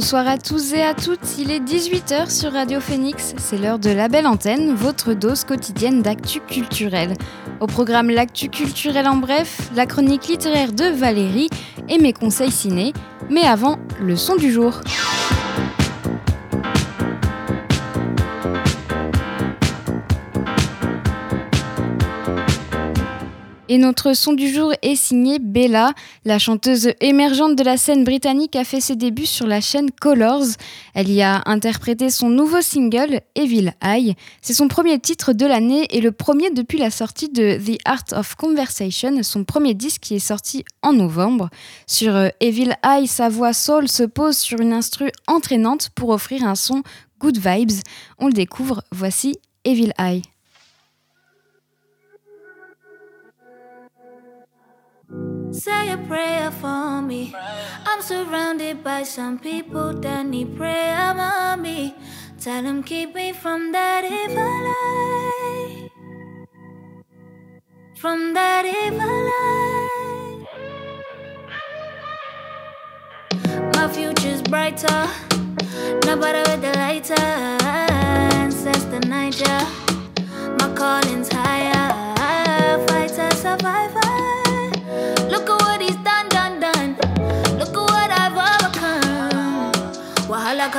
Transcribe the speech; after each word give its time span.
Bonsoir 0.00 0.28
à 0.28 0.38
tous 0.38 0.74
et 0.74 0.82
à 0.82 0.94
toutes, 0.94 1.38
il 1.40 1.50
est 1.50 1.58
18h 1.58 2.30
sur 2.30 2.52
Radio 2.52 2.78
Phoenix, 2.78 3.34
c'est 3.36 3.58
l'heure 3.58 3.80
de 3.80 3.90
la 3.90 4.06
belle 4.06 4.28
antenne, 4.28 4.72
votre 4.72 5.12
dose 5.12 5.42
quotidienne 5.42 6.02
d'actu 6.02 6.38
culturel. 6.38 7.14
Au 7.58 7.66
programme 7.66 8.08
L'actu 8.08 8.48
culturel 8.48 9.08
en 9.08 9.16
bref, 9.16 9.58
la 9.74 9.86
chronique 9.86 10.28
littéraire 10.28 10.72
de 10.72 10.84
Valérie 10.84 11.50
et 11.88 11.98
mes 11.98 12.12
conseils 12.12 12.52
ciné, 12.52 12.92
mais 13.28 13.42
avant, 13.42 13.76
le 14.00 14.14
son 14.14 14.36
du 14.36 14.52
jour. 14.52 14.82
Et 23.70 23.76
notre 23.76 24.14
son 24.14 24.32
du 24.32 24.48
jour 24.48 24.72
est 24.80 24.96
signé 24.96 25.38
Bella. 25.38 25.92
La 26.24 26.38
chanteuse 26.38 26.92
émergente 27.02 27.54
de 27.54 27.62
la 27.62 27.76
scène 27.76 28.02
britannique 28.02 28.56
a 28.56 28.64
fait 28.64 28.80
ses 28.80 28.96
débuts 28.96 29.26
sur 29.26 29.46
la 29.46 29.60
chaîne 29.60 29.90
Colors. 29.90 30.46
Elle 30.94 31.10
y 31.10 31.20
a 31.20 31.42
interprété 31.44 32.08
son 32.08 32.30
nouveau 32.30 32.62
single, 32.62 33.20
Evil 33.34 33.72
Eye. 33.82 34.14
C'est 34.40 34.54
son 34.54 34.68
premier 34.68 34.98
titre 34.98 35.34
de 35.34 35.44
l'année 35.44 35.86
et 35.90 36.00
le 36.00 36.12
premier 36.12 36.50
depuis 36.50 36.78
la 36.78 36.90
sortie 36.90 37.28
de 37.28 37.58
The 37.58 37.78
Art 37.84 38.04
of 38.12 38.36
Conversation, 38.36 39.22
son 39.22 39.44
premier 39.44 39.74
disque 39.74 40.00
qui 40.00 40.14
est 40.14 40.18
sorti 40.18 40.64
en 40.82 40.94
novembre. 40.94 41.50
Sur 41.86 42.16
euh, 42.16 42.28
Evil 42.40 42.72
Eye, 42.82 43.06
sa 43.06 43.28
voix 43.28 43.52
soul 43.52 43.88
se 43.88 44.04
pose 44.04 44.38
sur 44.38 44.60
une 44.60 44.72
instru 44.72 45.10
entraînante 45.26 45.90
pour 45.94 46.08
offrir 46.08 46.42
un 46.46 46.54
son 46.54 46.82
good 47.20 47.36
vibes. 47.36 47.82
On 48.18 48.28
le 48.28 48.32
découvre, 48.32 48.82
voici 48.92 49.36
Evil 49.64 49.92
Eye. 49.98 50.22
Say 55.52 55.90
a 55.90 55.96
prayer 55.96 56.50
for 56.50 57.00
me. 57.02 57.34
I'm 57.86 58.02
surrounded 58.02 58.84
by 58.84 59.02
some 59.02 59.38
people 59.38 59.94
that 60.00 60.26
need 60.26 60.56
prayer, 60.56 61.14
mommy. 61.14 61.94
Tell 62.40 62.62
them 62.62 62.82
keep 62.82 63.14
me 63.14 63.32
from 63.32 63.72
that 63.72 64.04
evil 64.04 64.52
life. 64.68 65.90
From 67.96 68.34
that 68.34 68.64
evil 68.66 69.16
life. 69.32 70.48
My 73.74 73.88
future's 73.88 74.42
brighter. 74.42 75.08
Nobody 76.04 76.40
with 76.50 76.60
the 76.60 76.72
lighter. 76.76 78.50
Says 78.50 78.84
the 78.90 79.00
Niger. 79.00 79.66
My 80.58 80.68
calling's 80.74 81.32
higher. 81.32 81.77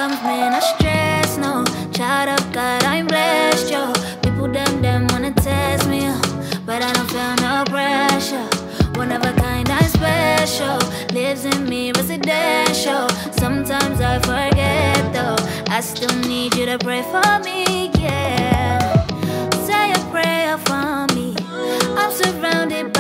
Comes, 0.10 0.24
man, 0.24 0.54
I 0.56 0.60
stress, 0.60 1.38
no. 1.38 1.64
Child 1.92 2.40
of 2.40 2.52
God, 2.52 2.84
I'm 2.84 3.06
blessed, 3.06 3.72
yo. 3.72 3.94
People, 4.24 4.48
them, 4.48 4.82
them 4.82 5.06
wanna 5.12 5.32
test 5.34 5.88
me, 5.88 6.08
uh, 6.08 6.20
but 6.66 6.82
I 6.82 6.92
don't 6.94 7.12
feel 7.12 7.36
no 7.46 7.64
pressure. 7.66 8.48
One 8.98 9.12
of 9.12 9.22
a 9.24 9.34
kind, 9.34 9.70
I'm 9.70 9.84
special. 9.84 10.80
Lives 11.14 11.46
in 11.46 11.70
me, 11.70 11.92
residential. 11.92 13.08
Sometimes 13.38 14.02
I 14.02 14.18
forget, 14.18 15.14
though. 15.14 15.38
I 15.68 15.80
still 15.82 16.16
need 16.28 16.56
you 16.56 16.66
to 16.66 16.80
pray 16.80 17.04
for 17.04 17.40
me, 17.44 17.92
yeah. 18.00 19.06
Say 19.68 19.92
a 19.92 20.00
prayer 20.10 20.58
for 20.58 21.06
me. 21.14 21.36
I'm 22.00 22.12
surrounded 22.12 22.94
by 22.94 22.99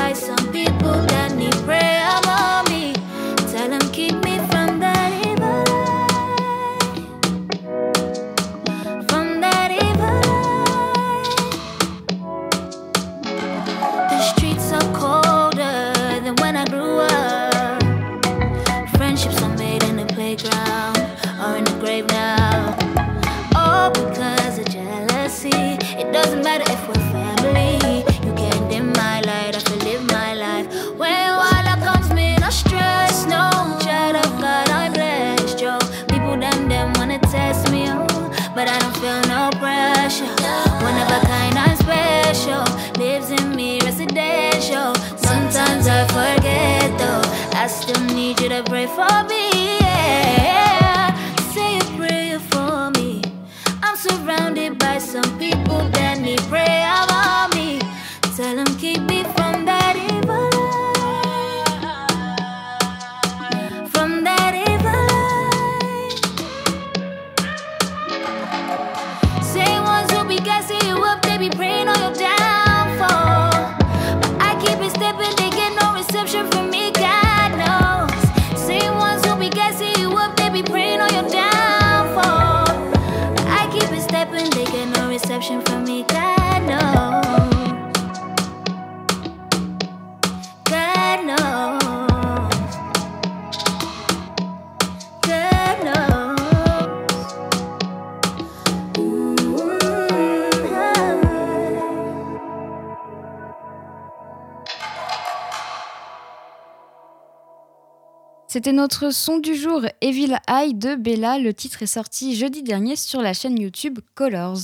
C'était 108.51 108.71
notre 108.73 109.13
son 109.13 109.37
du 109.37 109.53
jour, 109.53 109.83
Evil 110.01 110.35
Eye 110.47 110.73
de 110.73 110.95
Bella. 110.95 111.37
Le 111.37 111.53
titre 111.53 111.83
est 111.83 111.85
sorti 111.85 112.35
jeudi 112.35 112.63
dernier 112.63 112.95
sur 112.95 113.21
la 113.21 113.33
chaîne 113.33 113.61
YouTube 113.61 113.99
Colors. 114.15 114.57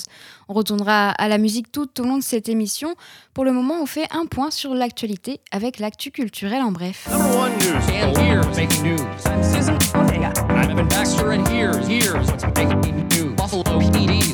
On 0.50 0.56
retournera 0.56 1.10
à 1.10 1.28
la 1.28 1.38
musique 1.38 1.72
tout 1.72 2.02
au 2.02 2.04
long 2.04 2.18
de 2.18 2.24
cette 2.24 2.50
émission. 2.50 2.96
Pour 3.36 3.46
le 3.46 3.52
moment, 3.54 3.76
on 3.80 3.86
fait 3.86 4.08
un 4.10 4.26
point 4.26 4.50
sur 4.50 4.74
l'actualité 4.74 5.40
avec 5.52 5.78
l'actu 5.78 6.10
culturel 6.10 6.64
en 6.64 6.72
bref. 6.72 7.08
Number 7.12 7.38
one 7.38 7.52
news. 7.60 7.76
And 7.94 8.18
here's 8.18 8.58
making 8.58 8.82
news. 8.82 9.02
I'm 9.28 9.44
Susan 9.44 9.78
Ortega. 9.94 10.34
I'm 10.50 10.72
Evan 10.72 10.88
Baxter, 10.88 11.34
and 11.34 11.48
here's 11.50 11.88
here's 11.88 12.28
what's 12.32 12.44
making 12.44 13.08
news. 13.10 13.36
Buffalo 13.36 13.62
PD's. 13.78 14.34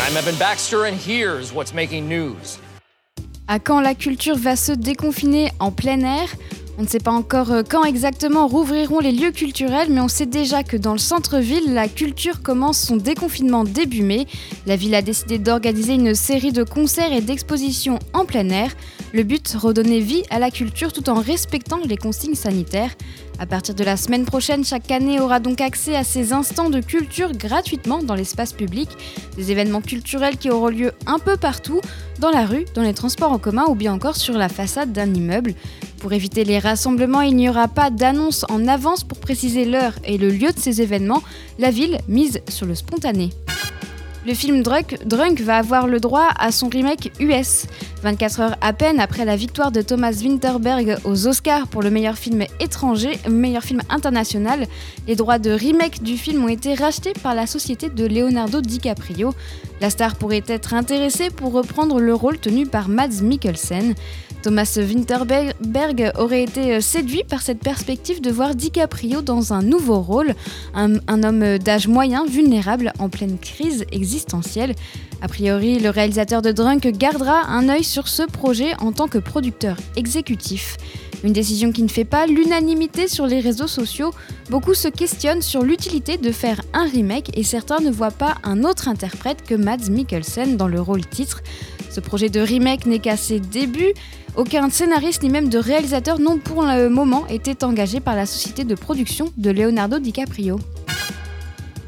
I'm 0.00 0.16
Evan 0.16 0.36
Baxter, 0.40 0.86
and 0.86 0.96
here's 0.96 1.52
what's 1.52 1.72
making 1.72 2.08
news? 2.08 2.58
À 3.46 3.60
quand 3.60 3.80
la 3.80 3.94
culture 3.94 4.36
va 4.36 4.56
se 4.56 4.72
déconfiner 4.72 5.52
en 5.60 5.70
plein 5.70 6.00
air? 6.00 6.28
On 6.78 6.82
ne 6.82 6.86
sait 6.86 6.98
pas 6.98 7.12
encore 7.12 7.52
euh, 7.52 7.62
quand 7.66 7.84
exactement 7.84 8.46
rouvriront 8.46 9.00
les 9.00 9.12
lieux 9.12 9.30
culturels, 9.30 9.88
mais 9.90 10.00
on 10.00 10.08
sait 10.08 10.26
déjà 10.26 10.62
que 10.62 10.76
dans 10.76 10.92
le 10.92 10.98
centre-ville, 10.98 11.72
la 11.72 11.88
culture 11.88 12.42
commence 12.42 12.78
son 12.78 12.96
déconfinement 12.96 13.64
début 13.64 14.02
mai. 14.02 14.26
La 14.66 14.76
ville 14.76 14.94
a 14.94 15.00
décidé 15.00 15.38
d'organiser 15.38 15.94
une 15.94 16.14
série 16.14 16.52
de 16.52 16.64
concerts 16.64 17.14
et 17.14 17.22
d'expositions 17.22 17.98
en 18.12 18.26
plein 18.26 18.50
air. 18.50 18.72
Le 19.14 19.22
but, 19.22 19.56
redonner 19.58 20.00
vie 20.00 20.22
à 20.28 20.38
la 20.38 20.50
culture 20.50 20.92
tout 20.92 21.08
en 21.08 21.14
respectant 21.14 21.78
les 21.82 21.96
consignes 21.96 22.34
sanitaires. 22.34 22.90
À 23.38 23.46
partir 23.46 23.74
de 23.74 23.84
la 23.84 23.96
semaine 23.96 24.26
prochaine, 24.26 24.64
chaque 24.64 24.90
année 24.90 25.18
aura 25.18 25.40
donc 25.40 25.62
accès 25.62 25.96
à 25.96 26.04
ces 26.04 26.34
instants 26.34 26.68
de 26.68 26.80
culture 26.80 27.32
gratuitement 27.32 28.02
dans 28.02 28.14
l'espace 28.14 28.52
public, 28.52 28.90
des 29.36 29.50
événements 29.50 29.80
culturels 29.80 30.36
qui 30.36 30.50
auront 30.50 30.68
lieu 30.68 30.92
un 31.06 31.18
peu 31.18 31.38
partout, 31.38 31.80
dans 32.18 32.30
la 32.30 32.44
rue, 32.44 32.64
dans 32.74 32.82
les 32.82 32.94
transports 32.94 33.32
en 33.32 33.38
commun 33.38 33.64
ou 33.68 33.74
bien 33.74 33.94
encore 33.94 34.16
sur 34.16 34.34
la 34.34 34.48
façade 34.48 34.92
d'un 34.92 35.12
immeuble. 35.12 35.54
Pour 36.06 36.12
éviter 36.12 36.44
les 36.44 36.60
rassemblements, 36.60 37.22
il 37.22 37.34
n'y 37.34 37.48
aura 37.48 37.66
pas 37.66 37.90
d'annonce 37.90 38.46
en 38.48 38.68
avance 38.68 39.02
pour 39.02 39.18
préciser 39.18 39.64
l'heure 39.64 39.94
et 40.04 40.18
le 40.18 40.30
lieu 40.30 40.52
de 40.52 40.58
ces 40.60 40.80
événements. 40.80 41.20
La 41.58 41.72
ville 41.72 41.98
mise 42.06 42.42
sur 42.48 42.64
le 42.64 42.76
spontané. 42.76 43.30
Le 44.24 44.32
film 44.32 44.62
Drunk, 44.62 44.98
Drunk, 45.04 45.40
va 45.40 45.56
avoir 45.56 45.88
le 45.88 45.98
droit 45.98 46.28
à 46.38 46.52
son 46.52 46.68
remake 46.68 47.10
US. 47.18 47.66
24 48.04 48.40
heures 48.40 48.56
à 48.60 48.72
peine 48.72 49.00
après 49.00 49.24
la 49.24 49.34
victoire 49.34 49.72
de 49.72 49.82
Thomas 49.82 50.12
Winterberg 50.12 50.98
aux 51.04 51.26
Oscars 51.26 51.66
pour 51.66 51.82
le 51.82 51.90
meilleur 51.90 52.16
film 52.16 52.44
étranger, 52.60 53.18
meilleur 53.28 53.64
film 53.64 53.80
international, 53.88 54.66
les 55.08 55.16
droits 55.16 55.40
de 55.40 55.50
remake 55.50 56.04
du 56.04 56.16
film 56.16 56.44
ont 56.44 56.48
été 56.48 56.74
rachetés 56.74 57.14
par 57.20 57.34
la 57.34 57.48
société 57.48 57.88
de 57.88 58.06
Leonardo 58.06 58.60
DiCaprio. 58.60 59.34
La 59.80 59.90
star 59.90 60.14
pourrait 60.16 60.44
être 60.46 60.72
intéressée 60.72 61.30
pour 61.30 61.52
reprendre 61.52 62.00
le 62.00 62.14
rôle 62.14 62.38
tenu 62.38 62.66
par 62.66 62.88
Mads 62.88 63.22
Mikkelsen. 63.22 63.94
Thomas 64.42 64.78
Winterberg 64.78 66.12
aurait 66.16 66.42
été 66.42 66.80
séduit 66.80 67.24
par 67.24 67.42
cette 67.42 67.58
perspective 67.58 68.20
de 68.20 68.30
voir 68.30 68.54
DiCaprio 68.54 69.22
dans 69.22 69.52
un 69.52 69.62
nouveau 69.62 70.00
rôle, 70.00 70.34
un, 70.74 70.98
homme 71.22 71.58
d'âge 71.58 71.88
moyen, 71.88 72.24
vulnérable, 72.26 72.92
en 72.98 73.08
pleine 73.08 73.38
crise 73.38 73.84
existentielle. 73.92 74.74
A 75.22 75.28
priori, 75.28 75.78
le 75.78 75.90
réalisateur 75.90 76.42
de 76.42 76.52
Drunk 76.52 76.86
gardera 76.96 77.46
un 77.48 77.68
œil 77.68 77.84
sur 77.84 78.08
ce 78.08 78.22
projet 78.22 78.74
en 78.80 78.92
tant 78.92 79.08
que 79.08 79.18
producteur 79.18 79.76
exécutif. 79.96 80.76
Une 81.24 81.32
décision 81.32 81.72
qui 81.72 81.82
ne 81.82 81.88
fait 81.88 82.04
pas 82.04 82.26
l'unanimité 82.26 83.08
sur 83.08 83.26
les 83.26 83.40
réseaux 83.40 83.66
sociaux. 83.66 84.12
Beaucoup 84.50 84.74
se 84.74 84.88
questionnent 84.88 85.42
sur 85.42 85.62
l'utilité 85.62 86.18
de 86.18 86.30
faire 86.30 86.60
un 86.72 86.84
remake 86.84 87.36
et 87.36 87.42
certains 87.42 87.80
ne 87.80 87.90
voient 87.90 88.10
pas 88.10 88.36
un 88.44 88.64
autre 88.64 88.88
interprète 88.88 89.42
que 89.42 89.54
Mads 89.54 89.90
Mikkelsen 89.90 90.56
dans 90.56 90.68
le 90.68 90.80
rôle 90.80 91.06
titre. 91.06 91.42
Ce 91.96 92.00
projet 92.02 92.28
de 92.28 92.40
remake 92.40 92.84
n'est 92.84 92.98
qu'à 92.98 93.16
ses 93.16 93.40
débuts. 93.40 93.94
Aucun 94.36 94.68
scénariste 94.68 95.22
ni 95.22 95.30
même 95.30 95.48
de 95.48 95.56
réalisateur 95.56 96.18
n'ont 96.18 96.36
pour 96.36 96.62
le 96.62 96.90
moment 96.90 97.26
été 97.28 97.56
engagés 97.64 98.00
par 98.00 98.14
la 98.14 98.26
société 98.26 98.64
de 98.64 98.74
production 98.74 99.32
de 99.38 99.50
Leonardo 99.50 99.98
DiCaprio. 99.98 100.60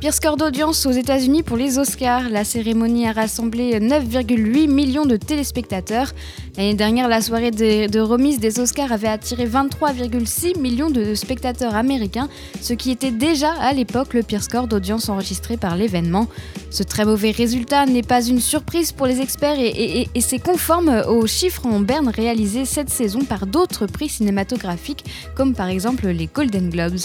Pire 0.00 0.14
score 0.14 0.36
d'audience 0.36 0.86
aux 0.86 0.92
États-Unis 0.92 1.42
pour 1.42 1.56
les 1.56 1.80
Oscars. 1.80 2.28
La 2.30 2.44
cérémonie 2.44 3.08
a 3.08 3.12
rassemblé 3.12 3.80
9,8 3.80 4.68
millions 4.68 5.06
de 5.06 5.16
téléspectateurs. 5.16 6.12
L'année 6.56 6.74
dernière, 6.74 7.08
la 7.08 7.20
soirée 7.20 7.50
de, 7.50 7.98
remise 7.98 8.38
des 8.38 8.60
Oscars 8.60 8.92
avait 8.92 9.08
attiré 9.08 9.44
23,6 9.44 10.56
millions 10.60 10.88
de 10.88 11.16
spectateurs 11.16 11.74
américains, 11.74 12.28
ce 12.60 12.74
qui 12.74 12.92
était 12.92 13.10
déjà 13.10 13.50
à 13.54 13.72
l'époque 13.72 14.14
le 14.14 14.22
pire 14.22 14.44
score 14.44 14.68
d'audience 14.68 15.08
enregistré 15.08 15.56
par 15.56 15.74
l'événement. 15.74 16.28
Ce 16.70 16.84
très 16.84 17.04
mauvais 17.04 17.32
résultat 17.32 17.84
n'est 17.84 18.02
pas 18.02 18.24
une 18.24 18.40
surprise 18.40 18.92
pour 18.92 19.06
les 19.06 19.20
experts 19.20 19.58
et, 19.58 20.08
et 20.14 20.20
c'est 20.20 20.38
conforme 20.38 21.02
aux 21.08 21.26
chiffres 21.26 21.66
en 21.66 21.80
berne 21.80 22.08
réalisés 22.08 22.66
cette 22.66 22.90
saison 22.90 23.24
par 23.24 23.48
d'autres 23.48 23.86
prix 23.86 24.08
cinématographiques, 24.08 25.04
comme 25.34 25.54
par 25.54 25.66
exemple 25.66 26.06
les 26.06 26.28
Golden 26.32 26.70
Globes. 26.70 27.00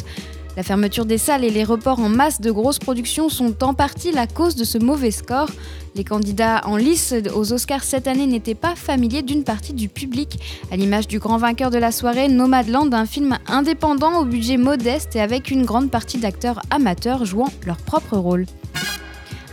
La 0.55 0.61
fermeture 0.61 1.05
des 1.05 1.17
salles 1.17 1.43
et 1.43 1.49
les 1.49 1.63
reports 1.63 1.99
en 1.99 2.09
masse 2.09 2.39
de 2.39 2.51
grosses 2.51 2.77
productions 2.77 3.27
sont 3.27 3.63
en 3.63 3.73
partie 3.73 4.11
la 4.11 4.27
cause 4.27 4.55
de 4.55 4.63
ce 4.63 4.77
mauvais 4.77 5.09
score. 5.09 5.49
Les 5.95 6.03
candidats 6.03 6.61
en 6.65 6.77
lice 6.77 7.15
aux 7.35 7.53
Oscars 7.53 7.83
cette 7.83 8.07
année 8.07 8.27
n'étaient 8.27 8.53
pas 8.53 8.75
familiers 8.75 9.23
d'une 9.23 9.43
partie 9.43 9.73
du 9.73 9.89
public, 9.89 10.39
à 10.71 10.75
l'image 10.75 11.07
du 11.07 11.17
grand 11.17 11.37
vainqueur 11.37 11.71
de 11.71 11.79
la 11.79 11.91
soirée, 11.91 12.27
Nomadland, 12.27 12.93
un 12.93 13.07
film 13.07 13.37
indépendant 13.47 14.19
au 14.19 14.25
budget 14.25 14.57
modeste 14.57 15.15
et 15.15 15.21
avec 15.21 15.49
une 15.49 15.65
grande 15.65 15.89
partie 15.89 16.19
d'acteurs 16.19 16.61
amateurs 16.69 17.25
jouant 17.25 17.51
leur 17.65 17.77
propre 17.77 18.17
rôle. 18.17 18.45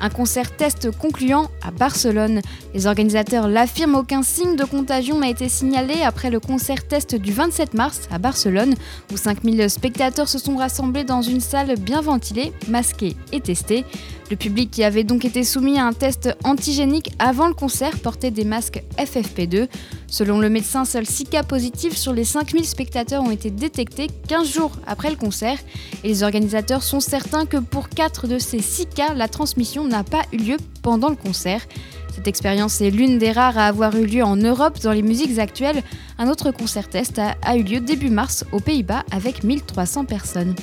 Un 0.03 0.09
concert 0.09 0.57
test 0.57 0.91
concluant 0.91 1.51
à 1.63 1.71
Barcelone. 1.71 2.41
Les 2.73 2.87
organisateurs 2.87 3.49
l'affirment, 3.49 3.97
aucun 3.97 4.23
signe 4.23 4.57
de 4.57 4.65
contagion 4.65 5.19
n'a 5.19 5.29
été 5.29 5.49
signalé 5.49 6.03
après 6.03 6.31
le 6.31 6.41
concert 6.41 6.87
test 6.87 7.15
du 7.15 7.33
27 7.33 7.75
mars 7.75 8.09
à 8.11 8.19
Barcelone, 8.19 8.75
où 9.13 9.17
5000 9.17 9.69
spectateurs 9.69 10.29
se 10.29 10.39
sont 10.39 10.57
rassemblés 10.57 11.05
dans 11.05 11.21
une 11.21 11.41
salle 11.41 11.75
bien 11.79 12.01
ventilée, 12.01 12.53
masquée 12.69 13.15
et 13.33 13.41
testée. 13.41 13.85
Le 14.31 14.37
public 14.37 14.71
qui 14.71 14.85
avait 14.85 15.05
donc 15.05 15.25
été 15.25 15.43
soumis 15.43 15.79
à 15.79 15.87
un 15.87 15.93
test 15.93 16.35
antigénique 16.45 17.11
avant 17.19 17.49
le 17.49 17.55
concert 17.55 17.99
portait 17.99 18.31
des 18.31 18.45
masques 18.45 18.83
FFP2. 18.97 19.69
Selon 20.11 20.41
le 20.41 20.51
médecin, 20.51 20.85
seuls 20.85 21.07
6 21.07 21.27
cas 21.27 21.45
positifs 21.45 21.97
sur 21.97 22.13
les 22.13 22.25
5000 22.25 22.67
spectateurs 22.67 23.23
ont 23.23 23.31
été 23.31 23.49
détectés 23.49 24.09
15 24.27 24.53
jours 24.53 24.73
après 24.85 25.09
le 25.09 25.15
concert. 25.17 25.59
Et 26.03 26.09
les 26.09 26.25
organisateurs 26.25 26.83
sont 26.83 26.99
certains 26.99 27.47
que 27.47 27.59
pour 27.59 27.89
4 27.89 28.27
de 28.27 28.41
ces 28.41 28.59
6 28.59 28.87
cas, 28.87 29.15
la 29.15 29.29
transmission 29.29 29.87
n'a 29.87 30.03
pas 30.03 30.25
eu 30.33 30.39
lieu 30.39 30.57
pendant 30.83 31.11
le 31.11 31.17
concert. 31.17 31.65
Cette 32.13 32.27
expérience 32.27 32.81
est 32.81 32.91
l'une 32.91 33.19
des 33.19 33.31
rares 33.31 33.57
à 33.57 33.67
avoir 33.69 33.95
eu 33.95 34.05
lieu 34.05 34.25
en 34.25 34.35
Europe 34.35 34.81
dans 34.81 34.91
les 34.91 35.03
musiques 35.03 35.39
actuelles. 35.39 35.85
Un 36.19 36.29
autre 36.29 36.51
concert 36.51 36.89
test 36.89 37.21
a, 37.21 37.57
eu 37.57 37.63
lieu 37.63 37.79
début 37.79 38.11
mars 38.11 38.45
aux 38.51 38.59
Pays-Bas 38.59 39.05
avec 39.13 39.45
1300 39.45 40.07
personnes. 40.07 40.57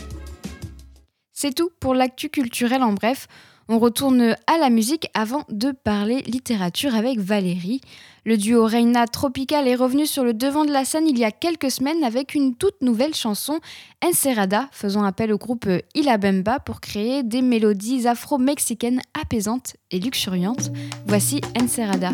C'est 1.32 1.56
tout 1.56 1.70
pour 1.80 1.96
l'actu 1.96 2.30
culturel 2.30 2.84
en 2.84 2.92
bref. 2.92 3.30
On 3.70 3.80
retourne 3.80 4.36
à 4.48 4.58
la 4.58 4.70
musique 4.70 5.10
avant 5.14 5.44
de 5.50 5.72
parler 5.72 6.22
littérature 6.22 6.96
avec 6.96 7.20
Valérie. 7.20 7.82
Le 8.26 8.38
duo 8.38 8.66
Reina 8.66 9.08
Tropical 9.08 9.68
est 9.68 9.76
revenu 9.76 10.06
sur 10.06 10.24
le 10.24 10.34
devant 10.34 10.64
de 10.64 10.72
la 10.72 10.86
scène 10.86 11.08
il 11.08 11.18
y 11.20 11.26
a 11.26 11.32
quelques 11.32 11.72
semaines 11.72 12.04
avec 12.04 12.34
une 12.34 12.56
toute 12.56 12.82
nouvelle 12.82 13.14
chanson, 13.14 13.60
Encerada, 14.04 14.70
faisant 14.72 15.04
appel 15.04 15.34
au 15.34 15.38
groupe 15.38 15.68
Ilabemba 15.96 16.60
pour 16.60 16.80
créer 16.80 17.24
des 17.24 17.42
mélodies 17.42 18.08
afro-mexicaines 18.08 19.02
apaisantes 19.20 19.76
et 19.92 20.00
luxuriantes. 20.00 20.72
Voici 21.06 21.42
encerrada 21.62 22.12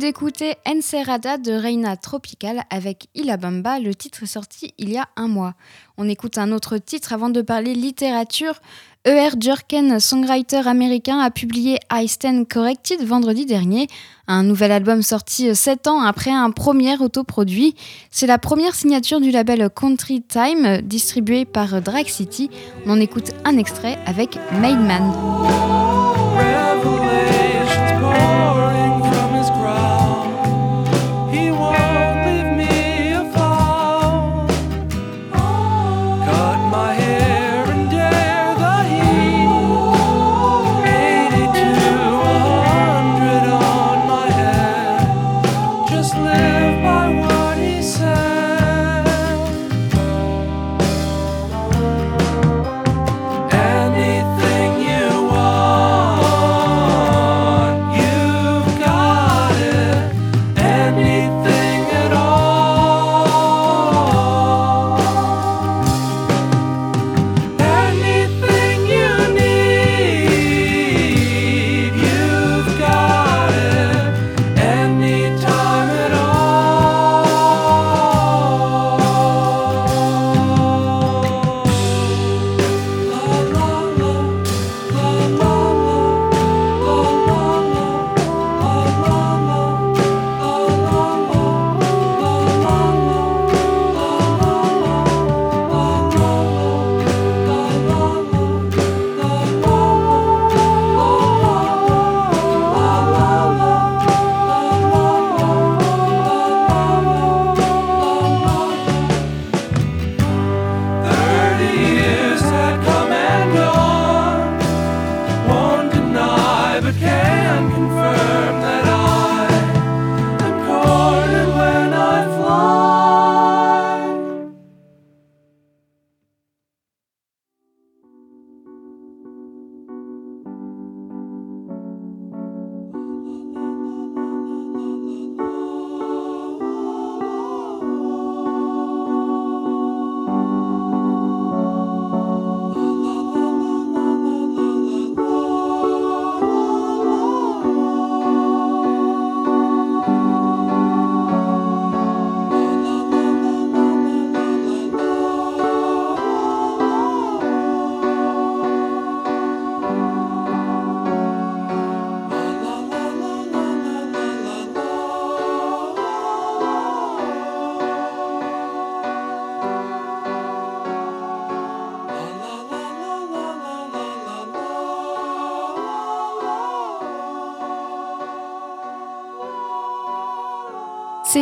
d'écouter 0.00 0.54
Encerada 0.66 1.36
de 1.36 1.52
Reina 1.52 1.94
Tropical 1.94 2.62
avec 2.70 3.08
Ilabamba. 3.14 3.78
Le 3.78 3.94
titre 3.94 4.26
sorti 4.26 4.72
il 4.78 4.88
y 4.88 4.96
a 4.96 5.06
un 5.14 5.28
mois. 5.28 5.52
On 5.98 6.08
écoute 6.08 6.38
un 6.38 6.52
autre 6.52 6.78
titre 6.78 7.12
avant 7.12 7.28
de 7.28 7.42
parler 7.42 7.74
littérature. 7.74 8.54
E.R. 9.06 10.00
Songwriter 10.00 10.66
américain, 10.66 11.18
a 11.18 11.30
publié 11.30 11.78
I 11.92 12.08
Stand 12.08 12.48
Corrected 12.48 13.02
vendredi 13.06 13.44
dernier, 13.44 13.88
un 14.26 14.42
nouvel 14.42 14.72
album 14.72 15.02
sorti 15.02 15.54
sept 15.54 15.86
ans 15.86 16.00
après 16.00 16.30
un 16.30 16.50
premier 16.50 16.96
autoproduit. 16.98 17.74
C'est 18.10 18.26
la 18.26 18.38
première 18.38 18.74
signature 18.74 19.20
du 19.20 19.30
label 19.30 19.68
Country 19.68 20.22
Time, 20.22 20.80
distribué 20.82 21.44
par 21.44 21.82
Drag 21.82 22.06
City. 22.06 22.50
On 22.86 22.92
en 22.92 23.00
écoute 23.00 23.32
un 23.44 23.58
extrait 23.58 23.98
avec 24.06 24.38
Made 24.60 24.80
Man. 24.80 25.99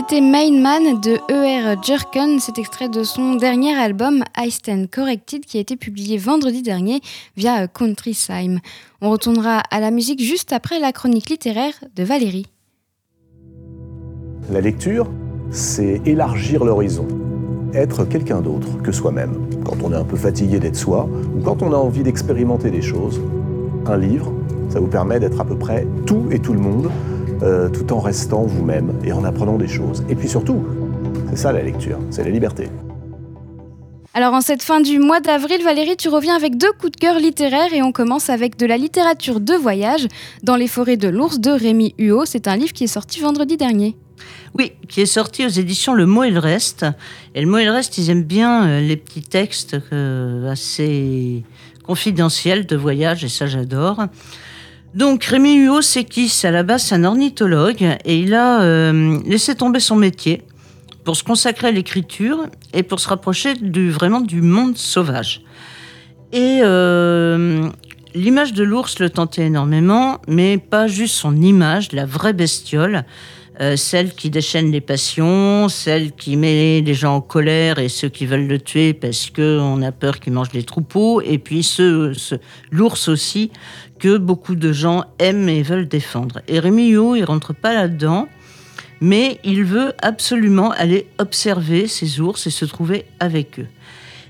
C'était 0.08 0.22
Main 0.22 0.94
de 0.94 1.18
E.R. 1.30 1.82
Jerken, 1.82 2.40
cet 2.40 2.56
extrait 2.58 2.88
de 2.88 3.02
son 3.02 3.34
dernier 3.34 3.74
album 3.74 4.24
I 4.38 4.50
Stand 4.50 4.88
Corrected 4.90 5.44
qui 5.44 5.58
a 5.58 5.60
été 5.60 5.76
publié 5.76 6.16
vendredi 6.16 6.62
dernier 6.62 7.02
via 7.36 7.68
Country 7.68 8.14
Sime. 8.14 8.60
On 9.02 9.10
retournera 9.10 9.58
à 9.70 9.80
la 9.80 9.90
musique 9.90 10.22
juste 10.22 10.54
après 10.54 10.80
la 10.80 10.92
chronique 10.92 11.28
littéraire 11.28 11.74
de 11.94 12.04
Valérie. 12.04 12.46
La 14.50 14.62
lecture, 14.62 15.10
c'est 15.50 16.00
élargir 16.06 16.64
l'horizon, 16.64 17.06
être 17.74 18.06
quelqu'un 18.06 18.40
d'autre 18.40 18.80
que 18.82 18.92
soi-même. 18.92 19.34
Quand 19.62 19.76
on 19.84 19.92
est 19.92 19.96
un 19.96 20.04
peu 20.04 20.16
fatigué 20.16 20.58
d'être 20.58 20.76
soi 20.76 21.06
ou 21.36 21.42
quand 21.42 21.60
on 21.60 21.70
a 21.74 21.76
envie 21.76 22.02
d'expérimenter 22.02 22.70
des 22.70 22.82
choses, 22.82 23.20
un 23.84 23.98
livre, 23.98 24.32
ça 24.70 24.80
vous 24.80 24.88
permet 24.88 25.20
d'être 25.20 25.38
à 25.38 25.44
peu 25.44 25.58
près 25.58 25.86
tout 26.06 26.28
et 26.30 26.38
tout 26.38 26.54
le 26.54 26.60
monde 26.60 26.90
euh, 27.42 27.68
tout 27.68 27.92
en 27.92 28.00
restant 28.00 28.42
vous-même 28.42 28.92
et 29.04 29.12
en 29.12 29.24
apprenant 29.24 29.56
des 29.56 29.68
choses. 29.68 30.04
Et 30.08 30.14
puis 30.14 30.28
surtout, 30.28 30.64
c'est 31.30 31.36
ça 31.36 31.52
la 31.52 31.62
lecture, 31.62 31.98
c'est 32.10 32.24
la 32.24 32.30
liberté. 32.30 32.68
Alors 34.14 34.34
en 34.34 34.40
cette 34.40 34.62
fin 34.62 34.80
du 34.80 34.98
mois 34.98 35.20
d'avril, 35.20 35.62
Valérie, 35.62 35.96
tu 35.96 36.08
reviens 36.08 36.34
avec 36.34 36.56
deux 36.56 36.72
coups 36.72 36.92
de 36.92 36.96
cœur 36.96 37.18
littéraires 37.20 37.72
et 37.72 37.82
on 37.82 37.92
commence 37.92 38.30
avec 38.30 38.56
de 38.58 38.66
la 38.66 38.76
littérature 38.76 39.38
de 39.38 39.54
voyage 39.54 40.08
dans 40.42 40.56
les 40.56 40.66
forêts 40.66 40.96
de 40.96 41.08
l'ours 41.08 41.38
de 41.38 41.50
Rémi 41.50 41.94
Huot. 41.98 42.24
C'est 42.24 42.48
un 42.48 42.56
livre 42.56 42.72
qui 42.72 42.84
est 42.84 42.88
sorti 42.88 43.20
vendredi 43.20 43.56
dernier. 43.56 43.96
Oui, 44.54 44.72
qui 44.88 45.02
est 45.02 45.06
sorti 45.06 45.44
aux 45.46 45.50
éditions 45.50 45.94
Le 45.94 46.06
mot 46.06 46.24
et 46.24 46.30
le 46.30 46.40
reste. 46.40 46.84
Et 47.34 47.42
le 47.42 47.46
mot 47.46 47.58
et 47.58 47.64
le 47.64 47.70
reste, 47.70 47.98
ils 47.98 48.10
aiment 48.10 48.24
bien 48.24 48.66
euh, 48.66 48.80
les 48.80 48.96
petits 48.96 49.22
textes 49.22 49.76
euh, 49.92 50.50
assez 50.50 51.44
confidentiels 51.84 52.66
de 52.66 52.76
voyage 52.76 53.24
et 53.24 53.28
ça 53.28 53.46
j'adore. 53.46 54.06
Donc 54.98 55.22
Rémi 55.22 55.54
Huot, 55.64 55.80
c'est 55.80 56.02
qui? 56.02 56.28
C'est 56.28 56.48
à 56.48 56.50
la 56.50 56.64
base 56.64 56.92
un 56.92 57.04
ornithologue 57.04 57.96
et 58.04 58.18
il 58.18 58.34
a 58.34 58.62
euh, 58.62 59.20
laissé 59.24 59.54
tomber 59.54 59.78
son 59.78 59.94
métier 59.94 60.42
pour 61.04 61.14
se 61.14 61.22
consacrer 61.22 61.68
à 61.68 61.70
l'écriture 61.70 62.48
et 62.72 62.82
pour 62.82 62.98
se 62.98 63.08
rapprocher 63.08 63.54
du, 63.54 63.92
vraiment 63.92 64.20
du 64.20 64.42
monde 64.42 64.76
sauvage. 64.76 65.42
Et 66.32 66.58
euh, 66.62 67.68
l'image 68.12 68.52
de 68.54 68.64
l'ours 68.64 68.98
le 68.98 69.08
tentait 69.08 69.46
énormément, 69.46 70.18
mais 70.26 70.58
pas 70.58 70.88
juste 70.88 71.14
son 71.14 71.40
image, 71.42 71.92
la 71.92 72.04
vraie 72.04 72.32
bestiole, 72.32 73.04
euh, 73.60 73.74
celle 73.74 74.12
qui 74.14 74.30
déchaîne 74.30 74.70
les 74.70 74.80
passions, 74.80 75.68
celle 75.68 76.12
qui 76.12 76.36
met 76.36 76.80
les 76.80 76.94
gens 76.94 77.16
en 77.16 77.20
colère 77.20 77.80
et 77.80 77.88
ceux 77.88 78.08
qui 78.08 78.24
veulent 78.24 78.46
le 78.46 78.60
tuer 78.60 78.94
parce 78.94 79.30
qu'on 79.30 79.82
a 79.82 79.90
peur 79.90 80.20
qu'il 80.20 80.32
mange 80.32 80.52
les 80.52 80.62
troupeaux, 80.62 81.20
et 81.20 81.38
puis 81.38 81.64
ce, 81.64 82.12
l'ours 82.70 83.08
aussi 83.08 83.50
que 83.98 84.16
beaucoup 84.16 84.54
de 84.54 84.72
gens 84.72 85.04
aiment 85.18 85.48
et 85.48 85.62
veulent 85.62 85.88
défendre. 85.88 86.40
Et 86.48 86.60
Rémi 86.60 86.90
Huot, 86.90 87.16
il 87.16 87.24
rentre 87.24 87.52
pas 87.52 87.74
là-dedans, 87.74 88.28
mais 89.00 89.40
il 89.44 89.64
veut 89.64 89.92
absolument 90.02 90.70
aller 90.72 91.06
observer 91.18 91.86
ces 91.86 92.20
ours 92.20 92.46
et 92.46 92.50
se 92.50 92.64
trouver 92.64 93.04
avec 93.20 93.58
eux. 93.58 93.66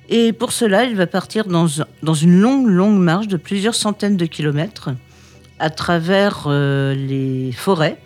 Et 0.08 0.32
pour 0.32 0.52
cela, 0.52 0.84
il 0.84 0.96
va 0.96 1.06
partir 1.06 1.46
dans, 1.46 1.66
dans 2.02 2.14
une 2.14 2.40
longue, 2.40 2.66
longue 2.66 2.98
marche 2.98 3.28
de 3.28 3.36
plusieurs 3.36 3.74
centaines 3.74 4.16
de 4.16 4.26
kilomètres 4.26 4.90
à 5.58 5.70
travers 5.70 6.44
euh, 6.46 6.94
les 6.94 7.52
forêts 7.52 7.98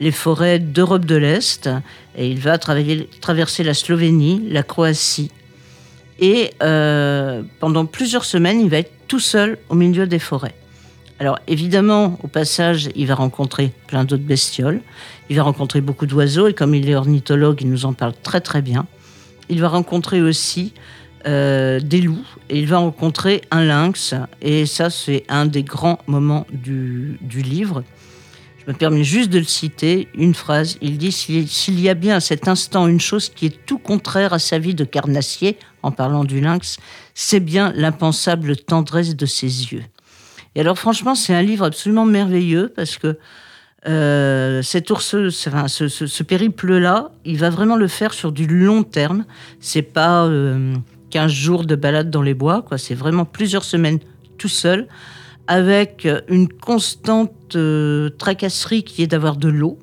les 0.00 0.12
forêts 0.12 0.58
d'Europe 0.58 1.04
de 1.04 1.14
l'Est 1.14 1.68
et 2.16 2.28
il 2.28 2.40
va 2.40 2.58
traverser 2.58 3.62
la 3.62 3.74
Slovénie, 3.74 4.42
la 4.48 4.62
Croatie. 4.62 5.30
Et 6.18 6.50
euh, 6.62 7.42
pendant 7.60 7.86
plusieurs 7.86 8.24
semaines, 8.24 8.60
il 8.60 8.70
va 8.70 8.78
être 8.78 8.92
tout 9.08 9.20
seul 9.20 9.58
au 9.68 9.74
milieu 9.74 10.06
des 10.06 10.18
forêts, 10.18 10.54
Alors 11.20 11.38
évidemment, 11.46 12.18
au 12.22 12.28
passage, 12.28 12.88
il 12.96 13.06
va 13.06 13.14
rencontrer 13.14 13.72
plein 13.86 14.04
d'autres 14.04 14.24
bestioles. 14.24 14.80
Il 15.28 15.36
va 15.36 15.42
rencontrer 15.42 15.82
beaucoup 15.82 16.06
d'oiseaux 16.06 16.48
et 16.48 16.54
comme 16.54 16.74
il 16.74 16.88
est 16.88 16.94
ornithologue, 16.94 17.60
il 17.60 17.68
nous 17.68 17.84
en 17.84 17.92
parle 17.92 18.14
très 18.22 18.40
très 18.40 18.62
bien. 18.62 18.86
Il 19.50 19.60
va 19.60 19.68
rencontrer 19.68 20.22
aussi 20.22 20.72
euh, 21.26 21.78
des 21.78 22.00
loups 22.00 22.24
et 22.48 22.58
il 22.58 22.66
va 22.66 22.78
rencontrer 22.78 23.42
un 23.50 23.64
lynx. 23.64 24.14
Et 24.40 24.64
ça, 24.64 24.88
c'est 24.88 25.24
un 25.28 25.44
des 25.44 25.62
grands 25.62 25.98
moments 26.06 26.46
du, 26.50 27.18
du 27.20 27.42
livre. 27.42 27.84
Je 28.64 28.72
me 28.72 28.76
permets 28.76 29.04
juste 29.04 29.28
de 29.28 29.40
le 29.40 29.44
citer, 29.44 30.08
une 30.14 30.32
phrase. 30.32 30.78
Il 30.80 30.96
dit 30.96 31.12
S'il 31.12 31.80
y 31.80 31.90
a 31.90 31.94
bien 31.94 32.16
à 32.16 32.20
cet 32.20 32.48
instant 32.48 32.86
une 32.86 33.00
chose 33.00 33.28
qui 33.28 33.44
est 33.44 33.66
tout 33.66 33.78
contraire 33.78 34.32
à 34.32 34.38
sa 34.38 34.58
vie 34.58 34.74
de 34.74 34.84
carnassier, 34.84 35.58
en 35.82 35.90
parlant 35.90 36.24
du 36.24 36.40
lynx, 36.40 36.78
c'est 37.14 37.40
bien 37.40 37.72
l'impensable 37.76 38.56
tendresse 38.56 39.16
de 39.16 39.26
ses 39.26 39.72
yeux. 39.72 39.84
Et 40.54 40.60
alors, 40.60 40.78
franchement, 40.78 41.14
c'est 41.14 41.34
un 41.34 41.42
livre 41.42 41.64
absolument 41.64 42.04
merveilleux 42.04 42.72
parce 42.74 42.98
que 42.98 43.18
euh, 43.88 44.60
cet 44.62 44.90
ours, 44.90 45.28
ce 45.28 46.22
périple-là, 46.22 47.12
il 47.24 47.38
va 47.38 47.50
vraiment 47.50 47.76
le 47.76 47.88
faire 47.88 48.12
sur 48.12 48.32
du 48.32 48.46
long 48.46 48.82
terme. 48.82 49.24
C'est 49.60 49.82
pas 49.82 50.26
euh, 50.26 50.74
15 51.10 51.30
jours 51.30 51.64
de 51.64 51.76
balade 51.76 52.10
dans 52.10 52.22
les 52.22 52.34
bois, 52.34 52.62
quoi. 52.62 52.78
C'est 52.78 52.94
vraiment 52.94 53.24
plusieurs 53.24 53.64
semaines 53.64 54.00
tout 54.38 54.48
seul, 54.48 54.86
avec 55.46 56.08
une 56.28 56.48
constante 56.48 57.56
euh, 57.56 58.10
tracasserie 58.10 58.84
qui 58.84 59.02
est 59.02 59.06
d'avoir 59.06 59.36
de 59.36 59.48
l'eau. 59.48 59.78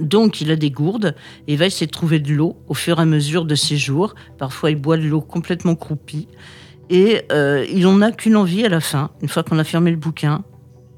Donc, 0.00 0.40
il 0.40 0.50
a 0.50 0.56
des 0.56 0.70
gourdes 0.70 1.14
et 1.48 1.54
il 1.54 1.58
va 1.58 1.66
essayer 1.66 1.86
de 1.86 1.92
trouver 1.92 2.18
de 2.18 2.32
l'eau 2.32 2.56
au 2.68 2.74
fur 2.74 2.98
et 2.98 3.02
à 3.02 3.06
mesure 3.06 3.46
de 3.46 3.54
ses 3.54 3.78
jours. 3.78 4.14
Parfois, 4.38 4.70
il 4.70 4.76
boit 4.76 4.98
de 4.98 5.04
l'eau 5.04 5.22
complètement 5.22 5.74
croupie. 5.74 6.28
Et 6.90 7.22
euh, 7.32 7.66
il 7.70 7.82
n'en 7.82 8.00
a 8.00 8.12
qu'une 8.12 8.36
envie 8.36 8.64
à 8.64 8.68
la 8.68 8.80
fin, 8.80 9.10
une 9.22 9.28
fois 9.28 9.42
qu'on 9.42 9.58
a 9.58 9.64
fermé 9.64 9.90
le 9.90 9.96
bouquin, 9.96 10.44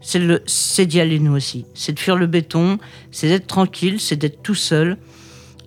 c'est 0.01 0.87
d'y 0.87 1.01
aller 1.01 1.19
nous 1.19 1.35
aussi. 1.35 1.65
C'est 1.75 1.93
de 1.93 1.99
fuir 1.99 2.17
le 2.17 2.27
béton, 2.27 2.79
c'est 3.11 3.29
d'être 3.29 3.47
tranquille, 3.47 4.01
c'est 4.01 4.17
d'être 4.17 4.43
tout 4.43 4.55
seul. 4.55 4.97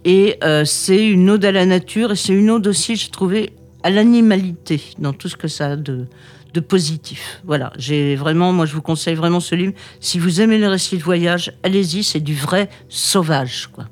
Et 0.05 0.37
euh, 0.43 0.65
c'est 0.65 1.05
une 1.05 1.29
ode 1.29 1.45
à 1.45 1.51
la 1.51 1.65
nature 1.65 2.11
et 2.11 2.15
c'est 2.15 2.33
une 2.33 2.49
ode 2.49 2.67
aussi, 2.67 2.95
j'ai 2.95 3.09
trouvé, 3.09 3.51
à 3.83 3.89
l'animalité 3.89 4.81
dans 4.99 5.13
tout 5.13 5.27
ce 5.27 5.35
que 5.35 5.47
ça 5.47 5.71
a 5.71 5.75
de, 5.75 6.05
de 6.53 6.59
positif. 6.59 7.41
Voilà, 7.45 7.73
j'ai 7.77 8.15
vraiment, 8.15 8.53
moi 8.53 8.65
je 8.65 8.73
vous 8.73 8.81
conseille 8.81 9.15
vraiment 9.15 9.39
ce 9.39 9.55
livre. 9.55 9.73
Si 9.99 10.19
vous 10.19 10.41
aimez 10.41 10.57
les 10.57 10.67
récits 10.67 10.97
de 10.97 11.03
voyage, 11.03 11.53
allez-y, 11.63 12.03
c'est 12.03 12.19
du 12.19 12.35
vrai 12.35 12.69
sauvage. 12.89 13.69
Quoi. 13.73 13.85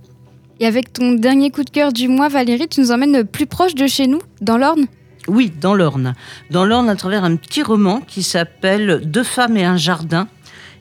Et 0.60 0.66
avec 0.66 0.94
ton 0.94 1.14
dernier 1.14 1.52
coup 1.52 1.64
de 1.64 1.70
cœur 1.70 1.94
du 1.94 2.08
mois, 2.08 2.28
Valérie, 2.28 2.68
tu 2.68 2.82
nous 2.82 2.92
emmènes 2.92 3.24
plus 3.24 3.46
proche 3.46 3.76
de 3.76 3.88
chez 3.88 4.08
nous, 4.08 4.20
dans 4.42 4.58
l'Orne? 4.58 4.88
Oui, 5.30 5.52
dans 5.62 5.76
l'Orne. 5.76 6.16
Dans 6.50 6.66
l'Orne, 6.66 6.90
à 6.90 6.96
travers 6.96 7.24
un 7.24 7.36
petit 7.36 7.62
roman 7.62 8.02
qui 8.02 8.24
s'appelle 8.24 9.02
Deux 9.06 9.24
femmes 9.24 9.58
et 9.58 9.64
un 9.64 9.78
jardin 9.78 10.28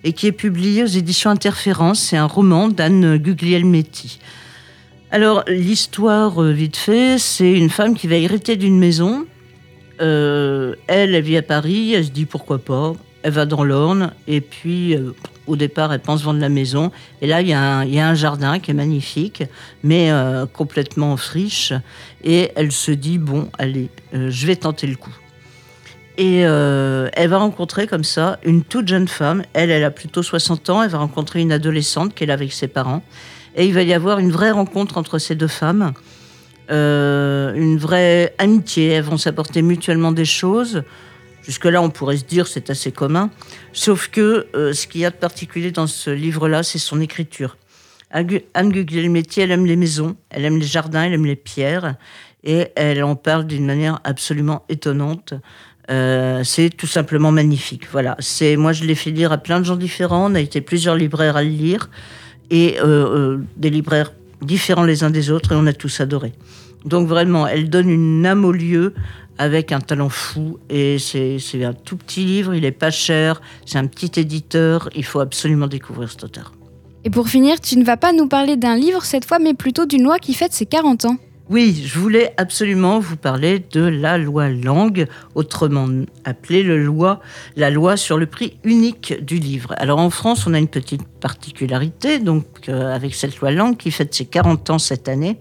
et 0.04 0.12
qui 0.12 0.26
est 0.26 0.32
publié 0.32 0.82
aux 0.82 0.86
éditions 0.86 1.30
Interférence. 1.30 2.00
C'est 2.00 2.16
un 2.16 2.26
roman 2.26 2.68
d'Anne 2.68 3.18
Guglielmetti. 3.18 4.20
Alors, 5.10 5.44
l'histoire, 5.48 6.42
euh, 6.42 6.52
vite 6.52 6.76
fait, 6.76 7.18
c'est 7.18 7.52
une 7.52 7.70
femme 7.70 7.94
qui 7.94 8.06
va 8.06 8.16
hériter 8.16 8.56
d'une 8.56 8.78
maison. 8.78 9.26
Euh, 10.00 10.74
elle, 10.86 11.14
elle 11.14 11.22
vit 11.22 11.36
à 11.36 11.42
Paris, 11.42 11.94
elle 11.94 12.04
se 12.04 12.10
dit 12.10 12.26
pourquoi 12.26 12.58
pas. 12.58 12.94
Elle 13.22 13.32
va 13.32 13.46
dans 13.46 13.64
l'Orne 13.64 14.12
et 14.26 14.40
puis 14.40 14.94
euh, 14.94 15.12
au 15.48 15.56
départ, 15.56 15.92
elle 15.92 16.00
pense 16.00 16.22
vendre 16.22 16.40
la 16.40 16.48
maison. 16.48 16.92
Et 17.20 17.26
là, 17.26 17.40
il 17.40 17.48
y, 17.48 17.52
a 17.52 17.78
un- 17.78 18.14
jardin 18.14 18.58
qui 18.58 18.70
est 18.70 18.74
magnifique, 18.74 19.42
mais 19.82 20.10
euh, 20.10 20.46
complètement 20.46 21.12
en 21.12 21.16
friche. 21.16 21.72
Et 22.22 22.52
elle 22.54 22.70
se 22.70 22.90
dit 22.92 23.18
bon, 23.18 23.48
allez, 23.58 23.90
euh, 24.14 24.30
je 24.30 24.46
vais 24.46 24.56
tenter 24.56 24.86
le 24.86 24.96
coup. 24.96 25.14
Et 26.16 26.44
euh, 26.44 27.08
elle 27.12 27.30
va 27.30 27.38
rencontrer 27.38 27.86
comme 27.86 28.04
ça 28.04 28.38
une 28.44 28.62
toute 28.64 28.88
jeune 28.88 29.08
femme. 29.08 29.44
Elle, 29.52 29.70
elle 29.70 29.84
a 29.84 29.90
plutôt 29.90 30.22
60 30.22 30.68
ans. 30.70 30.82
Elle 30.82 30.90
va 30.90 30.98
rencontrer 30.98 31.40
une 31.40 31.52
adolescente 31.52 32.14
qu'elle 32.14 32.30
a 32.30 32.34
avec 32.34 32.52
ses 32.52 32.68
parents. 32.68 33.02
Et 33.56 33.66
il 33.66 33.72
va 33.72 33.82
y 33.82 33.94
avoir 33.94 34.18
une 34.18 34.30
vraie 34.30 34.50
rencontre 34.50 34.98
entre 34.98 35.18
ces 35.18 35.34
deux 35.34 35.48
femmes. 35.48 35.92
Une 36.70 37.78
vraie 37.78 38.34
amitié. 38.38 38.88
Elles 38.88 39.04
vont 39.04 39.16
s'apporter 39.16 39.62
mutuellement 39.62 40.12
des 40.12 40.24
choses. 40.24 40.82
Jusque-là, 41.48 41.80
on 41.80 41.88
pourrait 41.88 42.18
se 42.18 42.26
dire 42.26 42.46
c'est 42.46 42.68
assez 42.68 42.92
commun. 42.92 43.30
Sauf 43.72 44.08
que 44.08 44.48
euh, 44.54 44.74
ce 44.74 44.86
qu'il 44.86 45.00
y 45.00 45.06
a 45.06 45.10
de 45.10 45.16
particulier 45.16 45.70
dans 45.70 45.86
ce 45.86 46.10
livre-là, 46.10 46.62
c'est 46.62 46.78
son 46.78 47.00
écriture. 47.00 47.56
Anne 48.10 48.70
Guglielmetti, 48.70 49.40
elle 49.40 49.50
aime 49.50 49.64
les 49.64 49.76
maisons, 49.76 50.16
elle 50.28 50.44
aime 50.44 50.58
les 50.58 50.66
jardins, 50.66 51.04
elle 51.04 51.14
aime 51.14 51.24
les 51.24 51.36
pierres. 51.36 51.94
Et 52.44 52.66
elle 52.76 53.02
en 53.02 53.16
parle 53.16 53.46
d'une 53.46 53.64
manière 53.64 53.98
absolument 54.04 54.66
étonnante. 54.68 55.32
Euh, 55.90 56.44
c'est 56.44 56.68
tout 56.68 56.86
simplement 56.86 57.32
magnifique. 57.32 57.88
Voilà. 57.92 58.14
C'est 58.18 58.56
moi 58.56 58.74
je 58.74 58.84
l'ai 58.84 58.94
fait 58.94 59.10
lire 59.10 59.32
à 59.32 59.38
plein 59.38 59.58
de 59.58 59.64
gens 59.64 59.76
différents. 59.76 60.30
On 60.30 60.34
a 60.34 60.40
été 60.40 60.60
plusieurs 60.60 60.96
libraires 60.96 61.36
à 61.36 61.42
le 61.42 61.48
lire 61.48 61.88
et 62.50 62.76
euh, 62.82 63.38
des 63.56 63.70
libraires 63.70 64.12
différents 64.42 64.84
les 64.84 65.02
uns 65.02 65.10
des 65.10 65.30
autres 65.30 65.52
et 65.52 65.56
on 65.56 65.66
a 65.66 65.72
tous 65.72 65.98
adoré. 66.02 66.34
Donc 66.84 67.08
vraiment, 67.08 67.46
elle 67.46 67.70
donne 67.70 67.88
une 67.88 68.24
âme 68.26 68.44
au 68.44 68.52
lieu 68.52 68.94
avec 69.38 69.72
un 69.72 69.80
talent 69.80 70.08
fou 70.08 70.58
et 70.68 70.98
c'est 70.98 71.64
un 71.64 71.72
tout 71.72 71.96
petit 71.96 72.24
livre. 72.24 72.54
Il 72.54 72.64
est 72.64 72.72
pas 72.72 72.90
cher. 72.90 73.40
C'est 73.64 73.78
un 73.78 73.86
petit 73.86 74.20
éditeur. 74.20 74.90
Il 74.94 75.04
faut 75.04 75.20
absolument 75.20 75.66
découvrir 75.66 76.10
cet 76.10 76.24
auteur. 76.24 76.52
Et 77.04 77.10
pour 77.10 77.28
finir, 77.28 77.60
tu 77.60 77.78
ne 77.78 77.84
vas 77.84 77.96
pas 77.96 78.12
nous 78.12 78.28
parler 78.28 78.56
d'un 78.56 78.76
livre 78.76 79.04
cette 79.04 79.24
fois, 79.24 79.38
mais 79.38 79.54
plutôt 79.54 79.86
d'une 79.86 80.02
loi 80.02 80.18
qui 80.18 80.34
fête 80.34 80.52
ses 80.52 80.66
40 80.66 81.04
ans. 81.06 81.16
Oui, 81.50 81.82
je 81.86 81.98
voulais 81.98 82.34
absolument 82.36 82.98
vous 82.98 83.16
parler 83.16 83.64
de 83.72 83.80
la 83.80 84.18
loi 84.18 84.50
Langue, 84.50 85.06
autrement 85.34 85.88
appelée 86.24 86.62
le 86.62 86.84
loi, 86.84 87.20
la 87.56 87.70
loi 87.70 87.96
sur 87.96 88.18
le 88.18 88.26
prix 88.26 88.58
unique 88.64 89.24
du 89.24 89.38
livre. 89.38 89.74
Alors 89.78 89.98
en 89.98 90.10
France, 90.10 90.46
on 90.46 90.52
a 90.52 90.58
une 90.58 90.68
petite 90.68 91.08
particularité, 91.20 92.18
donc 92.18 92.44
euh, 92.68 92.94
avec 92.94 93.14
cette 93.14 93.38
loi 93.38 93.50
Langue 93.50 93.78
qui 93.78 93.90
fête 93.90 94.14
ses 94.14 94.26
40 94.26 94.68
ans 94.68 94.78
cette 94.78 95.08
année, 95.08 95.38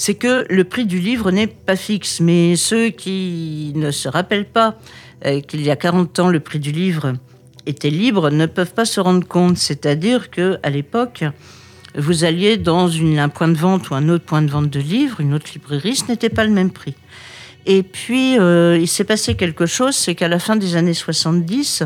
c'est 0.00 0.14
que 0.14 0.46
le 0.48 0.64
prix 0.64 0.86
du 0.86 0.98
livre 0.98 1.30
n'est 1.30 1.46
pas 1.46 1.76
fixe. 1.76 2.20
Mais 2.20 2.56
ceux 2.56 2.88
qui 2.88 3.74
ne 3.76 3.90
se 3.90 4.08
rappellent 4.08 4.48
pas 4.48 4.78
euh, 5.26 5.42
qu'il 5.42 5.60
y 5.60 5.70
a 5.70 5.76
40 5.76 6.18
ans, 6.20 6.28
le 6.30 6.40
prix 6.40 6.58
du 6.58 6.72
livre 6.72 7.12
était 7.66 7.90
libre 7.90 8.30
ne 8.30 8.46
peuvent 8.46 8.72
pas 8.72 8.86
se 8.86 8.98
rendre 8.98 9.28
compte. 9.28 9.58
C'est-à-dire 9.58 10.30
que 10.30 10.58
à 10.62 10.70
l'époque, 10.70 11.22
vous 11.94 12.24
alliez 12.24 12.56
dans 12.56 12.90
un 12.90 13.28
point 13.28 13.48
de 13.48 13.58
vente 13.58 13.90
ou 13.90 13.94
un 13.94 14.08
autre 14.08 14.24
point 14.24 14.40
de 14.40 14.50
vente 14.50 14.70
de 14.70 14.80
livres, 14.80 15.20
une 15.20 15.34
autre 15.34 15.50
librairie, 15.52 15.96
ce 15.96 16.06
n'était 16.06 16.30
pas 16.30 16.46
le 16.46 16.52
même 16.52 16.70
prix. 16.70 16.94
Et 17.66 17.82
puis, 17.82 18.38
euh, 18.38 18.78
il 18.80 18.88
s'est 18.88 19.04
passé 19.04 19.34
quelque 19.34 19.66
chose, 19.66 19.94
c'est 19.94 20.14
qu'à 20.14 20.28
la 20.28 20.38
fin 20.38 20.56
des 20.56 20.76
années 20.76 20.94
70, 20.94 21.82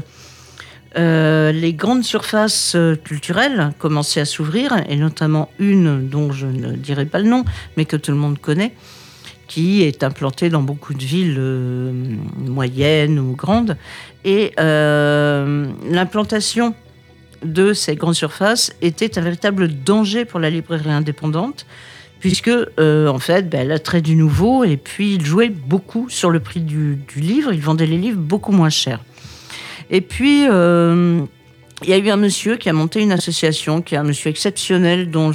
euh, 0.96 1.50
les 1.50 1.72
grandes 1.72 2.04
surfaces 2.04 2.76
euh, 2.76 2.94
culturelles 2.94 3.72
commençaient 3.78 4.20
à 4.20 4.24
s'ouvrir, 4.24 4.76
et 4.88 4.94
notamment 4.96 5.50
une 5.58 6.08
dont 6.08 6.30
je 6.30 6.46
ne 6.46 6.70
dirai 6.72 7.04
pas 7.04 7.18
le 7.18 7.28
nom, 7.28 7.44
mais 7.76 7.84
que 7.84 7.96
tout 7.96 8.12
le 8.12 8.16
monde 8.16 8.38
connaît, 8.38 8.72
qui 9.48 9.82
est 9.82 10.04
implantée 10.04 10.50
dans 10.50 10.62
beaucoup 10.62 10.94
de 10.94 11.02
villes 11.02 11.34
euh, 11.38 11.90
moyennes 12.38 13.18
ou 13.18 13.34
grandes. 13.34 13.76
Et 14.24 14.52
l'implantation 14.56 16.74
de 17.44 17.72
ces 17.74 17.96
grandes 17.96 18.14
surfaces 18.14 18.72
était 18.80 19.18
un 19.18 19.20
véritable 19.20 19.68
danger 19.68 20.24
pour 20.24 20.40
la 20.40 20.48
librairie 20.48 20.90
indépendante, 20.90 21.66
puisque 22.20 22.52
en 22.78 23.18
fait, 23.18 23.50
ben, 23.50 23.60
elle 23.60 23.72
attrait 23.72 24.00
du 24.00 24.16
nouveau 24.16 24.64
et 24.64 24.78
puis 24.78 25.16
ils 25.16 25.26
jouaient 25.26 25.50
beaucoup 25.50 26.08
sur 26.08 26.30
le 26.30 26.40
prix 26.40 26.60
du, 26.60 26.96
du 27.06 27.20
livre, 27.20 27.52
ils 27.52 27.60
vendaient 27.60 27.84
les 27.84 27.98
livres 27.98 28.20
beaucoup 28.20 28.52
moins 28.52 28.70
cher. 28.70 29.00
Et 29.90 30.00
puis, 30.00 30.46
euh, 30.48 31.20
il 31.82 31.88
y 31.88 31.92
a 31.92 31.98
eu 31.98 32.08
un 32.10 32.16
monsieur 32.16 32.56
qui 32.56 32.68
a 32.68 32.72
monté 32.72 33.00
une 33.00 33.12
association, 33.12 33.82
qui 33.82 33.94
est 33.94 33.98
un 33.98 34.04
monsieur 34.04 34.30
exceptionnel 34.30 35.10
dont 35.10 35.32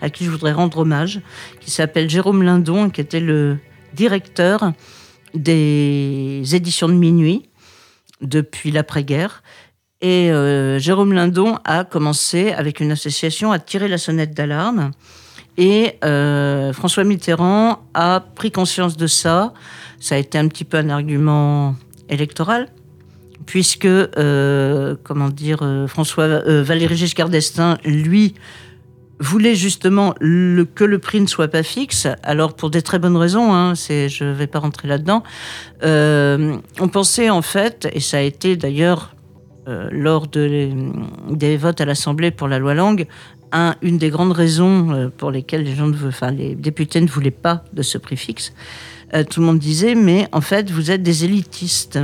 à 0.00 0.10
qui 0.10 0.24
je 0.24 0.30
voudrais 0.30 0.52
rendre 0.52 0.78
hommage, 0.78 1.20
qui 1.60 1.70
s'appelle 1.70 2.08
Jérôme 2.10 2.42
Lindon, 2.42 2.90
qui 2.90 3.00
était 3.00 3.20
le 3.20 3.58
directeur 3.94 4.72
des 5.34 6.42
éditions 6.52 6.88
de 6.88 6.94
minuit 6.94 7.48
depuis 8.20 8.70
l'après-guerre. 8.70 9.42
Et 10.00 10.32
euh, 10.32 10.80
Jérôme 10.80 11.12
Lindon 11.12 11.58
a 11.64 11.84
commencé 11.84 12.50
avec 12.52 12.80
une 12.80 12.90
association 12.90 13.52
à 13.52 13.58
tirer 13.58 13.86
la 13.86 13.98
sonnette 13.98 14.34
d'alarme. 14.34 14.90
Et 15.58 15.98
euh, 16.04 16.72
François 16.72 17.04
Mitterrand 17.04 17.84
a 17.94 18.24
pris 18.34 18.50
conscience 18.50 18.96
de 18.96 19.06
ça. 19.06 19.52
Ça 20.00 20.16
a 20.16 20.18
été 20.18 20.38
un 20.38 20.48
petit 20.48 20.64
peu 20.64 20.78
un 20.78 20.88
argument 20.88 21.76
électoral, 22.08 22.68
puisque, 23.46 23.84
euh, 23.86 24.94
comment 25.02 25.28
dire, 25.28 25.58
euh, 25.62 25.86
François 25.86 26.24
euh, 26.24 26.62
Valéry 26.62 26.96
Giscard 26.96 27.28
d'Estaing, 27.28 27.78
lui, 27.84 28.34
voulait 29.20 29.54
justement 29.54 30.14
que 30.20 30.84
le 30.84 30.98
prix 30.98 31.20
ne 31.20 31.26
soit 31.28 31.46
pas 31.48 31.62
fixe. 31.62 32.08
Alors 32.24 32.54
pour 32.54 32.70
des 32.70 32.82
très 32.82 32.98
bonnes 32.98 33.16
raisons, 33.16 33.54
hein, 33.54 33.74
c'est, 33.76 34.08
je 34.08 34.24
ne 34.24 34.32
vais 34.32 34.48
pas 34.48 34.58
rentrer 34.58 34.88
là-dedans. 34.88 35.22
On 35.82 36.88
pensait 36.90 37.30
en 37.30 37.42
fait, 37.42 37.88
et 37.92 38.00
ça 38.00 38.16
a 38.16 38.20
été 38.20 38.56
d'ailleurs 38.56 39.14
lors 39.92 40.26
des 40.26 41.56
votes 41.56 41.80
à 41.80 41.84
l'Assemblée 41.84 42.32
pour 42.32 42.48
la 42.48 42.58
loi 42.58 42.74
Langue, 42.74 43.06
un- 43.52 43.76
une 43.80 43.96
des 43.96 44.10
grandes 44.10 44.32
raisons 44.32 45.12
pour 45.18 45.30
lesquelles 45.30 45.62
les 45.62 45.76
gens, 45.76 45.92
enfin 46.08 46.32
les 46.32 46.56
députés 46.56 47.00
ne 47.00 47.06
voulaient 47.06 47.30
pas 47.30 47.62
de 47.72 47.82
ce 47.82 47.98
prix 47.98 48.16
fixe. 48.16 48.52
Tout 49.30 49.38
le 49.38 49.46
monde 49.46 49.60
disait, 49.60 49.94
mais 49.94 50.26
en 50.32 50.40
fait, 50.40 50.68
vous 50.68 50.90
êtes 50.90 51.04
des 51.04 51.24
élitistes. 51.24 52.00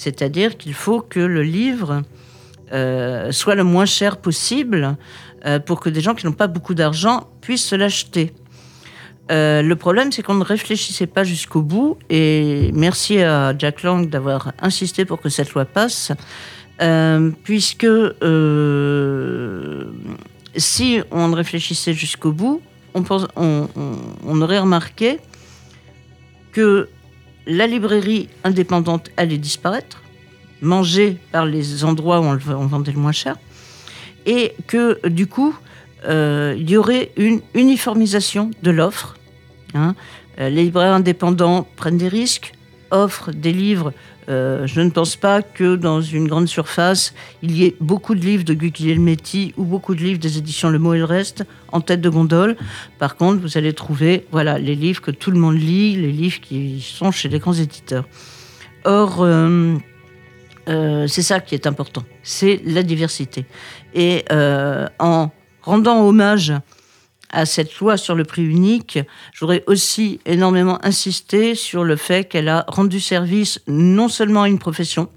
C'est-à-dire 0.00 0.56
qu'il 0.56 0.72
faut 0.72 1.02
que 1.02 1.20
le 1.20 1.42
livre 1.42 2.00
euh, 2.72 3.32
soit 3.32 3.54
le 3.54 3.64
moins 3.64 3.84
cher 3.84 4.16
possible 4.16 4.96
euh, 5.44 5.58
pour 5.58 5.78
que 5.78 5.90
des 5.90 6.00
gens 6.00 6.14
qui 6.14 6.24
n'ont 6.24 6.32
pas 6.32 6.46
beaucoup 6.46 6.72
d'argent 6.72 7.28
puissent 7.42 7.66
se 7.66 7.76
l'acheter. 7.76 8.32
Euh, 9.30 9.60
le 9.60 9.76
problème, 9.76 10.10
c'est 10.10 10.22
qu'on 10.22 10.36
ne 10.36 10.42
réfléchissait 10.42 11.06
pas 11.06 11.22
jusqu'au 11.22 11.60
bout, 11.60 11.98
et 12.08 12.70
merci 12.72 13.20
à 13.20 13.52
Jack 13.58 13.82
Lang 13.82 14.08
d'avoir 14.08 14.52
insisté 14.62 15.04
pour 15.04 15.20
que 15.20 15.28
cette 15.28 15.52
loi 15.52 15.66
passe, 15.66 16.12
puisque 17.44 17.86
si 20.56 21.00
on 21.10 21.30
réfléchissait 21.32 21.92
jusqu'au 21.92 22.32
bout, 22.32 22.62
on 22.94 24.40
aurait 24.40 24.60
remarqué 24.60 25.18
que 26.52 26.88
la 27.46 27.66
librairie 27.66 28.28
indépendante 28.44 29.10
allait 29.16 29.38
disparaître, 29.38 30.02
mangée 30.60 31.18
par 31.32 31.46
les 31.46 31.84
endroits 31.84 32.20
où 32.20 32.24
on, 32.24 32.66
vendait 32.66 32.92
le 32.92 32.98
moins 32.98 33.12
cher, 33.12 33.36
et 34.26 34.54
que 34.66 35.06
du 35.08 35.26
coup, 35.26 35.54
euh, 36.06 36.54
il 36.58 36.70
y 36.70 36.76
aurait 36.76 37.12
une 37.16 37.40
uniformisation 37.54 38.50
de 38.62 38.70
l'offre. 38.70 39.16
hein. 39.74 39.94
Euh, 40.38 40.48
les 40.48 40.64
libraires 40.64 40.94
indépendants 40.94 41.66
prennent 41.76 41.98
des 41.98 42.08
risques, 42.08 42.52
offrent 42.90 43.30
des 43.30 43.52
livres. 43.52 43.92
Euh, 44.30 44.66
je 44.66 44.80
ne 44.80 44.90
pense 44.90 45.16
pas 45.16 45.42
que 45.42 45.74
dans 45.74 46.00
une 46.00 46.28
grande 46.28 46.46
surface, 46.46 47.14
il 47.42 47.56
y 47.56 47.64
ait 47.64 47.76
beaucoup 47.80 48.14
de 48.14 48.20
livres 48.20 48.44
de 48.44 48.54
Guglielmetti 48.54 49.54
ou 49.56 49.64
beaucoup 49.64 49.94
de 49.94 50.00
livres 50.00 50.20
des 50.20 50.38
éditions 50.38 50.70
Le 50.70 50.78
Mot 50.78 50.94
et 50.94 50.98
le 50.98 51.04
Reste 51.04 51.44
en 51.72 51.80
tête 51.80 52.00
de 52.00 52.08
gondole. 52.08 52.56
Par 52.98 53.16
contre, 53.16 53.40
vous 53.40 53.58
allez 53.58 53.72
trouver 53.72 54.26
voilà, 54.30 54.58
les 54.58 54.76
livres 54.76 55.02
que 55.02 55.10
tout 55.10 55.32
le 55.32 55.38
monde 55.38 55.56
lit, 55.56 55.96
les 55.96 56.12
livres 56.12 56.40
qui 56.40 56.80
sont 56.80 57.10
chez 57.10 57.28
les 57.28 57.40
grands 57.40 57.54
éditeurs. 57.54 58.06
Or, 58.84 59.22
euh, 59.22 59.74
euh, 60.68 61.06
c'est 61.08 61.22
ça 61.22 61.40
qui 61.40 61.56
est 61.56 61.66
important, 61.66 62.04
c'est 62.22 62.60
la 62.64 62.84
diversité. 62.84 63.46
Et 63.94 64.24
en 64.30 65.30
rendant 65.62 66.06
hommage 66.06 66.52
à 67.32 67.46
cette 67.46 67.78
loi 67.78 67.96
sur 67.96 68.14
le 68.14 68.24
prix 68.24 68.44
unique, 68.44 68.98
j'aurais 69.32 69.62
aussi 69.66 70.20
énormément 70.26 70.84
insisté 70.84 71.54
sur 71.54 71.84
le 71.84 71.96
fait 71.96 72.24
qu'elle 72.24 72.48
a 72.48 72.64
rendu 72.68 73.00
service 73.00 73.60
non 73.66 74.08
seulement 74.08 74.42
à 74.42 74.48
une 74.48 74.58
profession, 74.58 75.08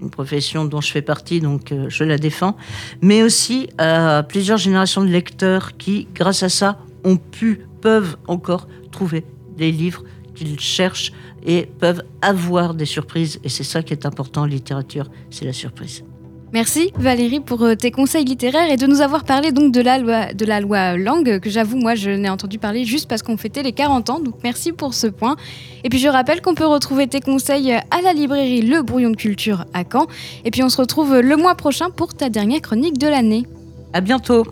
une 0.00 0.10
profession 0.10 0.64
dont 0.64 0.80
je 0.80 0.90
fais 0.90 1.02
partie, 1.02 1.40
donc 1.40 1.72
euh, 1.72 1.86
je 1.88 2.04
la 2.04 2.18
défends, 2.18 2.56
mais 3.02 3.22
aussi 3.22 3.68
à 3.78 4.22
plusieurs 4.22 4.58
générations 4.58 5.02
de 5.02 5.10
lecteurs 5.10 5.76
qui, 5.76 6.08
grâce 6.14 6.42
à 6.42 6.48
ça, 6.48 6.78
ont 7.04 7.16
pu, 7.16 7.66
peuvent 7.80 8.16
encore 8.26 8.68
trouver 8.90 9.24
des 9.56 9.72
livres 9.72 10.04
qu'ils 10.34 10.60
cherchent 10.60 11.12
et 11.44 11.66
peuvent 11.66 12.02
avoir 12.22 12.74
des 12.74 12.84
surprises. 12.84 13.40
Et 13.44 13.48
c'est 13.48 13.64
ça 13.64 13.82
qui 13.82 13.92
est 13.92 14.06
important 14.06 14.42
en 14.42 14.46
littérature, 14.46 15.10
c'est 15.30 15.44
la 15.44 15.52
surprise. 15.52 16.04
Merci 16.52 16.90
Valérie 16.96 17.38
pour 17.38 17.62
euh, 17.62 17.76
tes 17.76 17.92
conseils 17.92 18.24
littéraires 18.24 18.68
et 18.70 18.76
de 18.76 18.86
nous 18.88 19.00
avoir 19.00 19.22
parlé 19.22 19.52
donc 19.52 19.72
de 19.72 19.80
la 19.80 19.98
loi, 19.98 20.34
de 20.34 20.44
la 20.44 20.60
loi 20.60 20.96
langue 20.96 21.38
que 21.38 21.48
j'avoue 21.48 21.76
moi 21.76 21.94
je 21.94 22.10
n'ai 22.10 22.28
entendu 22.28 22.58
parler 22.58 22.84
juste 22.84 23.08
parce 23.08 23.22
qu'on 23.22 23.36
fêtait 23.36 23.62
les 23.62 23.70
40 23.70 24.10
ans 24.10 24.18
donc 24.18 24.34
merci 24.42 24.72
pour 24.72 24.92
ce 24.92 25.06
point. 25.06 25.36
Et 25.84 25.88
puis 25.88 26.00
je 26.00 26.08
rappelle 26.08 26.40
qu'on 26.42 26.56
peut 26.56 26.66
retrouver 26.66 27.06
tes 27.06 27.20
conseils 27.20 27.72
à 27.72 28.02
la 28.02 28.12
librairie 28.12 28.62
Le 28.62 28.82
Brouillon 28.82 29.10
de 29.10 29.16
Culture 29.16 29.64
à 29.74 29.84
Caen 29.90 30.06
et 30.44 30.50
puis 30.50 30.64
on 30.64 30.68
se 30.68 30.78
retrouve 30.78 31.20
le 31.20 31.36
mois 31.36 31.54
prochain 31.54 31.88
pour 31.88 32.14
ta 32.14 32.28
dernière 32.28 32.62
chronique 32.62 32.98
de 32.98 33.06
l'année. 33.06 33.46
À 33.92 34.00
bientôt! 34.00 34.44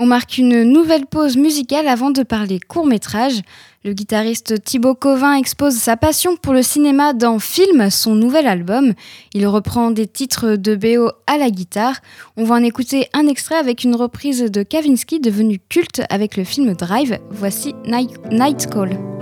On 0.00 0.06
marque 0.06 0.38
une 0.38 0.62
nouvelle 0.62 1.06
pause 1.06 1.36
musicale 1.36 1.88
avant 1.88 2.10
de 2.10 2.22
parler 2.22 2.60
court-métrage. 2.60 3.40
Le 3.84 3.92
guitariste 3.92 4.64
Thibaut 4.64 4.96
Covin 4.96 5.34
expose 5.34 5.74
sa 5.74 5.96
passion 5.96 6.36
pour 6.36 6.52
le 6.52 6.62
cinéma 6.62 7.12
dans 7.12 7.38
Film, 7.38 7.90
son 7.90 8.16
nouvel 8.16 8.48
album. 8.48 8.92
Il 9.34 9.46
reprend 9.46 9.92
des 9.92 10.08
titres 10.08 10.56
de 10.56 10.74
BO 10.74 11.10
à 11.28 11.38
la 11.38 11.48
guitare. 11.48 12.00
On 12.36 12.42
va 12.42 12.56
en 12.56 12.64
écouter 12.64 13.08
un 13.12 13.28
extrait 13.28 13.54
avec 13.54 13.84
une 13.84 13.94
reprise 13.94 14.42
de 14.42 14.64
Kavinsky 14.64 15.20
devenue 15.20 15.60
culte 15.68 16.02
avec 16.10 16.36
le 16.36 16.42
film 16.42 16.74
Drive. 16.74 17.18
Voici 17.30 17.74
Night, 17.84 18.66
Call. 18.68 19.17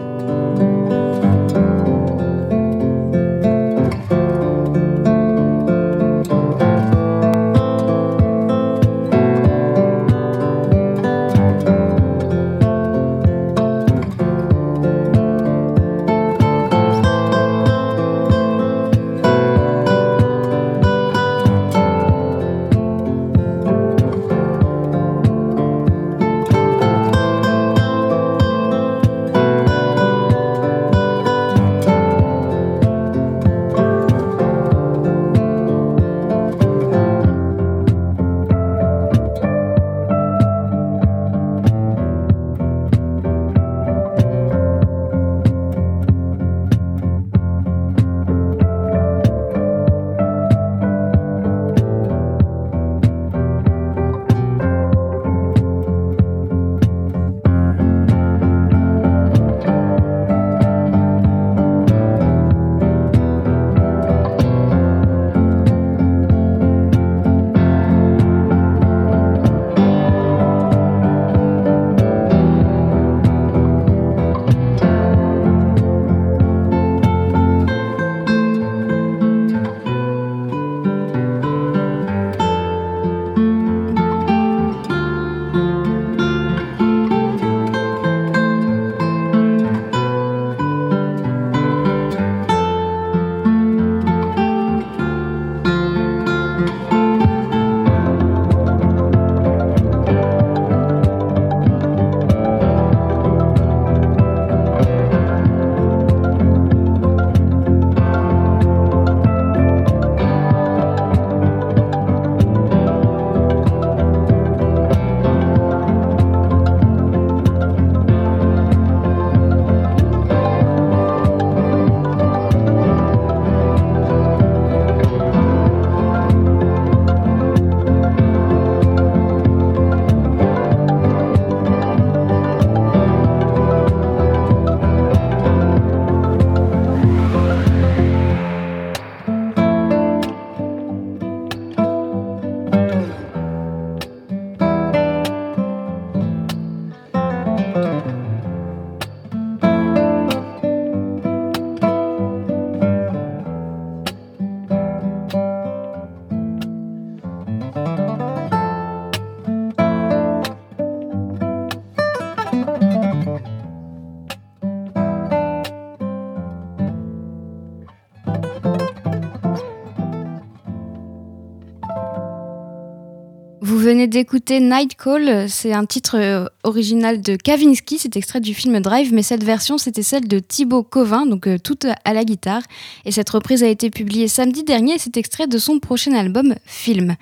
Venez 173.87 174.09
d'écouter 174.09 174.59
Night 174.59 174.97
Call, 174.97 175.49
c'est 175.49 175.73
un 175.73 175.87
titre 175.87 176.17
euh, 176.19 176.47
original 176.65 177.21
de 177.21 177.37
Kavinsky, 177.37 177.99
c'est 177.99 178.17
extrait 178.17 178.41
du 178.41 178.53
film 178.53 178.81
Drive, 178.81 179.15
mais 179.15 179.23
cette 179.23 179.45
version 179.45 179.79
c'était 179.79 180.03
celle 180.03 180.27
de 180.27 180.41
Thibaut 180.41 180.83
Covin, 180.83 181.25
donc 181.25 181.47
euh, 181.47 181.57
toute 181.57 181.87
à 182.05 182.13
la 182.13 182.25
guitare. 182.25 182.63
Et 183.05 183.13
cette 183.13 183.31
reprise 183.31 183.63
a 183.63 183.69
été 183.69 183.91
publiée 183.91 184.27
samedi 184.27 184.65
dernier 184.65 184.99
c'est 184.99 185.17
extrait 185.17 185.47
de 185.47 185.57
son 185.57 185.79
prochain 185.79 186.15
album 186.15 186.57
Film. 186.65 187.15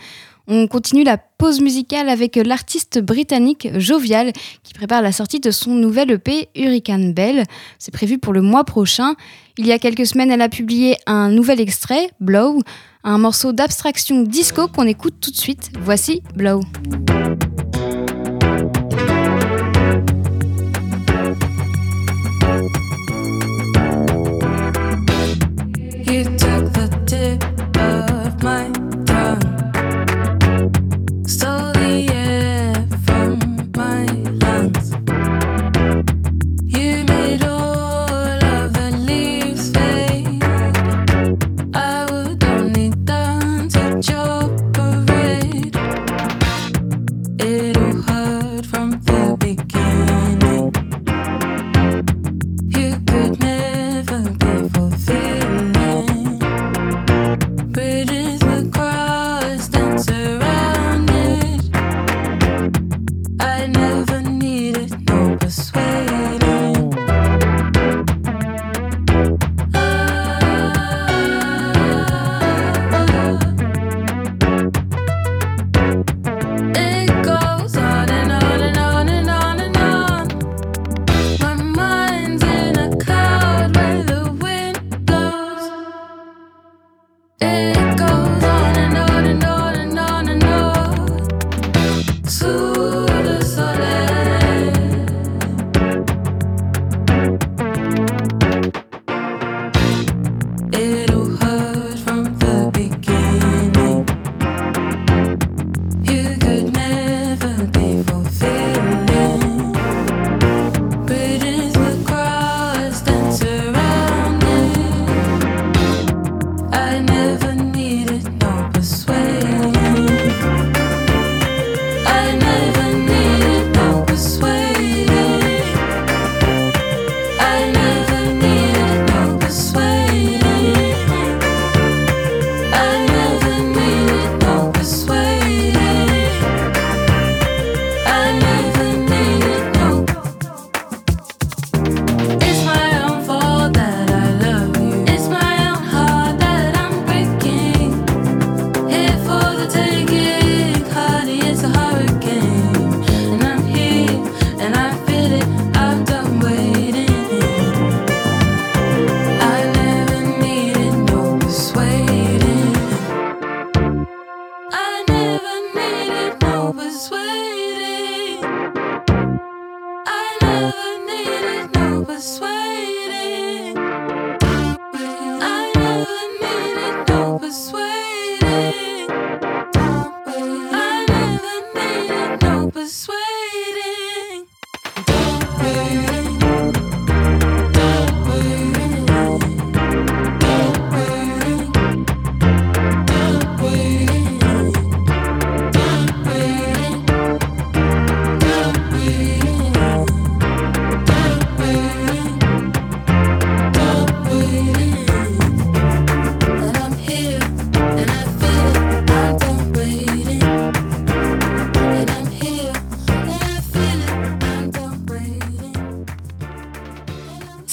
On 0.46 0.66
continue 0.66 1.05
la 1.05 1.18
pause 1.18 1.61
musicale 1.61 2.09
avec 2.09 2.37
l'artiste 2.37 2.98
britannique 2.98 3.68
Jovial 3.77 4.33
qui 4.62 4.72
prépare 4.72 5.03
la 5.03 5.12
sortie 5.12 5.40
de 5.40 5.50
son 5.50 5.72
nouvel 5.72 6.12
EP 6.12 6.48
Hurricane 6.55 7.12
Bell. 7.12 7.44
C'est 7.79 7.92
prévu 7.92 8.16
pour 8.16 8.33
le 8.33 8.40
mois 8.40 8.64
prochain. 8.64 9.16
Il 9.59 9.66
y 9.66 9.72
a 9.72 9.79
quelques 9.79 10.07
semaines, 10.07 10.31
elle 10.31 10.42
a 10.42 10.48
publié 10.48 10.96
un 11.07 11.31
nouvel 11.31 11.61
extrait, 11.61 12.09
Blow, 12.20 12.61
un 13.05 13.19
morceau 13.19 13.53
d'abstraction 13.53 14.23
disco 14.23 14.67
qu'on 14.67 14.87
écoute 14.87 15.14
tout 15.21 15.31
de 15.31 15.37
suite. 15.37 15.71
Voici 15.79 16.23
Blow. 16.35 16.61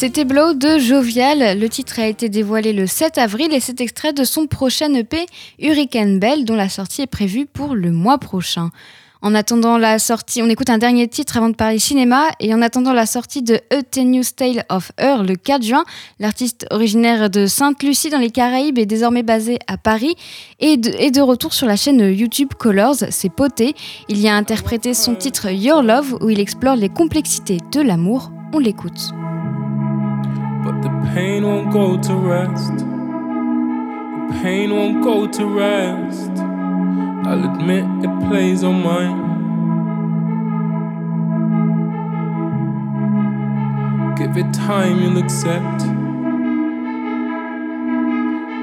C'était 0.01 0.25
Blow 0.25 0.55
de 0.55 0.79
Jovial. 0.79 1.59
Le 1.59 1.69
titre 1.69 1.99
a 1.99 2.07
été 2.07 2.27
dévoilé 2.27 2.73
le 2.73 2.87
7 2.87 3.19
avril 3.19 3.53
et 3.53 3.59
c'est 3.59 3.81
extrait 3.81 4.13
de 4.13 4.23
son 4.23 4.47
prochain 4.47 4.91
EP 4.95 5.27
Hurricane 5.59 6.17
Bell 6.17 6.43
dont 6.43 6.55
la 6.55 6.69
sortie 6.69 7.03
est 7.03 7.05
prévue 7.05 7.45
pour 7.45 7.75
le 7.75 7.91
mois 7.91 8.17
prochain. 8.17 8.71
En 9.21 9.35
attendant 9.35 9.77
la 9.77 9.99
sortie, 9.99 10.41
on 10.41 10.49
écoute 10.49 10.71
un 10.71 10.79
dernier 10.79 11.07
titre 11.07 11.37
avant 11.37 11.49
de 11.49 11.55
parler 11.55 11.77
cinéma. 11.77 12.29
Et 12.39 12.51
en 12.51 12.63
attendant 12.63 12.93
la 12.93 13.05
sortie 13.05 13.43
de 13.43 13.59
A 13.69 13.83
Tenuous 13.83 14.31
Tale 14.35 14.65
of 14.69 14.91
Her 14.97 15.21
le 15.21 15.35
4 15.35 15.61
juin, 15.61 15.83
l'artiste 16.19 16.65
originaire 16.71 17.29
de 17.29 17.45
Sainte-Lucie 17.45 18.09
dans 18.09 18.17
les 18.17 18.31
Caraïbes 18.31 18.79
est 18.79 18.87
désormais 18.87 19.21
basé 19.21 19.59
à 19.67 19.77
Paris 19.77 20.15
et 20.59 20.77
de, 20.77 21.11
de 21.11 21.21
retour 21.21 21.53
sur 21.53 21.67
la 21.67 21.75
chaîne 21.75 21.99
YouTube 21.99 22.55
Colors, 22.57 23.03
c'est 23.11 23.31
poté. 23.31 23.75
Il 24.09 24.17
y 24.17 24.27
a 24.27 24.35
interprété 24.35 24.95
son 24.95 25.13
titre 25.13 25.51
Your 25.51 25.83
Love 25.83 26.17
où 26.21 26.31
il 26.31 26.39
explore 26.39 26.75
les 26.75 26.89
complexités 26.89 27.59
de 27.71 27.81
l'amour. 27.81 28.31
On 28.51 28.57
l'écoute. 28.57 29.11
But 30.63 30.81
the 30.83 30.89
pain 31.13 31.43
won't 31.43 31.71
go 31.73 31.97
to 31.97 32.15
rest. 32.15 32.77
The 32.77 34.39
pain 34.43 34.69
won't 34.75 35.03
go 35.03 35.27
to 35.27 35.45
rest. 35.47 36.31
I'll 37.27 37.43
admit 37.51 37.85
it 38.05 38.27
plays 38.27 38.63
on 38.63 38.83
mine. 38.83 39.31
Give 44.15 44.37
it 44.37 44.53
time, 44.53 45.01
you'll 45.01 45.17
accept 45.17 45.79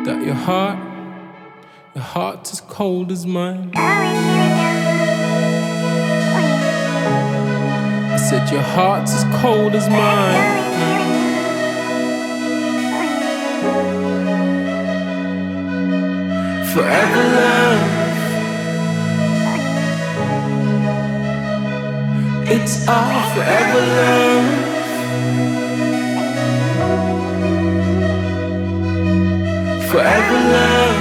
that 0.07 0.23
your 0.25 0.35
heart, 0.35 0.79
your 1.95 2.05
heart's 2.05 2.53
as 2.53 2.61
cold 2.61 3.11
as 3.11 3.27
mine. 3.27 3.73
I 8.15 8.17
said 8.17 8.49
your 8.53 8.63
heart's 8.63 9.13
as 9.15 9.25
cold 9.43 9.75
as 9.75 9.89
mine. 9.89 10.68
forever 16.75 17.23
love. 17.39 17.83
It's 22.51 22.87
our 22.87 23.35
forever 23.35 23.81
love. 23.99 24.47
Forever 29.91 30.39
love. 30.55 30.99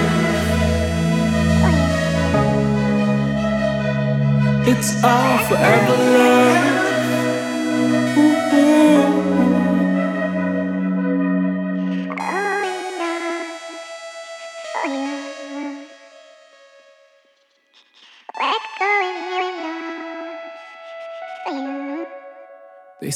It's 4.68 5.04
our 5.04 5.40
forever 5.48 5.98
love. 5.98 6.27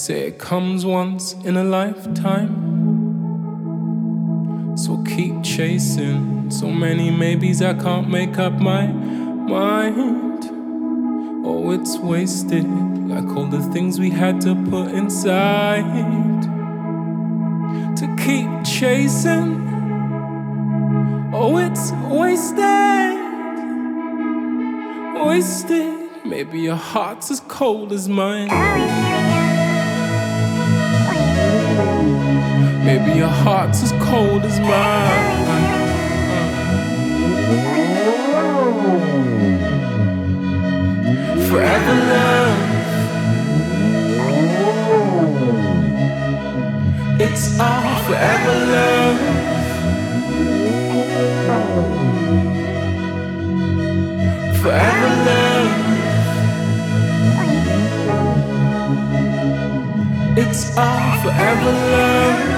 Say 0.01 0.25
it 0.25 0.39
comes 0.39 0.83
once 0.83 1.33
in 1.43 1.55
a 1.57 1.63
lifetime. 1.63 2.49
So 4.75 4.97
keep 5.03 5.43
chasing. 5.43 6.49
So 6.49 6.71
many 6.71 7.11
maybes 7.11 7.61
I 7.61 7.75
can't 7.75 8.09
make 8.09 8.39
up 8.39 8.53
my 8.53 8.87
mind. 8.87 10.43
Oh, 11.45 11.69
it's 11.69 11.99
wasted. 11.99 12.67
Like 13.07 13.25
all 13.37 13.45
the 13.45 13.61
things 13.71 13.99
we 13.99 14.09
had 14.09 14.41
to 14.41 14.55
put 14.71 14.89
inside. 14.91 15.85
To 17.97 18.07
keep 18.17 18.49
chasing. 18.65 19.69
Oh, 21.31 21.59
it's 21.59 21.91
wasted. 22.09 23.19
Wasted. 25.23 26.25
Maybe 26.25 26.59
your 26.59 26.75
heart's 26.75 27.29
as 27.29 27.39
cold 27.41 27.91
as 27.93 28.09
mine. 28.09 28.49
Maybe 32.83 33.11
your 33.17 33.27
heart's 33.27 33.83
as 33.83 33.91
cold 34.03 34.43
as 34.43 34.59
mine. 34.59 35.41
Forever 41.47 41.93
love. 42.11 42.57
It's 47.21 47.59
all 47.59 47.95
forever 48.05 48.55
love. 48.75 49.19
Forever 54.61 55.09
love. 55.27 55.71
It's 60.37 60.77
all 60.77 61.21
forever 61.21 61.71
love. 61.71 62.50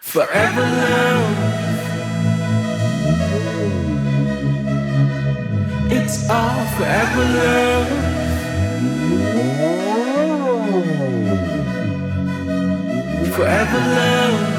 Forever 0.00 0.62
love. 0.62 1.36
It's 5.92 6.28
all 6.28 6.64
forever 6.76 7.24
love. 7.24 7.75
Forever 13.36 13.80
love. 13.94 14.56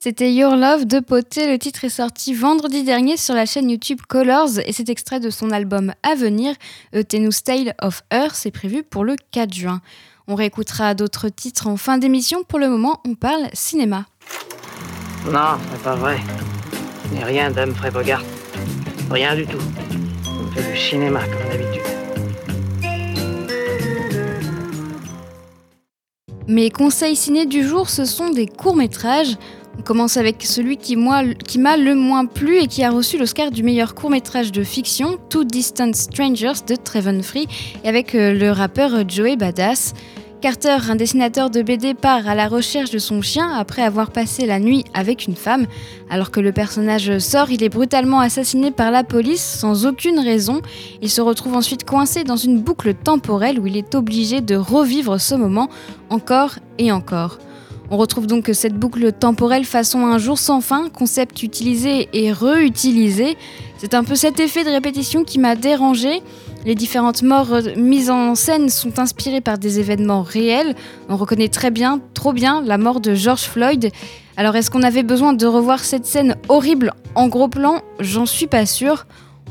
C'était 0.00 0.34
Your 0.34 0.56
Love 0.56 0.86
de 0.86 0.98
Poté. 0.98 1.46
Le 1.46 1.60
titre 1.60 1.84
est 1.84 1.90
sorti 1.90 2.34
vendredi 2.34 2.82
dernier 2.82 3.16
sur 3.16 3.36
la 3.36 3.46
chaîne 3.46 3.70
YouTube 3.70 4.00
Colors 4.08 4.58
et 4.66 4.72
c'est 4.72 4.88
extrait 4.88 5.20
de 5.20 5.30
son 5.30 5.52
album 5.52 5.94
à 6.02 6.16
venir, 6.16 6.56
A 6.92 7.04
Tenus 7.04 7.44
Tale 7.44 7.74
of 7.80 8.02
Earth. 8.12 8.34
C'est 8.34 8.50
prévu 8.50 8.82
pour 8.82 9.04
le 9.04 9.14
4 9.30 9.54
juin. 9.54 9.80
On 10.26 10.34
réécoutera 10.34 10.94
d'autres 10.94 11.28
titres 11.28 11.68
en 11.68 11.76
fin 11.76 11.98
d'émission. 11.98 12.42
Pour 12.42 12.58
le 12.58 12.68
moment, 12.68 13.00
on 13.06 13.14
parle 13.14 13.46
cinéma. 13.52 14.06
Non, 15.26 15.56
c'est 15.70 15.82
pas 15.82 15.94
vrai. 15.94 16.18
Ce 17.04 17.14
n'est 17.14 17.24
rien 17.24 17.52
d'Humphrey 17.52 17.92
Bogart. 17.92 18.24
Rien 19.10 19.34
du 19.36 19.46
tout. 19.46 19.58
On 20.26 20.50
fait 20.52 20.72
du 20.72 20.78
cinéma 20.78 21.20
comme 21.20 21.48
d'habitude. 21.50 21.82
Mes 26.46 26.70
conseils 26.70 27.16
ciné 27.16 27.46
du 27.46 27.66
jour, 27.66 27.88
ce 27.88 28.04
sont 28.04 28.30
des 28.30 28.46
courts-métrages. 28.46 29.36
On 29.78 29.82
commence 29.82 30.16
avec 30.16 30.42
celui 30.42 30.76
qui, 30.76 30.96
m'a 30.96 31.22
le 31.22 31.94
moins 31.94 32.26
plu 32.26 32.58
et 32.58 32.66
qui 32.66 32.84
a 32.84 32.90
reçu 32.90 33.18
l'Oscar 33.18 33.50
du 33.50 33.62
meilleur 33.62 33.94
court-métrage 33.94 34.52
de 34.52 34.62
fiction, 34.62 35.18
Two 35.30 35.44
Distant 35.44 35.92
Strangers 35.92 36.62
de 36.66 36.76
Trevon 36.76 37.22
Free, 37.22 37.48
et 37.82 37.88
avec 37.88 38.14
euh, 38.14 38.32
le 38.32 38.50
rappeur 38.50 39.08
Joey 39.08 39.36
Badass. 39.36 39.94
Carter, 40.44 40.90
un 40.90 40.94
dessinateur 40.94 41.48
de 41.48 41.62
BD, 41.62 41.94
part 41.94 42.28
à 42.28 42.34
la 42.34 42.48
recherche 42.48 42.90
de 42.90 42.98
son 42.98 43.22
chien 43.22 43.50
après 43.50 43.80
avoir 43.80 44.10
passé 44.10 44.44
la 44.44 44.58
nuit 44.58 44.84
avec 44.92 45.26
une 45.26 45.36
femme. 45.36 45.64
Alors 46.10 46.30
que 46.30 46.38
le 46.38 46.52
personnage 46.52 47.18
sort, 47.18 47.50
il 47.50 47.62
est 47.62 47.70
brutalement 47.70 48.20
assassiné 48.20 48.70
par 48.70 48.90
la 48.90 49.04
police 49.04 49.42
sans 49.42 49.86
aucune 49.86 50.18
raison. 50.18 50.60
Il 51.00 51.08
se 51.08 51.22
retrouve 51.22 51.54
ensuite 51.54 51.86
coincé 51.86 52.24
dans 52.24 52.36
une 52.36 52.60
boucle 52.60 52.92
temporelle 52.92 53.58
où 53.58 53.66
il 53.66 53.78
est 53.78 53.94
obligé 53.94 54.42
de 54.42 54.54
revivre 54.54 55.18
ce 55.18 55.34
moment 55.34 55.70
encore 56.10 56.56
et 56.76 56.92
encore. 56.92 57.38
On 57.90 57.96
retrouve 57.96 58.26
donc 58.26 58.50
cette 58.52 58.74
boucle 58.74 59.12
temporelle 59.12 59.64
façon 59.64 60.04
un 60.04 60.18
jour 60.18 60.36
sans 60.36 60.60
fin, 60.60 60.90
concept 60.90 61.42
utilisé 61.42 62.10
et 62.12 62.32
réutilisé. 62.32 63.38
C'est 63.78 63.94
un 63.94 64.04
peu 64.04 64.14
cet 64.14 64.40
effet 64.40 64.62
de 64.62 64.70
répétition 64.70 65.24
qui 65.24 65.38
m'a 65.38 65.56
dérangé. 65.56 66.22
Les 66.64 66.74
différentes 66.74 67.22
morts 67.22 67.58
mises 67.76 68.08
en 68.08 68.34
scène 68.34 68.70
sont 68.70 68.98
inspirées 68.98 69.42
par 69.42 69.58
des 69.58 69.80
événements 69.80 70.22
réels. 70.22 70.74
On 71.10 71.16
reconnaît 71.16 71.48
très 71.48 71.70
bien, 71.70 72.00
trop 72.14 72.32
bien, 72.32 72.62
la 72.62 72.78
mort 72.78 73.00
de 73.00 73.14
George 73.14 73.42
Floyd. 73.42 73.90
Alors 74.38 74.56
est-ce 74.56 74.70
qu'on 74.70 74.82
avait 74.82 75.02
besoin 75.02 75.34
de 75.34 75.44
revoir 75.46 75.80
cette 75.80 76.06
scène 76.06 76.36
horrible 76.48 76.94
en 77.14 77.28
gros 77.28 77.48
plan? 77.48 77.82
J'en 78.00 78.24
suis 78.24 78.46
pas 78.46 78.64
sûre. 78.64 79.06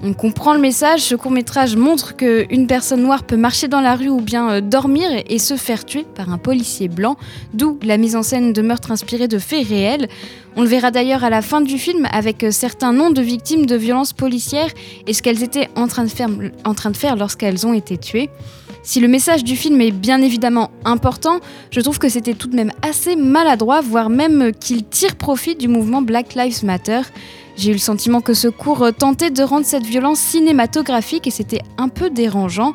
On 0.05 0.11
comprend 0.11 0.53
le 0.53 0.59
message, 0.59 0.99
ce 0.99 1.15
court 1.15 1.31
métrage 1.31 1.77
montre 1.77 2.17
qu'une 2.17 2.67
personne 2.67 3.01
noire 3.01 3.23
peut 3.23 3.37
marcher 3.37 3.69
dans 3.69 3.79
la 3.79 3.95
rue 3.95 4.09
ou 4.09 4.19
bien 4.19 4.49
euh, 4.49 4.59
dormir 4.59 5.07
et 5.29 5.39
se 5.39 5.55
faire 5.55 5.85
tuer 5.85 6.05
par 6.13 6.29
un 6.29 6.37
policier 6.37 6.89
blanc, 6.89 7.15
d'où 7.53 7.79
la 7.83 7.95
mise 7.95 8.17
en 8.17 8.21
scène 8.21 8.51
de 8.51 8.61
meurtres 8.61 8.91
inspirés 8.91 9.29
de 9.29 9.39
faits 9.39 9.65
réels. 9.65 10.09
On 10.57 10.61
le 10.61 10.67
verra 10.67 10.91
d'ailleurs 10.91 11.23
à 11.23 11.29
la 11.29 11.41
fin 11.41 11.61
du 11.61 11.77
film 11.77 12.05
avec 12.11 12.43
euh, 12.43 12.51
certains 12.51 12.91
noms 12.91 13.11
de 13.11 13.21
victimes 13.21 13.65
de 13.65 13.77
violences 13.77 14.11
policières 14.11 14.71
et 15.07 15.13
ce 15.13 15.21
qu'elles 15.21 15.41
étaient 15.41 15.69
en 15.77 15.87
train 15.87 16.03
de 16.03 16.09
faire, 16.09 16.27
en 16.65 16.73
train 16.73 16.91
de 16.91 16.97
faire 16.97 17.15
lorsqu'elles 17.15 17.65
ont 17.65 17.73
été 17.73 17.97
tuées. 17.97 18.29
Si 18.85 18.99
le 18.99 19.07
message 19.07 19.45
du 19.45 19.55
film 19.55 19.79
est 19.79 19.91
bien 19.91 20.21
évidemment 20.21 20.69
important, 20.83 21.39
je 21.71 21.79
trouve 21.79 21.97
que 21.97 22.09
c'était 22.09 22.33
tout 22.33 22.49
de 22.49 22.55
même 22.57 22.73
assez 22.81 23.15
maladroit, 23.15 23.79
voire 23.79 24.09
même 24.09 24.51
qu'il 24.51 24.83
tire 24.83 25.15
profit 25.15 25.55
du 25.55 25.69
mouvement 25.69 26.01
Black 26.01 26.35
Lives 26.35 26.65
Matter. 26.65 26.99
J'ai 27.55 27.69
eu 27.69 27.73
le 27.73 27.79
sentiment 27.79 28.21
que 28.21 28.33
ce 28.33 28.47
cours 28.47 28.87
tentait 28.97 29.29
de 29.29 29.43
rendre 29.43 29.65
cette 29.65 29.85
violence 29.85 30.19
cinématographique 30.19 31.27
et 31.27 31.31
c'était 31.31 31.61
un 31.77 31.89
peu 31.89 32.09
dérangeant. 32.09 32.73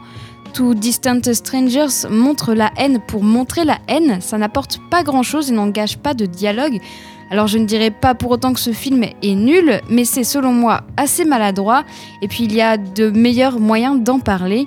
Tout 0.54 0.74
Distant 0.74 1.20
Strangers 1.32 2.08
montre 2.08 2.54
la 2.54 2.70
haine 2.78 3.00
pour 3.06 3.22
montrer 3.22 3.64
la 3.64 3.78
haine, 3.88 4.20
ça 4.20 4.38
n'apporte 4.38 4.80
pas 4.90 5.02
grand-chose 5.02 5.50
et 5.50 5.54
n'engage 5.54 5.98
pas 5.98 6.14
de 6.14 6.26
dialogue. 6.26 6.80
Alors 7.30 7.46
je 7.46 7.58
ne 7.58 7.66
dirais 7.66 7.90
pas 7.90 8.14
pour 8.14 8.30
autant 8.30 8.54
que 8.54 8.60
ce 8.60 8.72
film 8.72 9.04
est 9.04 9.34
nul, 9.34 9.80
mais 9.90 10.04
c'est 10.04 10.24
selon 10.24 10.52
moi 10.52 10.82
assez 10.96 11.24
maladroit, 11.24 11.84
et 12.22 12.28
puis 12.28 12.44
il 12.44 12.54
y 12.54 12.62
a 12.62 12.78
de 12.78 13.10
meilleurs 13.10 13.60
moyens 13.60 14.00
d'en 14.00 14.18
parler. 14.18 14.66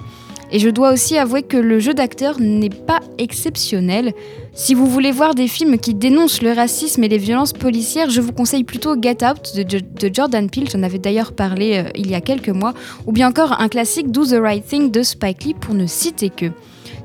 Et 0.52 0.60
je 0.60 0.70
dois 0.70 0.92
aussi 0.92 1.18
avouer 1.18 1.44
que 1.44 1.58
le 1.58 1.80
jeu 1.80 1.94
d'acteur 1.94 2.40
n'est 2.40 2.70
pas 2.70 3.00
exceptionnel. 3.18 4.14
Si 4.54 4.74
vous 4.74 4.86
voulez 4.86 5.12
voir 5.12 5.34
des 5.34 5.48
films 5.48 5.78
qui 5.78 5.94
dénoncent 5.94 6.42
le 6.42 6.52
racisme 6.52 7.04
et 7.04 7.08
les 7.08 7.18
violences 7.18 7.54
policières, 7.54 8.10
je 8.10 8.20
vous 8.20 8.34
conseille 8.34 8.66
plutôt 8.66 9.02
Get 9.02 9.20
Out 9.26 9.56
de, 9.56 10.12
Jordan 10.14 10.50
Peele, 10.50 10.70
j'en 10.70 10.84
avais 10.84 11.00
d'ailleurs 11.00 11.32
parlé 11.32 11.78
euh, 11.78 11.90
il 11.96 12.10
y 12.10 12.16
a 12.16 12.22
quelques 12.22 12.50
mois, 12.50 12.74
ou 13.08 13.14
bien 13.14 13.30
encore 13.30 13.62
un 13.62 13.70
classique 13.70 14.12
Do 14.12 14.26
the 14.26 14.42
Right 14.42 14.66
Thing 14.66 14.92
de 14.92 15.04
Spike 15.04 15.46
Lee 15.46 15.54
pour 15.54 15.74
ne 15.74 15.86
citer 15.86 16.30
que. 16.30 16.48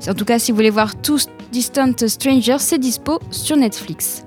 En 0.09 0.13
tout 0.13 0.25
cas, 0.25 0.39
si 0.39 0.51
vous 0.51 0.57
voulez 0.57 0.69
voir 0.69 1.01
Two 1.01 1.17
Distant 1.51 1.93
Strangers, 2.05 2.59
c'est 2.59 2.77
dispo 2.77 3.19
sur 3.31 3.55
Netflix. 3.55 4.26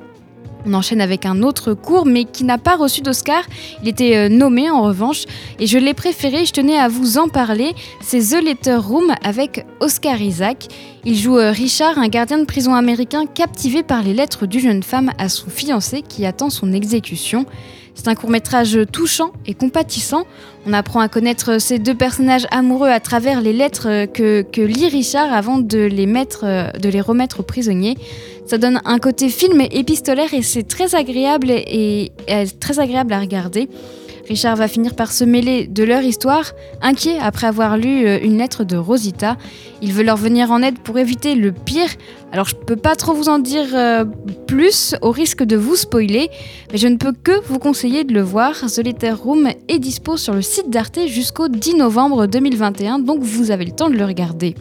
On 0.67 0.75
enchaîne 0.75 1.01
avec 1.01 1.27
un 1.27 1.43
autre 1.43 1.75
court, 1.75 2.07
mais 2.07 2.25
qui 2.25 2.45
n'a 2.45 2.59
pas 2.59 2.77
reçu 2.77 3.01
d'Oscar. 3.01 3.43
Il 3.83 3.89
était 3.89 4.17
euh, 4.17 4.29
nommé 4.29 4.71
en 4.71 4.83
revanche, 4.83 5.25
et 5.59 5.67
je 5.67 5.79
l'ai 5.79 5.95
préféré. 5.95 6.45
Je 6.45 6.53
tenais 6.53 6.79
à 6.79 6.89
vous 6.89 7.19
en 7.19 7.29
parler. 7.29 7.75
C'est 8.01 8.21
The 8.21 8.43
Letter 8.43 8.77
Room 8.77 9.15
avec 9.25 9.65
Oscar 9.81 10.21
Isaac. 10.21 10.69
Il 11.05 11.17
joue 11.17 11.39
euh, 11.39 11.51
Richard, 11.51 11.99
un 11.99 12.09
gardien 12.09 12.39
de 12.39 12.45
prison 12.45 12.75
américain 12.75 13.25
captivé 13.27 13.83
par 13.83 14.03
les 14.03 14.13
lettres 14.13 14.47
d'une 14.47 14.61
jeune 14.61 14.83
femme 14.83 15.11
à 15.19 15.29
son 15.29 15.49
fiancé 15.49 16.03
qui 16.03 16.27
attend 16.27 16.51
son 16.51 16.73
exécution. 16.73 17.47
C'est 17.95 18.09
un 18.09 18.15
court 18.15 18.31
métrage 18.31 18.79
touchant 18.93 19.33
et 19.47 19.55
compatissant. 19.55 20.25
On 20.67 20.73
apprend 20.73 21.01
à 21.01 21.09
connaître 21.09 21.61
ces 21.61 21.79
deux 21.79 21.95
personnages 21.95 22.47
amoureux 22.51 22.89
à 22.89 23.01
travers 23.01 23.41
les 23.41 23.53
lettres 23.53 24.07
que, 24.07 24.61
lit 24.61 24.89
Richard 24.89 25.33
avant 25.33 25.59
de 25.59 25.79
les, 25.79 27.01
remettre 27.01 27.41
aux 27.41 27.43
prisonniers. 27.43 27.97
Ça 28.47 28.59
donne 28.59 28.81
un 28.85 28.99
côté 28.99 29.29
film 29.29 29.61
épistolaire 29.71 30.35
et 30.35 30.43
c'est 30.43 30.67
très 30.67 30.95
agréable 30.95 31.51
et 31.51 32.13
très 32.59 32.79
agréable 32.81 33.13
à 33.13 33.21
regarder. 33.21 33.69
Richard 34.31 34.55
va 34.55 34.69
finir 34.69 34.95
par 34.95 35.11
se 35.11 35.25
mêler 35.25 35.67
de 35.67 35.83
leur 35.83 36.03
histoire, 36.03 36.53
inquiet 36.83 37.19
après 37.21 37.49
avoir 37.49 37.77
lu 37.77 38.07
euh, 38.07 38.21
une 38.23 38.39
lettre 38.39 38.63
de 38.63 38.77
Rosita. 38.77 39.37
Il 39.83 39.93
veut 39.93 40.05
leur 40.05 40.17
venir 40.17 40.53
en 40.53 40.63
aide 40.63 40.79
pour 40.79 41.01
éviter 41.01 41.35
le 41.35 41.51
pire. 41.51 41.89
Alors 42.31 42.47
je 42.47 42.55
peux 42.55 42.77
pas 42.77 42.95
trop 42.95 43.13
vous 43.13 43.29
en 43.29 43.41
dire 43.41 43.67
euh, 43.75 44.05
plus 44.47 44.95
au 45.03 45.11
risque 45.11 45.43
de 45.43 45.57
vous 45.57 45.75
spoiler, 45.75 46.31
mais 46.71 46.79
je 46.79 46.87
ne 46.87 46.95
peux 46.95 47.11
que 47.11 47.45
vous 47.49 47.59
conseiller 47.59 48.05
de 48.05 48.15
le 48.15 48.23
voir. 48.23 48.55
The 48.55 48.85
Letter 48.85 49.11
Room 49.11 49.49
est 49.67 49.81
dispo 49.81 50.17
sur 50.17 50.33
le 50.33 50.43
site 50.43 50.71
d'Arte 50.71 51.09
jusqu'au 51.09 51.49
10 51.49 51.75
novembre 51.75 52.27
2021, 52.27 53.01
donc 53.01 53.23
vous 53.23 53.51
avez 53.51 53.65
le 53.65 53.73
temps 53.73 53.91
de 53.91 53.97
le 53.97 54.05
regarder. 54.05 54.55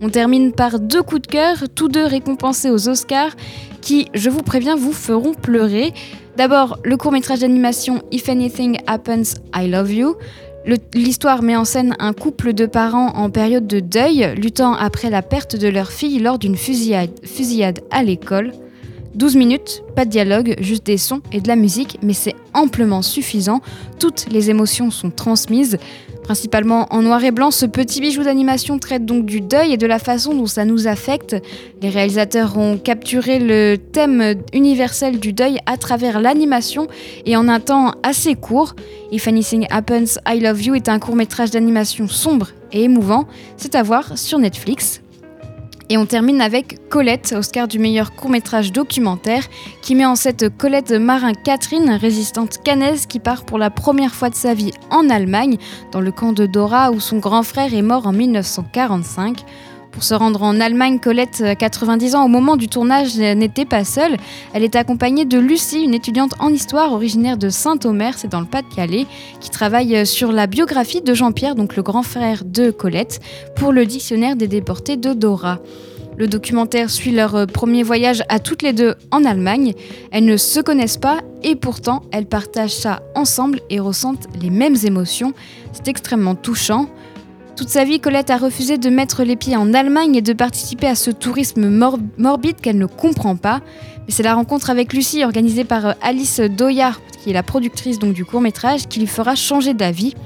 On 0.00 0.08
termine 0.08 0.50
par 0.50 0.80
deux 0.80 1.04
coups 1.04 1.22
de 1.22 1.26
cœur, 1.28 1.58
tous 1.76 1.88
deux 1.88 2.04
récompensés 2.04 2.70
aux 2.70 2.88
Oscars, 2.88 3.36
qui, 3.80 4.08
je 4.14 4.30
vous 4.30 4.42
préviens, 4.42 4.74
vous 4.74 4.92
feront 4.92 5.32
pleurer. 5.32 5.94
D'abord, 6.36 6.78
le 6.82 6.96
court 6.96 7.12
métrage 7.12 7.40
d'animation 7.40 8.02
If 8.10 8.28
Anything 8.30 8.78
Happens, 8.86 9.34
I 9.54 9.68
Love 9.68 9.92
You. 9.92 10.16
L'histoire 10.94 11.42
met 11.42 11.56
en 11.56 11.66
scène 11.66 11.94
un 11.98 12.14
couple 12.14 12.54
de 12.54 12.64
parents 12.64 13.08
en 13.16 13.28
période 13.28 13.66
de 13.66 13.80
deuil, 13.80 14.32
luttant 14.36 14.72
après 14.74 15.10
la 15.10 15.20
perte 15.20 15.56
de 15.56 15.68
leur 15.68 15.90
fille 15.90 16.20
lors 16.20 16.38
d'une 16.38 16.56
fusillade, 16.56 17.80
à 17.90 18.02
l'école. 18.02 18.52
12 19.14 19.36
minutes, 19.36 19.82
pas 19.94 20.06
de 20.06 20.10
dialogue, 20.10 20.54
juste 20.60 20.86
des 20.86 20.96
sons 20.96 21.20
et 21.32 21.42
de 21.42 21.48
la 21.48 21.56
musique, 21.56 21.98
mais 22.02 22.14
c'est 22.14 22.34
amplement 22.54 23.02
suffisant. 23.02 23.60
Toutes 23.98 24.26
les 24.30 24.48
émotions 24.48 24.90
sont 24.90 25.10
transmises. 25.10 25.76
Principalement 26.22 26.86
en 26.90 27.02
noir 27.02 27.24
et 27.24 27.32
blanc, 27.32 27.50
ce 27.50 27.66
petit 27.66 28.00
bijou 28.00 28.22
d'animation 28.22 28.78
traite 28.78 29.04
donc 29.04 29.26
du 29.26 29.40
deuil 29.40 29.72
et 29.72 29.76
de 29.76 29.86
la 29.86 29.98
façon 29.98 30.34
dont 30.34 30.46
ça 30.46 30.64
nous 30.64 30.86
affecte. 30.86 31.36
Les 31.80 31.88
réalisateurs 31.88 32.56
ont 32.56 32.78
capturé 32.78 33.40
le 33.40 33.76
thème 33.76 34.36
universel 34.52 35.18
du 35.18 35.32
deuil 35.32 35.58
à 35.66 35.76
travers 35.76 36.20
l'animation 36.20 36.86
et 37.26 37.36
en 37.36 37.48
un 37.48 37.58
temps 37.58 37.92
assez 38.04 38.36
court. 38.36 38.74
If 39.10 39.26
Anything 39.26 39.66
Happens, 39.70 40.18
I 40.26 40.38
Love 40.38 40.62
You 40.62 40.74
est 40.76 40.88
un 40.88 41.00
court 41.00 41.16
métrage 41.16 41.50
d'animation 41.50 42.06
sombre 42.06 42.50
et 42.72 42.84
émouvant. 42.84 43.26
C'est 43.56 43.74
à 43.74 43.82
voir 43.82 44.16
sur 44.16 44.38
Netflix. 44.38 45.02
Et 45.92 45.98
on 45.98 46.06
termine 46.06 46.40
avec 46.40 46.88
Colette, 46.88 47.34
Oscar 47.36 47.68
du 47.68 47.78
meilleur 47.78 48.14
court-métrage 48.14 48.72
documentaire, 48.72 49.44
qui 49.82 49.94
met 49.94 50.06
en 50.06 50.16
cette 50.16 50.48
Colette 50.56 50.92
Marin 50.92 51.34
Catherine, 51.34 51.90
résistante 51.90 52.62
canaise 52.64 53.04
qui 53.04 53.20
part 53.20 53.44
pour 53.44 53.58
la 53.58 53.68
première 53.68 54.14
fois 54.14 54.30
de 54.30 54.34
sa 54.34 54.54
vie 54.54 54.70
en 54.88 55.10
Allemagne, 55.10 55.58
dans 55.90 56.00
le 56.00 56.10
camp 56.10 56.32
de 56.32 56.46
Dora 56.46 56.92
où 56.92 56.98
son 56.98 57.18
grand 57.18 57.42
frère 57.42 57.74
est 57.74 57.82
mort 57.82 58.06
en 58.06 58.12
1945. 58.14 59.44
Pour 59.92 60.02
se 60.02 60.14
rendre 60.14 60.42
en 60.42 60.58
Allemagne, 60.58 60.98
Colette, 60.98 61.44
90 61.58 62.14
ans 62.14 62.24
au 62.24 62.28
moment 62.28 62.56
du 62.56 62.66
tournage, 62.66 63.16
n'était 63.18 63.66
pas 63.66 63.84
seule. 63.84 64.16
Elle 64.54 64.64
est 64.64 64.74
accompagnée 64.74 65.26
de 65.26 65.38
Lucie, 65.38 65.84
une 65.84 65.92
étudiante 65.92 66.32
en 66.38 66.48
histoire 66.48 66.92
originaire 66.92 67.36
de 67.36 67.50
Saint-Omer, 67.50 68.14
c'est 68.16 68.28
dans 68.28 68.40
le 68.40 68.46
Pas-de-Calais, 68.46 69.06
qui 69.40 69.50
travaille 69.50 70.06
sur 70.06 70.32
la 70.32 70.46
biographie 70.46 71.02
de 71.02 71.12
Jean-Pierre, 71.12 71.54
donc 71.54 71.76
le 71.76 71.82
grand 71.82 72.02
frère 72.02 72.42
de 72.44 72.70
Colette, 72.70 73.20
pour 73.54 73.70
le 73.70 73.84
dictionnaire 73.84 74.34
des 74.34 74.48
déportés 74.48 74.96
de 74.96 75.12
Dora. 75.12 75.58
Le 76.16 76.26
documentaire 76.26 76.90
suit 76.90 77.12
leur 77.12 77.46
premier 77.46 77.82
voyage 77.82 78.22
à 78.28 78.38
toutes 78.38 78.62
les 78.62 78.72
deux 78.72 78.94
en 79.10 79.24
Allemagne. 79.24 79.74
Elles 80.10 80.24
ne 80.24 80.36
se 80.36 80.60
connaissent 80.60 80.98
pas 80.98 81.20
et 81.42 81.54
pourtant 81.54 82.02
elles 82.12 82.26
partagent 82.26 82.74
ça 82.74 83.02
ensemble 83.14 83.60
et 83.70 83.80
ressentent 83.80 84.26
les 84.40 84.50
mêmes 84.50 84.76
émotions. 84.84 85.32
C'est 85.72 85.88
extrêmement 85.88 86.34
touchant. 86.34 86.88
Toute 87.62 87.70
sa 87.70 87.84
vie, 87.84 88.00
Colette 88.00 88.30
a 88.30 88.38
refusé 88.38 88.76
de 88.76 88.90
mettre 88.90 89.22
les 89.22 89.36
pieds 89.36 89.56
en 89.56 89.72
Allemagne 89.72 90.16
et 90.16 90.20
de 90.20 90.32
participer 90.32 90.88
à 90.88 90.96
ce 90.96 91.12
tourisme 91.12 91.68
mor 91.68 91.96
morbide 92.18 92.60
qu'elle 92.60 92.76
ne 92.76 92.86
comprend 92.86 93.36
pas. 93.36 93.60
Mais 93.98 94.12
c'est 94.12 94.24
la 94.24 94.34
rencontre 94.34 94.68
avec 94.68 94.92
Lucie, 94.92 95.22
organisée 95.22 95.62
par 95.62 95.94
Alice 96.02 96.40
Doyard, 96.40 97.00
qui 97.22 97.30
est 97.30 97.32
la 97.32 97.44
productrice 97.44 98.00
du 98.00 98.24
court-métrage, 98.24 98.88
qui 98.88 98.98
lui 98.98 99.06
fera 99.06 99.36
changer 99.36 99.74
d'avis. 99.74 100.16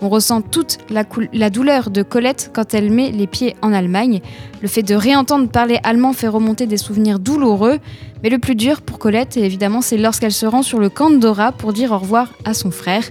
On 0.00 0.08
ressent 0.08 0.42
toute 0.42 0.78
la, 0.88 1.02
la, 1.32 1.50
douleur 1.50 1.90
de 1.90 2.04
Colette 2.04 2.52
quand 2.54 2.72
elle 2.72 2.92
met 2.92 3.10
les 3.10 3.26
pieds 3.26 3.56
en 3.62 3.72
Allemagne. 3.72 4.20
Le 4.62 4.68
fait 4.68 4.84
de 4.84 4.94
réentendre 4.94 5.48
parler 5.48 5.80
allemand 5.82 6.12
fait 6.12 6.28
remonter 6.28 6.68
des 6.68 6.76
souvenirs 6.76 7.18
douloureux. 7.18 7.80
Mais 8.22 8.30
le 8.30 8.38
plus 8.38 8.54
dur 8.54 8.80
pour 8.80 9.00
Colette, 9.00 9.36
évidemment, 9.36 9.80
c'est 9.80 9.98
lorsqu'elle 9.98 10.32
se 10.32 10.46
rend 10.46 10.62
sur 10.62 10.78
le 10.78 10.88
camp 10.88 11.10
de 11.10 11.16
Dora 11.16 11.50
pour 11.50 11.72
dire 11.72 11.90
au 11.90 11.98
revoir 11.98 12.28
à 12.44 12.54
son 12.54 12.70
frère. 12.70 13.02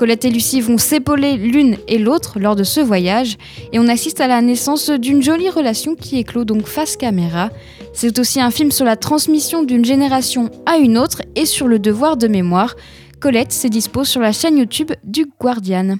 Colette 0.00 0.24
et 0.24 0.30
Lucie 0.30 0.62
vont 0.62 0.78
s'épauler 0.78 1.36
l'une 1.36 1.76
et 1.86 1.98
l'autre 1.98 2.40
lors 2.40 2.56
de 2.56 2.64
ce 2.64 2.80
voyage 2.80 3.36
et 3.74 3.78
on 3.78 3.86
assiste 3.86 4.22
à 4.22 4.28
la 4.28 4.40
naissance 4.40 4.88
d'une 4.88 5.22
jolie 5.22 5.50
relation 5.50 5.94
qui 5.94 6.16
éclot 6.16 6.46
donc 6.46 6.64
face 6.64 6.96
caméra. 6.96 7.50
C'est 7.92 8.18
aussi 8.18 8.40
un 8.40 8.50
film 8.50 8.70
sur 8.70 8.86
la 8.86 8.96
transmission 8.96 9.62
d'une 9.62 9.84
génération 9.84 10.48
à 10.64 10.78
une 10.78 10.96
autre 10.96 11.20
et 11.34 11.44
sur 11.44 11.68
le 11.68 11.78
devoir 11.78 12.16
de 12.16 12.28
mémoire. 12.28 12.76
Colette 13.20 13.52
se 13.52 13.66
dispose 13.66 14.08
sur 14.08 14.22
la 14.22 14.32
chaîne 14.32 14.56
YouTube 14.56 14.92
du 15.04 15.26
Guardian. 15.38 15.96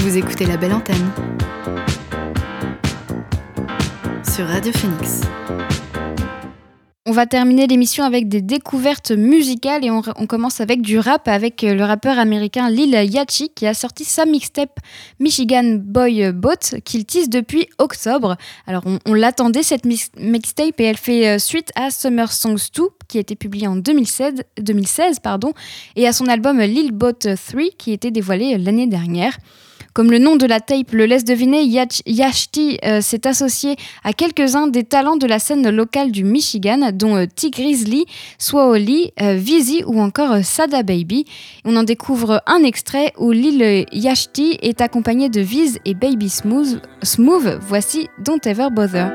Vous 0.00 0.18
écoutez 0.18 0.44
la 0.44 0.58
belle 0.58 0.74
antenne 0.74 1.10
sur 4.30 4.46
Radio 4.46 4.72
Phoenix. 4.74 5.22
On 7.08 7.12
va 7.12 7.24
terminer 7.24 7.68
l'émission 7.68 8.02
avec 8.02 8.28
des 8.28 8.42
découvertes 8.42 9.12
musicales 9.12 9.84
et 9.84 9.92
on, 9.92 10.02
commence 10.02 10.60
avec 10.60 10.82
du 10.82 10.98
rap 10.98 11.28
avec 11.28 11.62
le 11.62 11.84
rappeur 11.84 12.18
américain 12.18 12.68
Lil 12.68 12.90
Yachty 12.90 13.50
qui 13.54 13.64
a 13.64 13.74
sorti 13.74 14.02
sa 14.02 14.24
mixtape 14.24 14.80
Michigan 15.20 15.78
Boy 15.78 16.32
Boat 16.32 16.80
qu'il 16.84 17.04
tease 17.04 17.30
depuis 17.30 17.68
octobre. 17.78 18.36
Alors 18.66 18.82
on, 19.06 19.14
l'attendait 19.14 19.62
cette 19.62 19.84
mixtape 19.84 20.80
et 20.80 20.84
elle 20.84 20.96
fait 20.96 21.38
suite 21.38 21.70
à 21.76 21.92
Summer 21.92 22.32
Songs 22.32 22.56
2 22.74 22.82
qui 23.06 23.18
a 23.18 23.20
été 23.20 23.36
publié 23.36 23.68
en 23.68 23.76
2016, 23.76 24.42
2016 24.58 25.20
pardon, 25.20 25.52
et 25.94 26.08
à 26.08 26.12
son 26.12 26.26
album 26.26 26.60
Lil 26.60 26.90
Boat 26.90 27.12
3 27.12 27.36
qui 27.78 27.92
était 27.92 28.10
dévoilé 28.10 28.58
l'année 28.58 28.88
dernière. 28.88 29.38
Comme 29.96 30.10
le 30.10 30.18
nom 30.18 30.36
de 30.36 30.44
la 30.44 30.60
tape 30.60 30.92
le 30.92 31.06
laisse 31.06 31.24
deviner, 31.24 31.62
Yachty 31.64 32.76
euh, 32.84 33.00
s'est 33.00 33.26
associé 33.26 33.76
à 34.04 34.12
quelques-uns 34.12 34.66
des 34.66 34.84
talents 34.84 35.16
de 35.16 35.26
la 35.26 35.38
scène 35.38 35.66
locale 35.70 36.12
du 36.12 36.22
Michigan, 36.22 36.90
dont 36.92 37.16
euh, 37.16 37.24
T. 37.24 37.48
Grizzly, 37.48 38.04
Swaholi, 38.36 39.14
euh, 39.22 39.36
Vizzy 39.36 39.84
ou 39.86 40.02
encore 40.02 40.32
euh, 40.32 40.42
Sada 40.42 40.82
Baby. 40.82 41.24
On 41.64 41.76
en 41.76 41.82
découvre 41.82 42.42
un 42.46 42.62
extrait 42.62 43.14
où 43.16 43.32
Lil 43.32 43.86
Yachty 43.90 44.58
est 44.60 44.82
accompagné 44.82 45.30
de 45.30 45.40
Viz 45.40 45.78
et 45.86 45.94
Baby 45.94 46.28
Smooth. 46.28 46.82
Smooth. 47.02 47.58
Voici 47.62 48.10
Don't 48.22 48.40
Ever 48.44 48.68
Bother. 48.70 49.08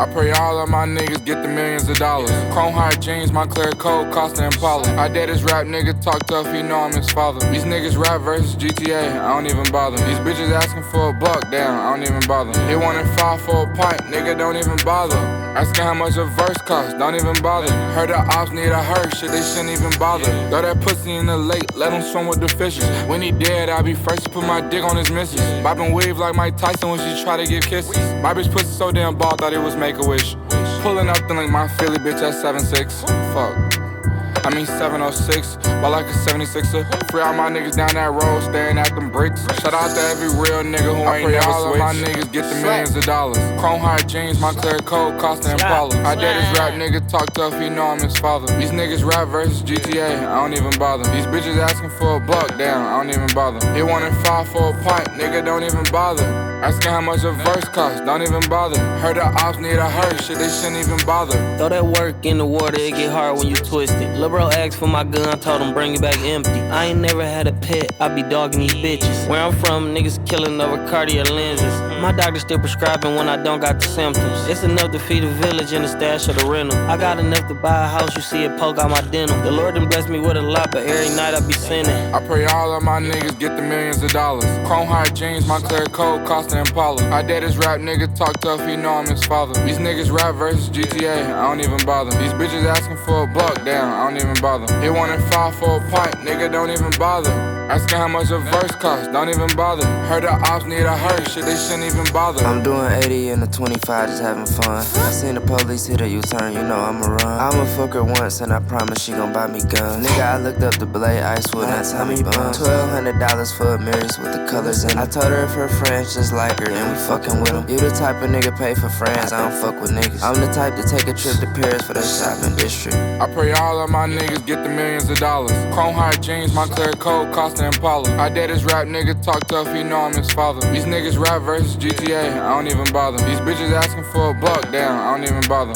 I 0.00 0.06
pray 0.06 0.30
all 0.30 0.58
of 0.58 0.70
my 0.70 0.86
niggas 0.86 1.26
get 1.26 1.42
the 1.42 1.48
millions 1.48 1.86
of 1.90 1.98
dollars. 1.98 2.30
Chrome 2.54 2.72
high 2.72 2.96
jeans, 2.96 3.32
my 3.32 3.46
clear 3.46 3.70
coat, 3.72 4.10
Costa 4.10 4.46
Impala. 4.46 4.88
I 4.96 5.08
dad 5.08 5.28
this 5.28 5.42
rap 5.42 5.66
nigga 5.66 6.00
talk 6.00 6.26
tough, 6.26 6.50
he 6.54 6.62
know 6.62 6.78
I'm 6.80 6.94
his 6.94 7.10
father. 7.10 7.40
These 7.52 7.64
niggas 7.64 8.02
rap 8.02 8.22
versus 8.22 8.56
GTA, 8.56 9.20
I 9.20 9.28
don't 9.34 9.44
even 9.44 9.70
bother. 9.70 9.98
These 9.98 10.16
bitches 10.20 10.52
asking 10.52 10.84
for 10.84 11.10
a 11.10 11.12
buck, 11.12 11.50
damn, 11.50 11.78
I 11.78 11.94
don't 11.94 12.02
even 12.08 12.26
bother. 12.26 12.52
They 12.66 12.76
wanted 12.76 13.06
five 13.18 13.42
for 13.42 13.70
a 13.70 13.76
pint, 13.76 14.00
nigga, 14.04 14.38
don't 14.38 14.56
even 14.56 14.78
bother. 14.86 15.18
Asking 15.50 15.84
how 15.84 15.92
much 15.92 16.16
a 16.16 16.24
verse 16.24 16.56
cost, 16.64 16.96
don't 16.96 17.16
even 17.16 17.34
bother. 17.42 17.70
Heard 17.92 18.08
the 18.08 18.16
ops 18.16 18.52
need 18.52 18.68
a 18.68 18.82
hearse, 18.82 19.18
shit, 19.18 19.32
they 19.32 19.42
shouldn't 19.42 19.68
even 19.68 19.90
bother. 19.98 20.24
Throw 20.48 20.62
that 20.62 20.80
pussy 20.80 21.16
in 21.16 21.26
the 21.26 21.36
lake, 21.36 21.76
let 21.76 21.92
him 21.92 22.00
swim 22.00 22.26
with 22.26 22.40
the 22.40 22.48
fishes. 22.48 22.88
When 23.06 23.20
he 23.20 23.32
dead, 23.32 23.68
I'll 23.68 23.82
be 23.82 23.94
first 23.94 24.24
to 24.24 24.30
put 24.30 24.46
my 24.46 24.62
dick 24.62 24.82
on 24.82 24.96
his 24.96 25.10
missus. 25.10 25.40
Bobbing 25.62 25.92
weave 25.92 26.16
like 26.16 26.34
Mike 26.34 26.56
Tyson 26.56 26.88
when 26.88 26.98
she 27.00 27.22
try 27.22 27.36
to 27.36 27.44
give 27.44 27.64
kisses. 27.64 27.98
My 28.22 28.32
bitch 28.32 28.50
pussy 28.50 28.66
so 28.66 28.92
damn 28.92 29.18
bald, 29.18 29.40
thought 29.40 29.52
it 29.52 29.58
was 29.58 29.76
make 29.92 30.04
a 30.04 30.08
wish. 30.08 30.36
Pulling 30.82 31.08
up 31.08 31.18
then 31.26 31.36
like 31.36 31.50
my 31.50 31.66
Philly 31.66 31.98
bitch 31.98 32.22
at 32.22 32.34
7'6. 32.34 33.02
Fuck. 33.34 34.46
I 34.46 34.54
mean 34.54 34.64
706, 34.64 35.56
but 35.82 35.90
like 35.90 36.06
a 36.06 36.16
76er. 36.24 37.10
Free 37.10 37.20
all 37.20 37.34
my 37.34 37.50
niggas 37.50 37.76
down 37.76 37.92
that 37.94 38.10
road, 38.10 38.40
staring 38.42 38.78
at 38.78 38.94
them 38.94 39.10
bricks. 39.10 39.42
Shout 39.60 39.74
out 39.74 39.94
to 39.94 40.00
every 40.00 40.28
real 40.28 40.62
nigga 40.62 40.96
who 40.96 41.02
I 41.02 41.18
ain't 41.18 41.30
never 41.30 41.46
all 41.46 41.72
switched. 41.72 41.74
Of 41.74 41.80
my 41.80 41.94
niggas 41.94 42.32
get 42.32 42.48
the 42.48 42.62
millions 42.62 42.96
of 42.96 43.04
dollars. 43.04 43.38
Chrome 43.60 43.80
high 43.80 43.98
jeans, 43.98 44.40
my 44.40 44.52
clear 44.52 44.78
coat, 44.78 45.20
Costa 45.20 45.52
Impala. 45.52 45.94
I 46.04 46.14
did 46.14 46.36
this 46.36 46.58
rap 46.58 46.72
nigga 46.74 47.06
talk 47.10 47.32
tough, 47.34 47.60
he 47.60 47.68
know 47.68 47.86
I'm 47.86 48.00
his 48.00 48.16
father. 48.16 48.46
These 48.58 48.70
niggas 48.70 49.04
rap 49.04 49.28
versus 49.28 49.62
GTA, 49.62 50.26
I 50.26 50.40
don't 50.40 50.54
even 50.54 50.78
bother. 50.78 51.04
These 51.12 51.26
bitches 51.26 51.58
asking 51.58 51.90
for 51.90 52.16
a 52.16 52.20
buck, 52.20 52.48
damn, 52.56 52.86
I 52.86 52.96
don't 52.96 53.10
even 53.10 53.34
bother. 53.34 53.60
He 53.74 53.82
wanted 53.82 54.14
five 54.24 54.48
for 54.48 54.70
a 54.70 54.84
pint, 54.84 55.08
nigga, 55.20 55.44
don't 55.44 55.64
even 55.64 55.84
bother. 55.92 56.49
Asking 56.62 56.90
how 56.90 57.00
much 57.00 57.24
a 57.24 57.32
verse 57.32 57.64
cost, 57.70 58.04
don't 58.04 58.20
even 58.20 58.46
bother. 58.50 58.78
Heard 58.98 59.16
the 59.16 59.24
ops 59.24 59.56
need 59.56 59.78
a 59.78 59.88
hearse, 59.88 60.26
shit, 60.26 60.36
they 60.36 60.48
shouldn't 60.50 60.76
even 60.76 61.04
bother. 61.06 61.38
Throw 61.56 61.70
that 61.70 61.86
work 61.86 62.26
in 62.26 62.36
the 62.36 62.44
water, 62.44 62.78
it 62.78 62.90
get 62.90 63.10
hard 63.10 63.38
when 63.38 63.48
you 63.48 63.56
twist 63.56 63.94
it. 63.94 64.10
Bro 64.30 64.50
asked 64.50 64.76
for 64.76 64.86
my 64.86 65.02
gun, 65.02 65.40
told 65.40 65.62
him 65.62 65.72
bring 65.72 65.94
it 65.94 66.02
back 66.02 66.18
empty. 66.18 66.60
I 66.60 66.86
ain't 66.86 67.00
never 67.00 67.24
had 67.24 67.46
a 67.46 67.52
pet, 67.54 67.90
I 67.98 68.08
be 68.14 68.22
dogging 68.22 68.60
these 68.60 68.74
bitches. 68.74 69.26
Where 69.26 69.40
I'm 69.42 69.52
from, 69.56 69.94
niggas 69.94 70.24
killing 70.28 70.60
over 70.60 70.76
cardiac 70.88 71.30
lenses. 71.30 71.80
My 72.02 72.12
doctor 72.12 72.38
still 72.38 72.58
prescribing 72.58 73.16
when 73.16 73.28
I 73.28 73.42
don't 73.42 73.60
got 73.60 73.80
the 73.80 73.86
symptoms. 73.86 74.46
It's 74.46 74.62
enough 74.62 74.92
to 74.92 74.98
feed 74.98 75.24
a 75.24 75.28
village 75.28 75.72
and 75.72 75.84
a 75.84 75.88
stash 75.88 76.28
of 76.28 76.36
the 76.36 76.46
rental. 76.46 76.78
I 76.88 76.96
got 76.98 77.18
enough 77.18 77.48
to 77.48 77.54
buy 77.54 77.86
a 77.86 77.88
house, 77.88 78.14
you 78.14 78.22
see 78.22 78.44
it 78.44 78.58
poke 78.58 78.78
out 78.78 78.90
my 78.90 79.00
dental. 79.10 79.40
The 79.42 79.50
Lord 79.50 79.76
done 79.76 79.88
blessed 79.88 80.10
me 80.10 80.20
with 80.20 80.36
a 80.36 80.42
lot, 80.42 80.70
but 80.72 80.86
every 80.86 81.08
night 81.16 81.34
I 81.34 81.40
be 81.46 81.54
sinning. 81.54 82.14
I 82.14 82.24
pray 82.26 82.44
all 82.44 82.72
of 82.72 82.82
my 82.82 83.00
niggas 83.00 83.38
get 83.38 83.56
the 83.56 83.62
millions 83.62 84.02
of 84.02 84.10
dollars. 84.12 84.44
Chrome 84.68 84.86
high 84.86 85.08
jeans, 85.08 85.46
my 85.46 85.58
clear 85.58 85.86
coat, 85.86 86.26
cost 86.26 86.49
I 86.52 87.22
dad 87.22 87.44
this 87.44 87.56
rap 87.56 87.78
nigga 87.78 88.12
talk 88.16 88.40
tough, 88.40 88.66
he 88.66 88.74
know 88.74 88.94
I'm 88.94 89.06
his 89.06 89.24
father. 89.24 89.54
These 89.64 89.78
niggas 89.78 90.10
rap 90.10 90.34
versus 90.34 90.68
GTA, 90.68 91.32
I 91.32 91.46
don't 91.46 91.60
even 91.60 91.86
bother. 91.86 92.10
These 92.18 92.32
bitches 92.32 92.64
asking 92.64 92.96
for 92.98 93.22
a 93.22 93.26
buck, 93.26 93.64
damn, 93.64 93.92
I 93.92 94.10
don't 94.10 94.20
even 94.20 94.40
bother. 94.42 94.66
They 94.80 94.90
wanna 94.90 95.20
five 95.30 95.54
for 95.54 95.76
a 95.76 95.90
pint, 95.90 96.14
nigga 96.26 96.50
don't 96.50 96.70
even 96.70 96.90
bother. 96.98 97.59
Asking 97.70 97.98
how 97.98 98.08
much 98.08 98.32
a 98.32 98.38
verse 98.38 98.72
cost, 98.82 99.12
don't 99.12 99.28
even 99.28 99.54
bother. 99.54 99.86
Heard 100.10 100.24
the 100.24 100.32
ops 100.32 100.64
need 100.64 100.82
a 100.82 100.96
hearse, 100.96 101.32
shit, 101.32 101.44
they 101.44 101.54
shouldn't 101.54 101.84
even 101.84 102.04
bother. 102.12 102.44
I'm 102.44 102.64
doing 102.64 102.90
80 102.90 103.28
and 103.28 103.44
a 103.44 103.46
25, 103.46 104.08
just 104.08 104.20
having 104.20 104.44
fun. 104.44 104.78
I 104.78 105.10
seen 105.12 105.36
the 105.36 105.40
police 105.40 105.86
hit 105.86 106.00
a 106.00 106.08
U-turn, 106.08 106.52
you 106.52 106.64
know 106.64 106.80
I'ma 106.80 107.06
run. 107.06 107.38
I'ma 107.38 107.64
fuck 107.76 107.92
her 107.94 108.02
once 108.02 108.40
and 108.40 108.52
I 108.52 108.58
promise 108.58 109.00
she 109.04 109.12
gon' 109.12 109.32
buy 109.32 109.46
me 109.46 109.60
guns. 109.60 110.04
Nigga, 110.04 110.20
I 110.20 110.38
looked 110.38 110.62
up 110.64 110.78
the 110.78 110.86
blade, 110.86 111.22
Icewood, 111.22 111.68
and 111.68 111.86
Tommy 111.88 112.20
Bun. 112.24 112.52
Twelve 112.52 112.90
hundred 112.90 113.20
dollars 113.20 113.52
for 113.52 113.74
a 113.74 113.78
mirrors 113.78 114.18
with 114.18 114.32
the 114.32 114.44
colors 114.50 114.82
in. 114.82 114.90
it. 114.90 114.96
I 114.98 115.06
told 115.06 115.26
her 115.26 115.44
if 115.44 115.54
her 115.54 115.68
friends 115.68 116.14
just 116.14 116.32
like 116.32 116.58
her, 116.58 116.66
then 116.66 116.90
we 116.90 116.98
fucking 117.06 117.38
with 117.38 117.50
them. 117.50 117.68
You 117.68 117.78
the 117.78 117.90
type 117.90 118.20
of 118.20 118.30
nigga 118.30 118.50
pay 118.58 118.74
for 118.74 118.88
friends, 118.88 119.32
I 119.32 119.48
don't 119.48 119.56
fuck 119.62 119.80
with 119.80 119.92
niggas. 119.92 120.22
I'm 120.24 120.34
the 120.34 120.52
type 120.52 120.74
to 120.74 120.82
take 120.82 121.06
a 121.06 121.14
trip 121.14 121.36
to 121.38 121.46
Paris 121.54 121.86
for 121.86 121.94
the 121.94 122.02
shopping 122.02 122.56
district. 122.56 122.96
I 123.22 123.32
pray 123.32 123.52
all 123.52 123.78
of 123.80 123.90
my 123.90 124.08
niggas 124.08 124.44
get 124.44 124.64
the 124.64 124.70
millions 124.70 125.08
of 125.08 125.18
dollars. 125.18 125.52
Chrome 125.72 125.94
heart 125.94 126.20
jeans, 126.20 126.52
my 126.52 126.66
clear 126.66 126.90
coat, 126.94 127.32
cost 127.32 127.59
I 127.62 128.30
this 128.30 128.64
rap 128.64 128.86
nigga 128.86 129.22
talk 129.22 129.46
tough, 129.46 129.70
he 129.74 129.82
know 129.82 130.00
I'm 130.00 130.14
his 130.14 130.30
father. 130.32 130.60
These 130.72 130.86
niggas 130.86 131.18
rap 131.18 131.42
versus 131.42 131.76
GTA, 131.76 132.40
I 132.40 132.54
don't 132.54 132.66
even 132.66 132.90
bother. 132.90 133.18
These 133.18 133.40
bitches 133.40 133.70
asking 133.72 134.04
for 134.04 134.30
a 134.30 134.34
I 134.34 135.16
don't 135.16 135.24
even 135.28 135.46
bother. 135.46 135.74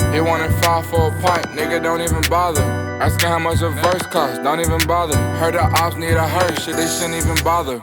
For 0.84 1.08
a 1.08 1.22
pint, 1.22 1.46
nigga 1.56 1.82
don't 1.82 2.00
even 2.00 2.22
bother. 2.30 2.62
Asking 3.02 3.28
how 3.28 3.38
much 3.38 3.60
a 3.60 3.68
verse 3.68 4.02
don't 4.42 4.60
even 4.60 4.86
bother. 4.86 5.16
The 5.52 5.60
ops 5.60 5.96
need 5.96 6.12
a 6.12 6.60
shit, 6.60 6.76
they 6.76 6.86
shouldn't 6.86 7.22
even 7.22 7.44
bother. 7.44 7.82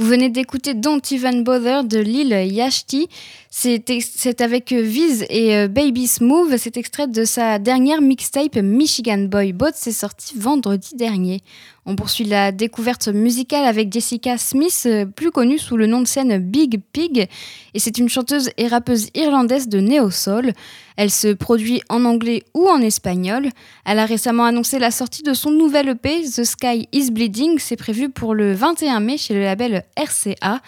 Vous 0.00 0.06
venez 0.06 0.30
d'écouter 0.30 0.72
Don't 0.72 1.02
Even 1.10 1.44
Bother 1.44 1.84
de 1.84 1.98
Lil 1.98 2.30
Yachty. 2.50 3.10
C'est 3.50 4.40
avec 4.40 4.72
euh, 4.72 4.80
Viz 4.80 5.26
et 5.28 5.54
euh, 5.54 5.68
Baby 5.68 6.06
Smooth. 6.06 6.56
C'est 6.56 6.78
extrait 6.78 7.06
de 7.06 7.24
sa 7.24 7.58
dernière 7.58 8.00
mixtape 8.00 8.56
Michigan 8.56 9.26
Boy 9.28 9.52
Boat. 9.52 9.72
C'est 9.74 9.92
sorti 9.92 10.38
vendredi 10.38 10.94
dernier. 10.94 11.42
On 11.90 11.96
poursuit 11.96 12.24
la 12.24 12.52
découverte 12.52 13.08
musicale 13.08 13.64
avec 13.64 13.92
Jessica 13.92 14.38
Smith, 14.38 14.84
euh, 14.86 15.06
plus 15.06 15.32
connue 15.32 15.58
sous 15.58 15.76
le 15.76 15.88
nom 15.88 16.00
de 16.00 16.06
scène 16.06 16.38
Big 16.38 16.80
Pig. 16.92 17.26
Et 17.74 17.78
c'est 17.80 17.98
une 17.98 18.08
chanteuse 18.08 18.50
et 18.58 18.68
rappeuse 18.68 19.08
irlandaise 19.16 19.66
de 19.66 19.80
néo-soul. 19.80 20.52
Elle 20.96 21.10
se 21.10 21.32
produit 21.32 21.82
en 21.88 22.04
anglais 22.04 22.44
ou 22.54 22.68
en 22.68 22.80
espagnol. 22.80 23.48
Elle 23.84 23.98
a 23.98 24.06
récemment 24.06 24.44
annoncé 24.44 24.78
la 24.78 24.92
sortie 24.92 25.24
de 25.24 25.34
son 25.34 25.50
nouvel 25.50 25.88
EP, 25.88 26.22
The 26.22 26.44
Sky 26.44 26.88
is 26.92 27.10
Bleeding. 27.10 27.58
C'est 27.58 27.74
prévu 27.74 28.08
pour 28.08 28.36
le 28.36 28.52
21 28.52 29.00
mai 29.00 29.18
chez 29.18 29.34
le 29.34 29.42
label 29.42 29.82
RCA. 29.96 30.60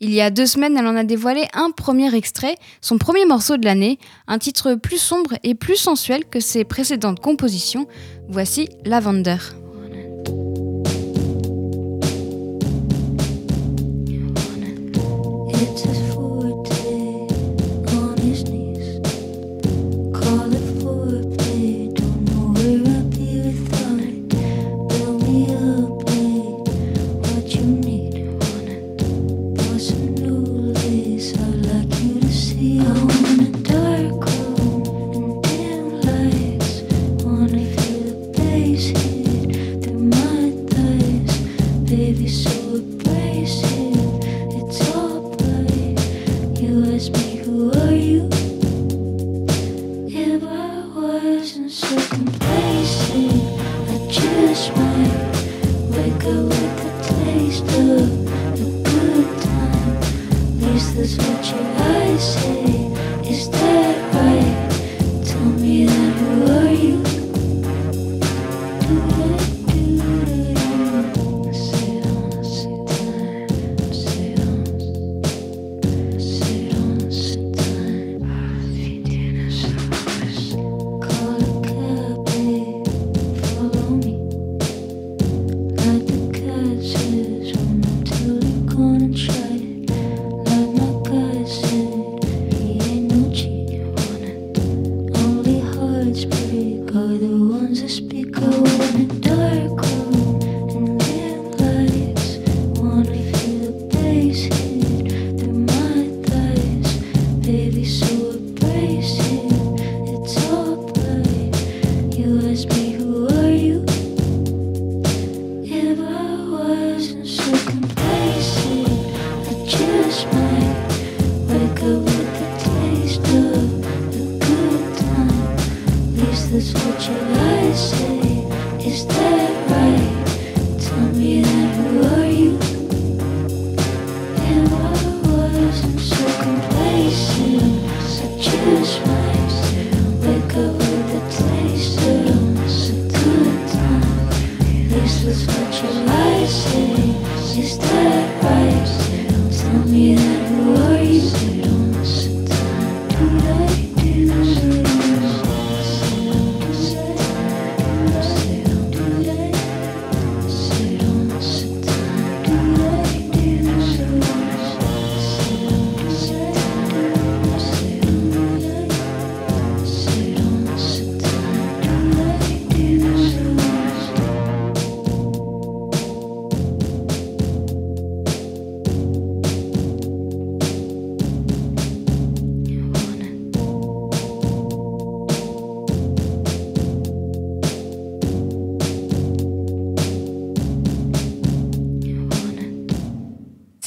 Il 0.00 0.10
y 0.14 0.22
a 0.22 0.30
deux 0.30 0.46
semaines, 0.46 0.78
elle 0.78 0.86
en 0.86 0.96
a 0.96 1.04
dévoilé 1.04 1.44
un 1.52 1.72
premier 1.72 2.14
extrait, 2.14 2.54
son 2.80 2.96
premier 2.96 3.26
morceau 3.26 3.58
de 3.58 3.66
l'année, 3.66 3.98
un 4.28 4.38
titre 4.38 4.76
plus 4.76 4.96
sombre 4.96 5.34
et 5.42 5.54
plus 5.54 5.76
sensuel 5.76 6.24
que 6.24 6.40
ses 6.40 6.64
précédentes 6.64 7.20
compositions. 7.20 7.86
Voici 8.30 8.70
Lavender. 8.86 9.36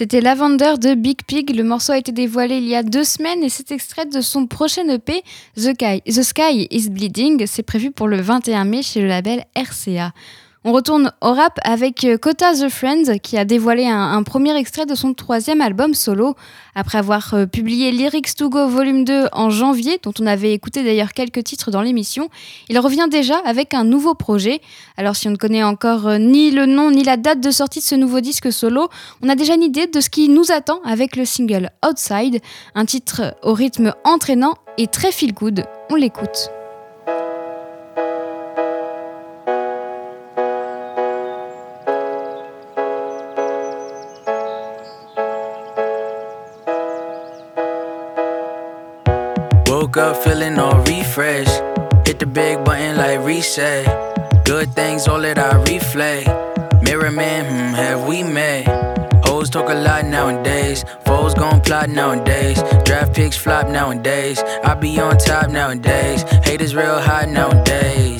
C'était 0.04 0.20
Lavender 0.20 0.74
de 0.82 0.96
Big 0.96 1.24
Pig. 1.26 1.56
Le 1.56 1.64
morceau 1.64 1.94
a 1.94 1.98
été 1.98 2.12
dévoilé 2.12 2.58
il 2.58 2.68
y 2.68 2.76
a 2.76 2.84
deux 2.84 3.06
semaines 3.06 3.42
et 3.42 3.48
c'est 3.48 3.72
extrait 3.72 4.06
de 4.06 4.20
son 4.20 4.48
prochain 4.48 4.86
EP, 4.90 5.24
The 5.56 5.74
Sky, 5.74 6.02
The 6.02 6.24
Sky 6.24 6.68
is 6.70 6.90
Bleeding. 6.90 7.46
C'est 7.48 7.64
prévu 7.64 7.90
pour 7.90 8.10
le 8.10 8.20
21 8.20 8.66
mai 8.66 8.84
chez 8.84 9.00
le 9.00 9.08
label 9.08 9.46
RCA. 9.56 10.12
On 10.66 10.72
retourne 10.72 11.12
au 11.20 11.34
rap 11.34 11.60
avec 11.66 12.06
euh, 12.06 12.18
Kota 12.18 12.54
The 12.54 12.70
Friends 12.70 13.18
qui 13.22 13.38
a 13.38 13.44
dévoilé 13.44 13.86
un, 13.86 14.24
premier 14.24 14.56
extrait 14.56 14.86
de 14.86 14.96
son 14.96 15.14
troisième 15.14 15.60
album 15.60 15.94
solo. 15.94 16.36
Après 16.74 16.98
avoir 16.98 17.34
euh, 17.34 17.46
publié 17.46 17.92
Lyrics 17.92 18.34
to 18.36 18.50
Go 18.50 18.70
Volume 18.70 19.04
2 19.04 19.28
en 19.34 19.50
janvier, 19.50 20.00
dont 20.02 20.14
on 20.22 20.26
avait 20.26 20.54
écouté 20.54 20.82
d'ailleurs 20.86 21.12
quelques 21.12 21.44
titres 21.44 21.70
dans 21.70 21.82
l'émission, 21.82 22.30
il 22.70 22.80
revient 22.80 23.08
déjà 23.12 23.40
avec 23.40 23.74
un 23.74 23.84
nouveau 23.84 24.14
projet. 24.14 24.62
Alors 24.96 25.18
si 25.18 25.28
on 25.28 25.32
ne 25.32 25.36
connaît 25.36 25.64
encore 25.64 26.08
euh, 26.08 26.18
ni 26.18 26.50
le 26.50 26.66
nom 26.66 26.92
ni 26.92 27.04
la 27.04 27.18
date 27.18 27.42
de 27.42 27.52
sortie 27.52 27.80
de 27.80 27.86
ce 27.86 27.96
nouveau 27.96 28.22
disque 28.22 28.50
solo, 28.50 28.88
on 29.22 29.28
a 29.28 29.36
déjà 29.36 29.56
une 29.56 29.64
idée 29.64 29.88
de 29.88 30.00
ce 30.00 30.10
qui 30.10 30.30
nous 30.30 30.50
attend 30.50 30.80
avec 30.86 31.18
le 31.18 31.26
single 31.26 31.72
Outside, 31.86 32.40
un 32.74 32.86
titre 32.86 33.36
au 33.44 33.54
rythme 33.54 33.94
entraînant 34.06 34.54
et 34.78 34.88
très 34.88 35.12
feel 35.12 35.34
good. 35.34 35.66
On 35.90 35.96
l'écoute. 35.96 36.52
Woke 49.96 50.16
up 50.16 50.24
feeling 50.24 50.58
all 50.58 50.80
refreshed. 50.86 51.62
Hit 52.08 52.18
the 52.18 52.26
big 52.26 52.66
button 52.66 52.98
like 52.98 53.20
reset. 53.20 53.86
Good 54.44 54.74
things, 54.74 55.08
all 55.08 55.22
that 55.22 55.38
I 55.38 55.62
reflect. 55.72 56.28
Mirror 56.82 57.12
man, 57.12 57.46
hmm, 57.46 57.76
have 57.76 58.08
we 58.08 58.24
met? 58.24 58.66
Hoes 59.24 59.52
talk 59.52 59.70
a 59.70 59.76
lot 59.76 60.06
nowadays. 60.06 60.84
Foes 61.06 61.36
gon' 61.36 61.62
plot 61.62 61.90
nowadays. 61.90 62.60
Draft 62.86 63.14
picks 63.14 63.38
flop 63.38 63.68
nowadays. 63.68 64.42
I 64.64 64.74
be 64.74 65.00
on 65.00 65.16
top 65.20 65.52
nowadays. 65.52 66.24
Haters 66.44 66.74
real 66.74 67.00
hot 67.00 67.30
nowadays. 67.30 68.13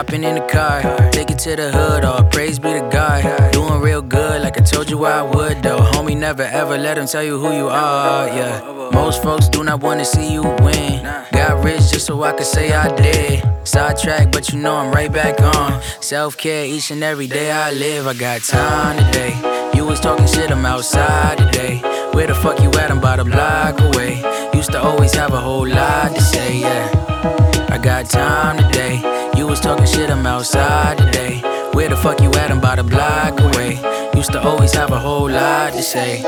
Hopping 0.00 0.24
in 0.24 0.34
the 0.34 0.46
car, 0.46 0.80
take 1.10 1.30
it 1.30 1.38
to 1.40 1.54
the 1.54 1.70
hood, 1.70 2.06
all 2.06 2.24
praise 2.24 2.58
be 2.58 2.72
to 2.72 2.88
God. 2.90 3.52
Doing 3.52 3.82
real 3.82 4.00
good, 4.00 4.40
like 4.40 4.58
I 4.58 4.62
told 4.62 4.88
you 4.88 5.04
I 5.04 5.20
would, 5.20 5.62
though. 5.62 5.76
Homie, 5.76 6.16
never 6.16 6.42
ever 6.42 6.78
let 6.78 6.94
them 6.94 7.06
tell 7.06 7.22
you 7.22 7.38
who 7.38 7.52
you 7.52 7.68
are, 7.68 8.26
yeah. 8.28 8.90
Most 8.94 9.22
folks 9.22 9.50
do 9.50 9.62
not 9.62 9.82
wanna 9.82 10.06
see 10.06 10.32
you 10.32 10.40
win. 10.40 11.02
Got 11.32 11.62
rich 11.62 11.92
just 11.92 12.06
so 12.06 12.22
I 12.22 12.32
could 12.32 12.46
say 12.46 12.72
I 12.72 12.88
did. 12.96 13.44
Sidetrack, 13.64 14.32
but 14.32 14.50
you 14.50 14.58
know 14.58 14.74
I'm 14.74 14.90
right 14.90 15.12
back 15.12 15.38
on. 15.38 15.82
Self 16.00 16.34
care 16.34 16.64
each 16.64 16.90
and 16.90 17.04
every 17.04 17.26
day 17.26 17.50
I 17.50 17.70
live. 17.72 18.06
I 18.06 18.14
got 18.14 18.40
time 18.40 18.96
today. 19.04 19.34
You 19.74 19.84
was 19.84 20.00
talking 20.00 20.26
shit, 20.26 20.50
I'm 20.50 20.64
outside 20.64 21.36
today. 21.36 21.82
Where 22.14 22.26
the 22.26 22.34
fuck 22.34 22.60
you 22.60 22.70
at? 22.80 22.90
I'm 22.90 22.98
about 22.98 23.20
a 23.20 23.24
block 23.24 23.80
away. 23.80 24.22
Used 24.54 24.72
to 24.72 24.82
always 24.82 25.14
have 25.14 25.32
a 25.32 25.40
whole 25.40 25.66
lot 25.66 26.14
to 26.14 26.20
say, 26.20 26.60
yeah. 26.60 27.66
I 27.70 27.78
got 27.78 28.10
time 28.10 28.56
today. 28.64 28.96
You 29.36 29.46
was 29.46 29.60
talking 29.60 29.86
shit, 29.86 30.10
I'm 30.10 30.26
outside 30.26 30.98
today. 30.98 31.40
Where 31.72 31.88
the 31.88 31.96
fuck 31.96 32.20
you 32.20 32.30
at? 32.30 32.50
I'm 32.50 32.58
about 32.58 32.78
a 32.78 32.84
block 32.84 33.40
away. 33.40 33.78
Used 34.14 34.32
to 34.32 34.40
always 34.42 34.74
have 34.74 34.90
a 34.90 34.98
whole 34.98 35.30
lot 35.30 35.72
to 35.72 35.82
say. 35.82 36.22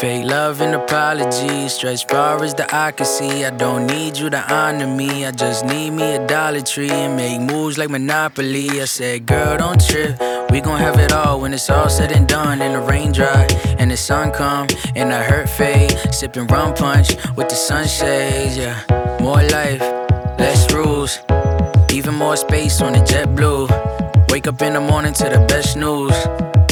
Fake 0.00 0.26
love 0.26 0.60
and 0.60 0.74
apologies, 0.74 1.72
stretch 1.72 2.06
far 2.06 2.44
as 2.44 2.52
the 2.52 2.66
eye 2.74 2.92
can 2.92 3.06
see. 3.06 3.44
I 3.46 3.50
don't 3.50 3.86
need 3.86 4.18
you 4.18 4.28
to 4.28 4.54
honor 4.54 4.86
me, 4.86 5.24
I 5.24 5.30
just 5.30 5.64
need 5.64 5.90
me 5.90 6.16
a 6.16 6.26
Dollar 6.26 6.60
Tree 6.60 6.90
and 6.90 7.16
make 7.16 7.40
moves 7.40 7.78
like 7.78 7.88
Monopoly. 7.88 8.68
I 8.80 8.84
said, 8.84 9.24
girl, 9.24 9.56
don't 9.56 9.80
trip. 9.80 10.18
We 10.56 10.62
gon' 10.62 10.78
have 10.78 10.98
it 10.98 11.12
all 11.12 11.42
when 11.42 11.52
it's 11.52 11.68
all 11.68 11.90
said 11.90 12.12
and 12.12 12.26
done. 12.26 12.62
And 12.62 12.74
the 12.74 12.80
rain 12.80 13.12
dry 13.12 13.46
and 13.78 13.90
the 13.90 13.96
sun 13.98 14.32
come 14.32 14.66
and 14.94 15.10
the 15.10 15.22
hurt 15.22 15.50
fade. 15.50 15.92
Sipping 16.14 16.46
rum 16.46 16.72
punch 16.72 17.14
with 17.36 17.50
the 17.50 17.54
sunshades, 17.54 18.56
yeah. 18.56 18.80
More 19.20 19.42
life, 19.42 19.82
less 20.38 20.72
rules, 20.72 21.20
even 21.92 22.14
more 22.14 22.38
space 22.38 22.80
on 22.80 22.94
the 22.94 23.04
jet 23.04 23.36
blue. 23.36 23.68
Wake 24.30 24.46
up 24.46 24.62
in 24.62 24.72
the 24.72 24.80
morning 24.80 25.12
to 25.12 25.24
the 25.24 25.44
best 25.46 25.76
news. 25.76 26.16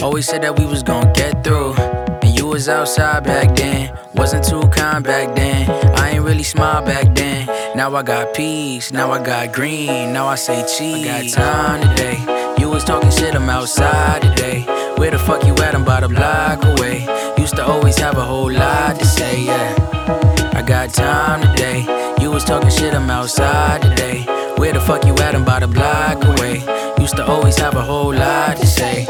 Always 0.02 0.24
said 0.28 0.40
that 0.44 0.58
we 0.58 0.64
was 0.64 0.82
gon' 0.82 1.12
get 1.12 1.44
through 1.44 1.74
And 2.22 2.38
you 2.38 2.46
was 2.46 2.70
outside 2.70 3.24
back 3.24 3.54
then. 3.54 3.94
Wasn't 4.14 4.46
too 4.46 4.66
kind 4.68 5.04
back 5.04 5.36
then. 5.36 5.68
I 5.98 6.12
ain't 6.12 6.24
really 6.24 6.42
smile 6.42 6.82
back 6.82 7.14
then. 7.14 7.48
Now 7.76 7.94
I 7.94 8.02
got 8.02 8.32
peace, 8.32 8.92
now 8.92 9.10
I 9.10 9.22
got 9.22 9.52
green, 9.52 10.14
now 10.14 10.26
I 10.26 10.36
say 10.36 10.64
cheese. 10.74 11.06
I 11.06 11.22
got 11.22 11.82
time 11.82 11.96
today. 11.96 12.33
Was 12.74 12.82
talking 12.82 13.12
shit, 13.12 13.36
I'm 13.36 13.48
outside 13.48 14.22
today. 14.22 14.62
Where 14.96 15.12
the 15.12 15.18
fuck 15.18 15.44
you 15.46 15.54
at? 15.62 15.76
I'm 15.76 15.82
about 15.82 16.02
a 16.02 16.08
block 16.08 16.64
away. 16.64 17.06
Used 17.38 17.54
to 17.54 17.64
always 17.64 17.96
have 17.98 18.16
a 18.16 18.24
whole 18.24 18.50
lot 18.50 18.98
to 18.98 19.06
say, 19.06 19.44
yeah. 19.44 20.50
I 20.52 20.60
got 20.60 20.92
time 20.92 21.40
today. 21.40 21.86
You 22.20 22.32
was 22.32 22.42
talking 22.42 22.70
shit, 22.70 22.92
I'm 22.92 23.08
outside 23.08 23.82
today. 23.82 24.24
Where 24.56 24.72
the 24.72 24.80
fuck 24.80 25.04
you 25.04 25.12
at? 25.18 25.36
I'm 25.36 25.42
about 25.42 25.62
a 25.62 25.68
block 25.68 26.24
away. 26.24 26.64
Used 26.98 27.14
to 27.14 27.24
always 27.24 27.56
have 27.58 27.76
a 27.76 27.82
whole 27.82 28.12
lot 28.12 28.56
to 28.56 28.66
say. 28.66 29.06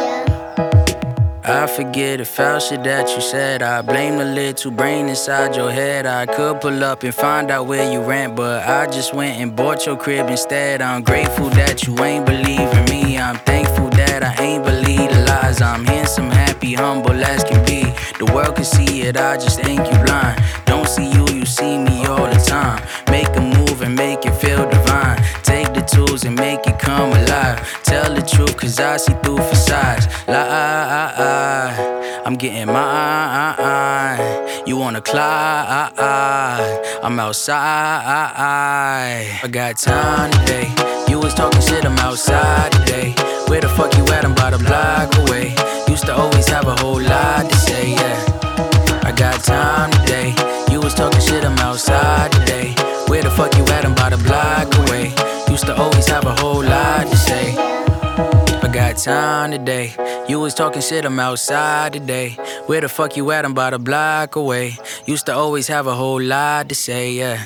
I 1.46 1.66
forget 1.66 2.18
the 2.18 2.26
foul 2.26 2.60
shit 2.60 2.84
that 2.84 3.08
you 3.16 3.22
said. 3.22 3.62
I 3.62 3.80
blame 3.80 4.18
the 4.18 4.26
little 4.26 4.72
brain 4.72 5.08
inside 5.08 5.56
your 5.56 5.70
head. 5.70 6.04
I 6.04 6.26
could 6.26 6.60
pull 6.60 6.84
up 6.84 7.02
and 7.02 7.14
find 7.14 7.50
out 7.50 7.66
where 7.66 7.90
you 7.90 8.02
rent, 8.02 8.36
but 8.36 8.68
I 8.68 8.86
just 8.86 9.14
went 9.14 9.40
and 9.40 9.56
bought 9.56 9.86
your 9.86 9.96
crib 9.96 10.28
instead. 10.28 10.82
I'm 10.82 11.02
grateful 11.02 11.48
that 11.50 11.86
you 11.86 11.98
ain't 12.04 12.26
believing 12.26 12.88
in 12.88 12.93
I'm 13.24 13.36
thankful 13.36 13.88
that 14.00 14.22
I 14.22 14.34
ain't 14.42 14.64
believe 14.64 15.08
the 15.08 15.24
lies. 15.26 15.62
I'm 15.62 15.86
handsome, 15.86 16.30
happy, 16.30 16.74
humble 16.74 17.24
as 17.24 17.42
can 17.42 17.64
be. 17.64 17.84
The 18.18 18.30
world 18.34 18.56
can 18.56 18.66
see 18.66 19.00
it, 19.00 19.16
I 19.16 19.38
just 19.38 19.62
think 19.62 19.80
you 19.80 19.98
blind. 20.04 20.42
Don't 20.66 20.86
see 20.86 21.10
you, 21.10 21.26
you 21.32 21.46
see 21.46 21.78
me 21.78 22.04
all 22.04 22.28
the 22.28 22.44
time. 22.46 22.82
Make 23.10 23.34
a 23.34 23.40
move 23.40 23.80
and 23.80 23.96
make 23.96 24.26
it 24.26 24.34
feel 24.34 24.68
divine. 24.68 25.24
Take 25.42 25.72
the 25.72 25.80
tools 25.80 26.24
and 26.24 26.36
make 26.36 26.66
it 26.66 26.78
come 26.78 27.12
alive. 27.12 27.82
Tell 27.82 28.12
the 28.12 28.20
truth, 28.20 28.58
cause 28.58 28.78
I 28.78 28.98
see 28.98 29.14
through 29.22 29.38
facades. 29.38 30.06
Lie 30.28 32.03
I'm 32.26 32.36
getting 32.36 32.66
mine. 32.66 34.18
You 34.66 34.78
wanna 34.78 35.02
climb? 35.02 35.92
I'm 35.98 37.20
outside. 37.20 37.56
I 39.42 39.48
got 39.50 39.76
time 39.76 40.30
today. 40.30 40.72
You 41.06 41.20
was 41.20 41.34
talking 41.34 41.60
shit, 41.60 41.84
I'm 41.84 41.98
outside 41.98 42.72
today. 42.72 43.14
Where 43.48 43.60
the 43.60 43.68
fuck 43.68 43.94
you 43.98 44.04
at? 44.14 44.24
I'm 44.24 44.32
about 44.32 44.54
a 44.54 44.58
block 44.58 45.14
away. 45.18 45.54
Used 45.86 46.06
to 46.06 46.14
always 46.16 46.48
have 46.48 46.66
a 46.66 46.74
whole 46.76 47.02
lot 47.02 47.50
to 47.50 47.56
say, 47.56 47.90
yeah. 47.92 49.00
I 49.04 49.12
got 49.14 49.44
time 49.44 49.90
today. 49.90 50.34
You 50.72 50.80
was 50.80 50.94
talking 50.94 51.20
shit, 51.20 51.44
I'm 51.44 51.58
outside 51.58 52.32
today. 52.32 52.74
Where 53.08 53.22
the 53.22 53.30
fuck 53.30 53.54
you 53.58 53.64
at? 53.64 53.84
I'm 53.84 53.92
about 53.92 54.14
a 54.14 54.18
block 54.18 54.74
away. 54.88 55.12
Used 55.50 55.66
to 55.66 55.76
always 55.76 56.06
have 56.08 56.24
a 56.24 56.34
whole 56.36 56.62
lot 56.64 57.06
to 57.06 57.16
say 57.18 57.74
got 58.74 58.96
time 58.96 59.52
today. 59.52 59.94
You 60.28 60.40
was 60.40 60.52
talking 60.52 60.82
shit, 60.82 61.04
I'm 61.04 61.20
outside 61.20 61.92
today. 61.92 62.36
Where 62.66 62.80
the 62.80 62.88
fuck 62.88 63.16
you 63.16 63.30
at? 63.30 63.44
I'm 63.44 63.52
about 63.52 63.72
a 63.72 63.78
block 63.78 64.34
away. 64.34 64.76
Used 65.06 65.26
to 65.26 65.32
always 65.32 65.68
have 65.68 65.86
a 65.86 65.94
whole 65.94 66.20
lot 66.20 66.68
to 66.70 66.74
say, 66.74 67.12
yeah. 67.12 67.38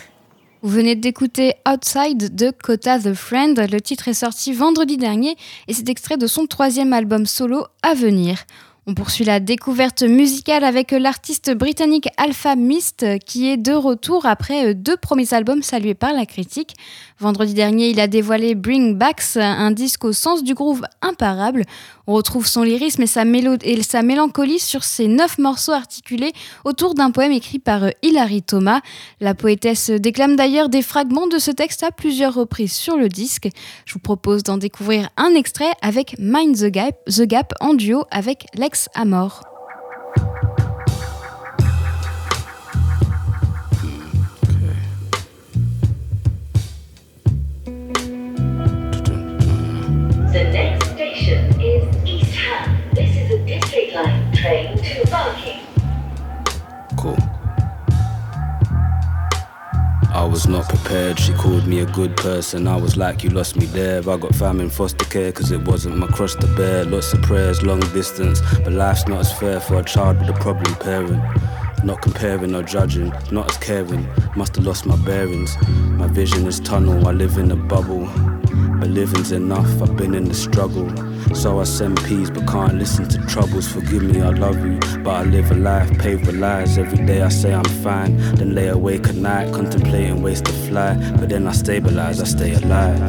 Vous 0.63 0.71
venez 0.71 0.97
d'écouter 0.97 1.55
Outside 1.69 2.35
de 2.35 2.51
Kota 2.51 2.99
the 2.99 3.13
Friend. 3.13 3.55
Le 3.71 3.81
titre 3.81 4.09
est 4.09 4.15
sorti 4.15 4.55
vendredi 4.55 4.97
dernier 4.97 5.37
et 5.69 5.75
c'est 5.75 5.89
extrait 5.91 6.17
de 6.17 6.27
son 6.27 6.47
troisième 6.47 6.95
album 6.95 7.27
solo 7.27 7.67
à 7.83 7.93
venir. 7.93 8.39
On 8.87 8.95
poursuit 8.95 9.27
la 9.27 9.39
découverte 9.39 10.03
musicale 10.03 10.65
avec 10.65 10.93
l'artiste 10.93 11.53
britannique 11.53 12.09
Alpha 12.17 12.57
Mist 12.57 13.05
qui 13.27 13.51
est 13.51 13.59
de 13.59 13.75
retour 13.75 14.25
après 14.25 14.75
deux 14.75 14.97
premiers 14.97 15.35
albums 15.35 15.63
salués 15.63 15.93
par 15.93 16.15
la 16.15 16.25
critique. 16.25 16.75
Vendredi 17.21 17.53
dernier, 17.53 17.91
il 17.91 17.99
a 17.99 18.07
dévoilé 18.07 18.55
Bring 18.55 18.97
Backs, 18.97 19.37
un 19.37 19.73
disque 19.73 20.05
au 20.05 20.13
sens 20.13 20.45
du 20.45 20.55
groove 20.55 20.83
imparable. 21.03 21.65
On 22.07 22.15
retrouve 22.15 22.47
son 22.47 22.63
lyrisme 22.63 23.03
et 23.03 23.07
sa, 23.83 24.03
mélancolie 24.03 24.61
sur 24.61 24.85
ses 24.85 25.09
neuf 25.09 25.37
morceaux 25.39 25.73
articulés 25.73 26.33
autour 26.65 26.95
d'un 26.95 27.11
poème 27.11 27.33
écrit 27.33 27.59
par 27.59 27.91
Hilary 28.03 28.43
Thomas. 28.43 28.83
La 29.21 29.35
poétesse 29.35 29.91
déclame 29.91 30.37
d'ailleurs 30.37 30.69
des 30.69 30.83
fragments 30.83 31.27
de 31.27 31.39
ce 31.39 31.51
texte 31.51 31.83
à 31.83 31.91
plusieurs 31.91 32.35
reprises 32.35 32.73
sur 32.73 32.97
le 32.97 33.09
disque. 33.09 33.49
Je 33.85 33.95
vous 33.95 34.01
propose 34.01 34.45
d'en 34.45 34.57
découvrir 34.57 35.09
un 35.17 35.35
extrait 35.35 35.73
avec 35.83 36.15
Mind 36.21 36.57
the 36.57 36.67
Gap, 36.67 36.95
the 37.07 37.23
Gap 37.23 37.53
en 37.61 37.75
duo 37.75 38.05
avec 38.13 38.47
Lex 38.55 38.89
Amor. 38.95 39.48
The 50.39 50.45
next 50.53 50.91
station 50.91 51.61
is. 51.61 51.99
This 52.95 53.17
is 53.17 53.31
a 53.33 53.45
District 53.45 53.93
Line 53.93 54.33
train 54.33 54.77
to 54.77 55.11
Barking. 55.11 55.67
Cool. 56.97 57.17
I 60.15 60.25
was 60.25 60.39
was 60.39 60.47
not 60.47 60.69
prepared. 60.69 61.19
She 61.19 61.33
called 61.33 61.67
me 61.67 61.81
a 61.81 61.87
good 61.87 62.17
person. 62.17 62.69
I 62.69 62.77
was 62.77 62.97
like, 62.97 63.25
you 63.25 63.31
lost 63.31 63.57
me 63.57 63.67
there. 63.67 63.99
I 64.09 64.17
got 64.17 64.33
fam 64.33 64.61
in 64.61 64.71
foster 64.71 65.05
care, 65.07 65.33
cause 65.33 65.51
it 65.51 65.67
wasn't 65.67 65.97
my 65.97 66.07
cross 66.07 66.37
to 66.37 66.47
bear. 66.55 66.85
Lots 66.85 67.13
of 67.13 67.23
prayers, 67.23 67.65
long 67.65 67.81
distance. 67.93 68.41
But 68.63 68.75
life's 68.75 69.09
not 69.09 69.19
as 69.19 69.33
fair 69.37 69.59
for 69.59 69.81
a 69.81 69.83
child 69.83 70.21
with 70.21 70.29
a 70.29 70.35
problem 70.35 70.73
parent. 70.77 71.21
Not 71.85 72.03
comparing 72.03 72.55
or 72.55 72.63
judging, 72.63 73.13
not 73.31 73.51
as 73.51 73.57
caring. 73.59 74.07
Must 74.37 74.57
have 74.57 74.67
lost 74.67 74.85
my 74.87 74.97
bearings. 74.97 75.57
My 75.99 76.07
vision 76.07 76.47
is 76.47 76.61
tunnel, 76.61 77.07
I 77.07 77.13
live 77.13 77.39
in 77.39 77.51
a 77.51 77.57
bubble. 77.57 78.09
But 78.81 78.91
living's 78.91 79.33
enough, 79.33 79.83
I've 79.83 79.97
been 79.97 80.15
in 80.15 80.25
the 80.25 80.35
struggle. 80.35 80.89
So 81.35 81.61
I 81.61 81.65
send 81.65 82.03
peace, 82.05 82.31
but 82.31 82.47
can't 82.47 82.75
listen 82.75 83.09
to 83.09 83.19
troubles. 83.27 83.69
Forgive 83.69 84.03
me, 84.03 84.21
I 84.21 84.31
love 84.31 84.59
you, 84.65 84.79
but 85.03 85.11
I 85.11 85.23
live 85.23 85.51
a 85.51 85.55
life 85.55 85.97
paved 85.99 86.27
with 86.27 86.37
lies. 86.37 86.79
Every 86.79 87.05
day 87.05 87.23
I 87.23 87.29
say 87.29 87.55
I'm 87.55 87.65
fine, 87.65 88.17
then 88.35 88.55
lay 88.55 88.69
awake 88.69 89.09
at 89.09 89.15
night, 89.15 89.53
contemplating 89.53 90.23
ways 90.23 90.43
to 90.43 90.53
fly. 90.53 90.95
But 91.19 91.29
then 91.29 91.47
I 91.47 91.53
stabilize, 91.53 92.21
I 92.21 92.25
stay 92.25 92.55
alive. 92.55 93.01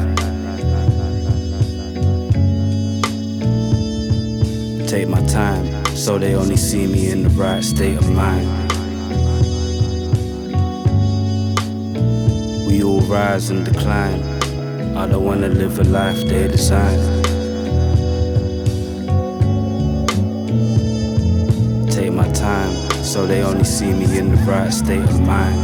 Take 4.90 5.06
my 5.06 5.24
time, 5.26 5.86
so 5.94 6.18
they 6.18 6.34
only 6.34 6.56
see 6.56 6.84
me 6.88 7.12
in 7.12 7.22
the 7.22 7.28
right 7.28 7.62
state 7.62 7.96
of 7.96 8.10
mind. 8.10 8.44
We 12.66 12.82
all 12.82 13.00
rise 13.02 13.50
and 13.50 13.64
decline. 13.64 14.20
I 14.96 15.06
don't 15.06 15.24
wanna 15.24 15.46
live 15.46 15.78
a 15.78 15.84
life 15.84 16.18
they 16.26 16.48
design. 16.48 16.98
Take 21.88 22.12
my 22.12 22.28
time, 22.32 22.72
so 23.04 23.28
they 23.28 23.44
only 23.44 23.62
see 23.62 23.92
me 23.92 24.18
in 24.18 24.30
the 24.34 24.42
right 24.42 24.72
state 24.72 25.04
of 25.04 25.20
mind. 25.20 25.56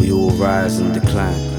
We 0.00 0.12
all 0.12 0.30
rise 0.30 0.78
and 0.78 0.94
decline. 0.94 1.49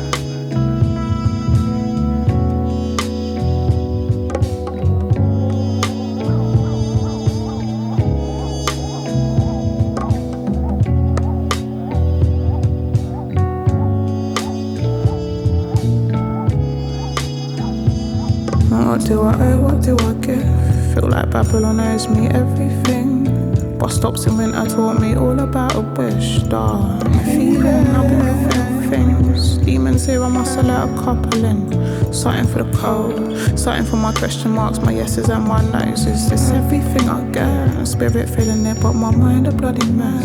Like 21.54 22.10
me 22.12 22.28
everything. 22.30 23.78
Bus 23.78 23.96
stops 23.96 24.26
in 24.26 24.38
winter 24.38 24.66
taught 24.66 25.02
me 25.02 25.16
all 25.16 25.38
about 25.38 25.76
a 25.76 25.82
wish. 25.82 26.42
Dark 26.44 27.04
feeling, 27.26 27.66
I've 27.68 28.10
been 28.10 28.50
feeling 28.50 28.90
things. 28.90 29.58
Demons 29.58 30.06
here, 30.06 30.24
I 30.24 30.30
must 30.30 30.56
let 30.58 30.90
a 30.90 31.02
couple 31.04 31.44
in. 31.44 32.14
Something 32.14 32.48
for 32.48 32.64
the 32.64 32.78
cold, 32.78 33.38
something 33.60 33.86
for 33.86 33.98
my 33.98 34.14
question 34.14 34.52
marks, 34.52 34.80
my 34.80 34.94
yeses 34.94 35.30
and 35.30 35.44
my 35.46 35.62
no's. 35.72 36.06
Is 36.06 36.30
this 36.30 36.52
everything 36.52 37.10
I 37.10 37.30
get? 37.32 37.86
Spirit 37.86 38.30
feeling 38.30 38.66
it, 38.66 38.80
but 38.82 38.94
my 38.94 39.14
mind 39.14 39.48
a 39.48 39.52
bloody 39.52 39.86
mess. 39.92 40.24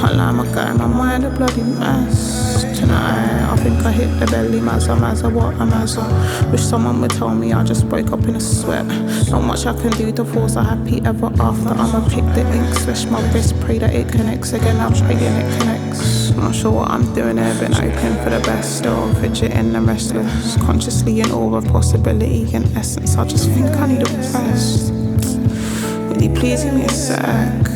Can't 0.00 0.16
lie, 0.16 0.32
my 0.32 0.46
guy, 0.52 0.72
my 0.72 0.88
mind 0.88 1.24
a 1.24 1.30
bloody 1.30 1.62
mess. 1.62 2.53
Tonight, 2.84 3.50
I 3.50 3.56
think 3.56 3.82
I 3.86 3.92
hit 3.92 4.20
the 4.20 4.26
belly, 4.26 4.60
mazza, 4.60 4.94
mazza, 4.94 5.32
what 5.32 5.54
a 5.54 5.64
mazza. 5.64 6.04
Wish 6.52 6.60
someone 6.60 7.00
would 7.00 7.12
tell 7.12 7.34
me 7.34 7.50
I 7.50 7.64
just 7.64 7.86
woke 7.86 8.12
up 8.12 8.22
in 8.24 8.36
a 8.36 8.40
sweat. 8.40 8.84
Not 9.30 9.42
much 9.42 9.64
I 9.64 9.72
can 9.72 9.90
do 9.92 10.12
to 10.12 10.22
force 10.22 10.56
a 10.56 10.62
happy 10.62 11.00
ever 11.02 11.32
after. 11.40 11.70
I'ma 11.70 12.06
pick 12.10 12.26
the 12.34 12.44
ink, 12.54 12.74
switch 12.74 13.06
my 13.10 13.22
wrist, 13.32 13.58
pray 13.60 13.78
that 13.78 13.94
it 13.94 14.08
connects 14.08 14.52
again. 14.52 14.78
I'm 14.78 14.92
praying 14.92 15.18
it 15.18 15.60
connects. 15.60 16.32
Not 16.32 16.54
sure 16.54 16.72
what 16.72 16.90
I'm 16.90 17.14
doing 17.14 17.38
here, 17.38 17.54
been 17.58 17.72
open 17.72 18.22
for 18.22 18.28
the 18.28 18.40
best. 18.44 18.76
Still 18.76 19.14
fidgeting 19.14 19.74
and 19.74 19.86
restless. 19.86 20.58
Consciously 20.58 21.20
in 21.20 21.30
awe 21.30 21.54
of 21.54 21.64
possibility 21.68 22.54
and 22.54 22.66
essence. 22.76 23.16
I 23.16 23.24
just 23.24 23.48
think 23.48 23.70
I 23.76 23.86
need 23.86 24.02
a 24.02 24.10
rest. 24.10 24.92
Really 24.92 26.28
pleasing 26.28 26.74
me 26.74 26.84
a 26.84 26.90
sec. 26.90 27.73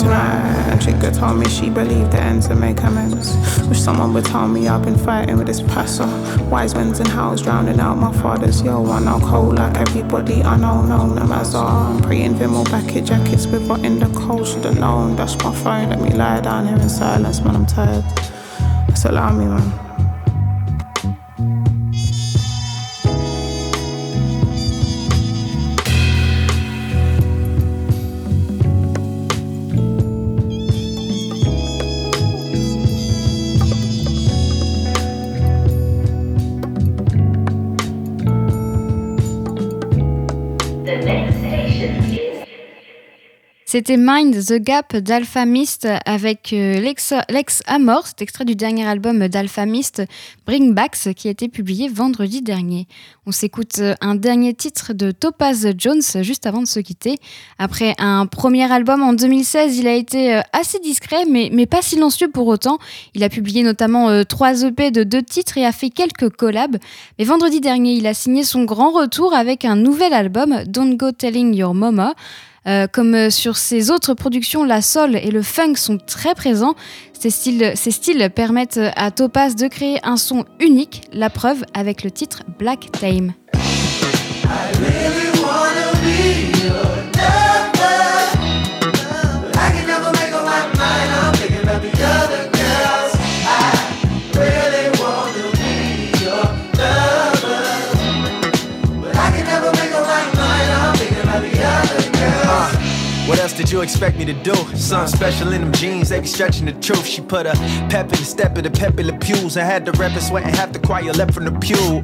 Tonight, 0.00 0.78
chica 0.78 1.10
told 1.10 1.38
me 1.38 1.46
she 1.46 1.68
believed 1.68 2.12
the 2.12 2.20
ends 2.20 2.46
and 2.46 2.58
make 2.58 2.80
amends. 2.82 3.36
Wish 3.68 3.80
someone 3.80 4.14
would 4.14 4.24
tell 4.24 4.48
me 4.48 4.66
I've 4.66 4.82
been 4.82 4.96
fighting 4.96 5.36
with 5.36 5.46
this 5.46 5.60
passer. 5.60 6.06
Wise 6.44 6.74
men's 6.74 7.00
and 7.00 7.08
hows 7.08 7.42
drowning 7.42 7.78
out 7.78 7.96
my 7.96 8.10
father's 8.22 8.62
yo. 8.62 8.90
I 8.90 9.00
know 9.00 9.20
cold 9.20 9.56
like 9.56 9.76
everybody 9.76 10.42
I 10.42 10.56
know, 10.56 10.80
known 10.80 11.16
them 11.16 11.30
as 11.32 11.54
I'm 11.54 12.00
praying 12.00 12.36
Vimal 12.36 12.64
bucket 12.70 13.04
jackets 13.04 13.46
with 13.46 13.68
what 13.68 13.84
in 13.84 13.98
the 13.98 14.06
cold 14.18 14.46
should've 14.46 14.78
known. 14.78 15.16
Dash 15.16 15.36
my 15.44 15.54
phone, 15.54 15.90
let 15.90 16.00
me 16.00 16.10
lie 16.14 16.40
down 16.40 16.66
here 16.66 16.78
in 16.78 16.88
silence, 16.88 17.42
man. 17.42 17.56
I'm 17.56 17.66
tired. 17.66 18.04
Just 18.88 19.04
allow 19.04 19.32
me, 19.32 19.44
man. 19.44 19.89
C'était 43.72 43.96
Mind 43.96 44.34
the 44.34 44.54
Gap 44.54 44.96
d'Alpha 44.96 45.46
Mist 45.46 45.86
avec 46.04 46.52
euh, 46.52 46.80
Lex, 46.80 47.14
Amor, 47.68 48.02
c'est 48.04 48.20
extrait 48.20 48.44
du 48.44 48.56
dernier 48.56 48.84
album 48.84 49.28
d'Alpha 49.28 49.64
Mist, 49.64 50.02
Bring 50.44 50.74
Backs, 50.74 51.14
qui 51.14 51.28
a 51.28 51.30
été 51.30 51.48
publié 51.48 51.86
vendredi 51.86 52.42
dernier. 52.42 52.88
On 53.26 53.30
s'écoute 53.30 53.78
euh, 53.78 53.94
un 54.00 54.16
dernier 54.16 54.54
titre 54.54 54.92
de 54.92 55.12
Topaz 55.12 55.68
Jones 55.78 56.02
juste 56.20 56.46
avant 56.46 56.62
de 56.62 56.66
se 56.66 56.80
quitter. 56.80 57.14
Après 57.60 57.94
un 57.98 58.26
premier 58.26 58.68
album 58.72 59.04
en 59.04 59.12
2016, 59.12 59.78
il 59.78 59.86
a 59.86 59.94
été 59.94 60.34
euh, 60.34 60.40
assez 60.52 60.80
discret, 60.80 61.24
mais, 61.30 61.48
mais 61.52 61.66
pas 61.66 61.80
silencieux 61.80 62.28
pour 62.28 62.48
autant. 62.48 62.78
Il 63.14 63.22
a 63.22 63.28
publié 63.28 63.62
notamment 63.62 64.24
trois 64.24 64.64
EP 64.64 64.90
de 64.90 65.04
deux 65.04 65.22
titres 65.22 65.58
et 65.58 65.64
a 65.64 65.70
fait 65.70 65.90
quelques 65.90 66.30
collabs. 66.30 66.78
Mais 67.20 67.24
vendredi 67.24 67.60
dernier, 67.60 67.92
il 67.92 68.08
a 68.08 68.14
signé 68.14 68.42
son 68.42 68.64
grand 68.64 68.90
retour 68.90 69.32
avec 69.32 69.64
un 69.64 69.76
nouvel 69.76 70.12
album, 70.12 70.64
Don't 70.66 70.96
Go 70.96 71.12
Telling 71.12 71.54
Your 71.54 71.72
Mama. 71.72 72.16
Euh, 72.66 72.86
comme 72.86 73.14
euh, 73.14 73.30
sur 73.30 73.56
ses 73.56 73.90
autres 73.90 74.14
productions, 74.14 74.64
la 74.64 74.82
soul 74.82 75.16
et 75.16 75.30
le 75.30 75.42
funk 75.42 75.76
sont 75.76 75.98
très 75.98 76.34
présents. 76.34 76.74
Ces 77.18 77.30
styles, 77.30 78.30
permettent 78.34 78.80
à 78.96 79.10
Topaz 79.10 79.54
de 79.54 79.68
créer 79.68 79.98
un 80.02 80.16
son 80.16 80.46
unique, 80.58 81.02
la 81.12 81.28
preuve 81.28 81.64
avec 81.74 82.02
le 82.02 82.10
titre 82.10 82.42
Black 82.58 82.90
Time. 82.92 83.34
Uh, 84.44 85.29
Did 103.60 103.70
you 103.70 103.82
expect 103.82 104.16
me 104.16 104.24
to 104.24 104.32
do? 104.32 104.54
Something 104.74 105.14
special 105.18 105.52
in 105.52 105.60
them 105.60 105.72
jeans, 105.74 106.08
they 106.08 106.18
be 106.18 106.26
stretching 106.26 106.64
the 106.64 106.72
truth. 106.72 107.04
She 107.04 107.20
put 107.20 107.44
a 107.44 107.52
pep 107.90 108.06
in 108.06 108.18
the 108.18 108.24
step 108.24 108.56
of 108.56 108.62
the 108.62 108.70
pep 108.70 108.98
in 108.98 109.06
the 109.06 109.12
pews 109.12 109.58
I 109.58 109.64
had 109.64 109.84
the 109.84 109.92
rapping 109.92 110.20
sweating 110.20 110.54
half 110.54 110.72
the 110.72 110.78
choir 110.78 111.12
left 111.12 111.34
from 111.34 111.44
the 111.44 111.52
pew. 111.60 112.02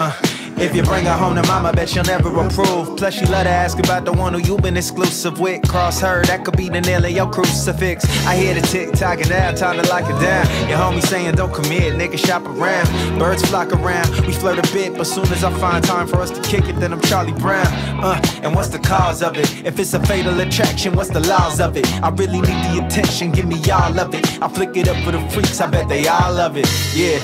Uh, 0.00 0.29
if 0.60 0.76
you 0.76 0.82
bring 0.82 1.04
her 1.06 1.16
home 1.16 1.34
to 1.36 1.42
mama, 1.44 1.72
bet 1.72 1.88
she'll 1.88 2.04
never 2.04 2.28
approve. 2.28 2.96
Plus, 2.96 3.14
she 3.14 3.24
love 3.26 3.44
to 3.44 3.50
ask 3.50 3.78
about 3.78 4.04
the 4.04 4.12
one 4.12 4.34
who 4.34 4.40
you 4.40 4.58
been 4.58 4.76
exclusive 4.76 5.40
with. 5.40 5.66
Cross 5.68 6.00
her, 6.00 6.22
that 6.24 6.44
could 6.44 6.56
be 6.56 6.68
the 6.68 6.80
nail 6.80 7.04
in 7.04 7.14
your 7.14 7.30
crucifix. 7.30 8.04
I 8.26 8.36
hear 8.36 8.54
the 8.54 8.60
tick 8.60 8.92
tock 8.92 9.20
and 9.20 9.30
now, 9.30 9.52
time 9.52 9.82
to 9.82 9.88
lock 9.88 10.04
it 10.04 10.20
down. 10.20 10.46
Your 10.68 10.78
homie 10.78 11.02
saying 11.02 11.34
don't 11.36 11.52
commit, 11.52 11.94
nigga 11.94 12.18
shop 12.18 12.44
around. 12.44 12.86
Birds 13.18 13.42
flock 13.48 13.72
around, 13.72 14.10
we 14.26 14.32
flirt 14.32 14.58
a 14.58 14.72
bit, 14.72 14.96
but 14.96 15.04
soon 15.04 15.26
as 15.32 15.42
I 15.42 15.52
find 15.58 15.82
time 15.82 16.06
for 16.06 16.16
us 16.16 16.30
to 16.30 16.40
kick 16.42 16.68
it, 16.68 16.76
then 16.76 16.92
I'm 16.92 17.00
Charlie 17.02 17.32
Brown. 17.32 17.66
Uh, 18.02 18.20
and 18.42 18.54
what's 18.54 18.68
the 18.68 18.78
cause 18.78 19.22
of 19.22 19.36
it? 19.38 19.64
If 19.64 19.78
it's 19.78 19.94
a 19.94 20.00
fatal 20.06 20.38
attraction, 20.40 20.94
what's 20.94 21.10
the 21.10 21.20
laws 21.20 21.60
of 21.60 21.76
it? 21.76 21.86
I 22.02 22.10
really 22.10 22.40
need 22.40 22.62
the 22.64 22.84
attention, 22.86 23.32
give 23.32 23.46
me 23.46 23.56
y'all 23.60 23.98
of 23.98 24.14
it. 24.14 24.42
I 24.42 24.48
flick 24.48 24.76
it 24.76 24.88
up 24.88 25.02
for 25.04 25.12
the 25.12 25.20
freaks, 25.30 25.60
I 25.60 25.70
bet 25.70 25.88
they 25.88 26.06
all 26.06 26.34
love 26.34 26.56
it. 26.56 26.68
Yeah. 26.94 27.20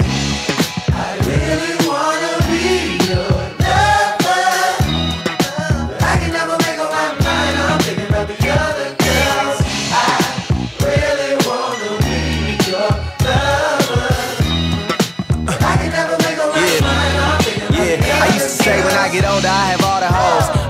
I 0.88 1.18
really 1.26 1.85
get 19.20 19.30
older, 19.30 19.48
I 19.48 19.64
have 19.70 19.80
all 19.80 19.80
the 19.80 19.85
hoes. 19.85 19.85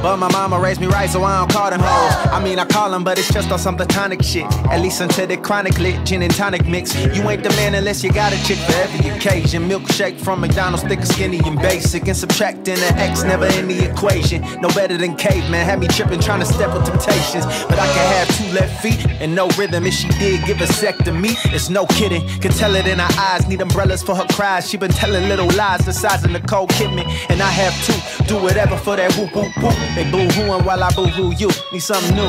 But 0.06 0.18
my 0.18 0.30
mama 0.30 0.60
raised 0.60 0.80
me 0.80 0.86
right, 0.86 1.10
so 1.10 1.24
I 1.24 1.40
don't 1.40 1.50
call 1.50 1.68
them 1.68 1.80
hoes. 1.80 2.32
I 2.32 2.40
mean, 2.40 2.60
I 2.60 2.64
call 2.64 2.92
them, 2.92 3.02
but 3.02 3.18
it's 3.18 3.28
just 3.34 3.50
on 3.50 3.58
some 3.58 3.76
platonic 3.76 4.22
shit. 4.22 4.44
At 4.70 4.80
least 4.80 5.00
until 5.00 5.26
they 5.26 5.36
chronic 5.36 5.80
lit, 5.80 6.06
gin 6.06 6.22
and 6.22 6.32
tonic 6.32 6.64
mix. 6.64 6.94
You 6.94 7.28
ain't 7.28 7.42
the 7.42 7.50
man 7.50 7.74
unless 7.74 8.04
you 8.04 8.12
got 8.12 8.32
a 8.32 8.40
chick 8.44 8.56
for 8.58 8.74
every 8.74 9.10
occasion. 9.10 9.68
Milkshake 9.68 10.20
from 10.20 10.42
McDonald's, 10.42 10.84
thick, 10.84 11.04
skinny, 11.04 11.40
and 11.44 11.58
basic. 11.58 12.06
And 12.06 12.16
subtracting 12.16 12.76
the 12.76 12.92
X 12.94 13.24
never 13.24 13.46
in 13.46 13.66
the 13.66 13.90
equation. 13.90 14.42
No 14.60 14.68
better 14.68 14.96
than 14.96 15.16
caveman. 15.16 15.66
Had 15.66 15.80
me 15.80 15.88
tripping, 15.88 16.20
trying 16.20 16.38
to 16.38 16.46
step 16.46 16.72
with 16.72 16.86
temptations. 16.86 17.44
But 17.64 17.80
I 17.80 17.86
can 17.92 18.06
have 18.14 18.28
two 18.38 18.54
left 18.54 18.80
feet 18.80 19.04
and 19.20 19.34
no 19.34 19.48
rhythm. 19.58 19.86
If 19.86 19.94
she 19.94 20.08
did 20.20 20.44
give 20.46 20.60
a 20.60 20.68
sec 20.68 20.98
to 20.98 21.12
me, 21.12 21.30
it's 21.46 21.68
no 21.68 21.84
kidding. 21.84 22.24
Can 22.38 22.52
tell 22.52 22.76
it 22.76 22.86
in 22.86 23.00
her 23.00 23.12
eyes. 23.18 23.48
Need 23.48 23.60
umbrellas 23.60 24.04
for 24.04 24.14
her 24.14 24.26
cries. 24.30 24.70
She 24.70 24.76
been 24.76 24.92
telling 24.92 25.28
little 25.28 25.50
lies 25.56 25.84
the 25.84 25.92
size 25.92 26.24
of 26.24 26.30
Nicole 26.30 26.68
Kidman. 26.68 27.08
And 27.28 27.42
I 27.42 27.50
have 27.50 27.74
two. 27.84 28.26
Do 28.26 28.40
whatever 28.40 28.76
for 28.76 28.94
that 28.94 29.12
whoop 29.16 29.34
whoop 29.34 29.50
whoop. 29.56 29.95
They 29.96 30.04
boo 30.10 30.28
hooing 30.28 30.62
while 30.66 30.84
I 30.84 30.90
boo 30.94 31.06
hoo 31.06 31.32
you. 31.32 31.48
Need 31.72 31.80
something 31.80 32.14
new. 32.14 32.28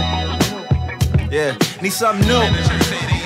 Yeah, 1.29 1.57
need 1.81 1.91
something 1.91 2.25
new. 2.25 3.16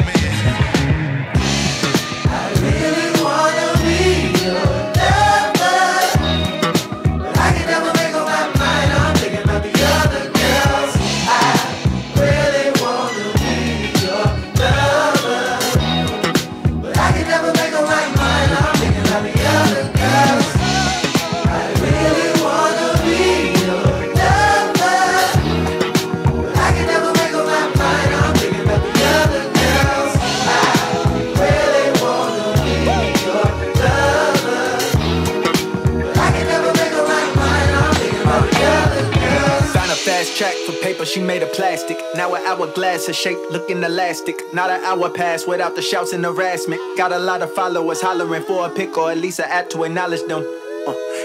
Paper, 40.91 41.05
she 41.05 41.21
made 41.21 41.41
of 41.41 41.51
plastic. 41.53 41.97
Now 42.15 42.33
an 42.35 42.45
hourglass, 42.45 43.07
her 43.07 43.13
shape 43.13 43.37
looking 43.49 43.83
elastic. 43.83 44.41
Not 44.53 44.69
an 44.69 44.83
hour 44.83 45.09
passed 45.09 45.47
without 45.47 45.75
the 45.75 45.81
shouts 45.81 46.13
and 46.13 46.25
harassment. 46.25 46.81
Got 46.97 47.11
a 47.13 47.19
lot 47.19 47.41
of 47.41 47.53
followers 47.53 48.01
hollering 48.01 48.43
for 48.43 48.65
a 48.65 48.69
pic 48.69 48.97
or 48.97 49.11
at 49.11 49.17
least 49.17 49.39
an 49.39 49.45
app 49.49 49.69
to 49.69 49.83
acknowledge 49.83 50.23
them. 50.27 50.60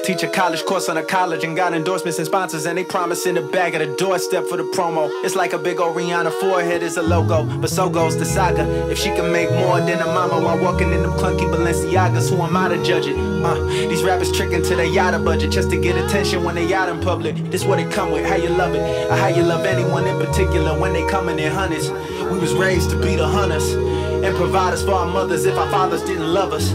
Teach 0.04 0.22
a 0.22 0.28
college 0.28 0.64
course 0.64 0.88
on 0.88 0.96
a 0.96 1.02
college 1.02 1.42
and 1.42 1.56
got 1.56 1.72
endorsements 1.72 2.18
and 2.18 2.26
sponsors 2.26 2.66
and 2.66 2.76
they 2.76 2.84
promise 2.84 3.26
in 3.26 3.34
the 3.34 3.42
bag 3.42 3.74
at 3.74 3.78
the 3.78 3.96
doorstep 3.96 4.44
for 4.46 4.56
the 4.56 4.62
promo. 4.62 5.08
It's 5.24 5.34
like 5.34 5.52
a 5.52 5.58
big 5.58 5.80
old 5.80 5.96
Rihanna 5.96 6.32
forehead 6.40 6.82
is 6.82 6.96
a 6.96 7.02
logo, 7.02 7.44
but 7.60 7.70
so 7.70 7.88
goes 7.88 8.16
the 8.18 8.24
saga. 8.24 8.64
If 8.90 8.98
she 8.98 9.08
can 9.10 9.32
make 9.32 9.50
more 9.50 9.80
than 9.80 10.00
a 10.00 10.06
mama 10.06 10.40
while 10.40 10.58
walking 10.58 10.92
in 10.92 11.02
them 11.02 11.12
clunky 11.12 11.50
Balenciagas, 11.50 12.30
who 12.30 12.40
am 12.42 12.56
I 12.56 12.68
to 12.68 12.82
judge 12.84 13.06
it? 13.06 13.16
Uh, 13.16 13.54
these 13.88 14.02
rappers 14.02 14.30
tricking 14.30 14.62
to 14.62 14.76
their 14.76 14.86
yada 14.86 15.18
budget 15.18 15.50
just 15.50 15.70
to 15.70 15.80
get 15.80 15.96
attention 15.96 16.44
when 16.44 16.54
they 16.54 16.72
out 16.74 16.88
in 16.88 17.00
public. 17.00 17.36
This 17.50 17.64
what 17.64 17.78
it 17.78 17.90
come 17.90 18.12
with, 18.12 18.26
how 18.26 18.36
you 18.36 18.50
love 18.50 18.74
it, 18.74 19.10
or 19.10 19.16
how 19.16 19.28
you 19.28 19.42
love 19.42 19.64
anyone 19.64 20.06
in 20.06 20.18
particular 20.24 20.78
when 20.78 20.92
they 20.92 21.06
coming 21.08 21.38
in 21.38 21.50
hundreds. 21.50 21.90
We 21.90 22.38
was 22.38 22.52
raised 22.54 22.90
to 22.90 23.00
be 23.00 23.16
the 23.16 23.26
hunters 23.26 23.72
and 23.72 24.36
providers 24.36 24.84
for 24.84 24.92
our 24.92 25.06
mothers 25.06 25.44
if 25.44 25.56
our 25.56 25.70
fathers 25.70 26.02
didn't 26.02 26.32
love 26.32 26.52
us. 26.52 26.74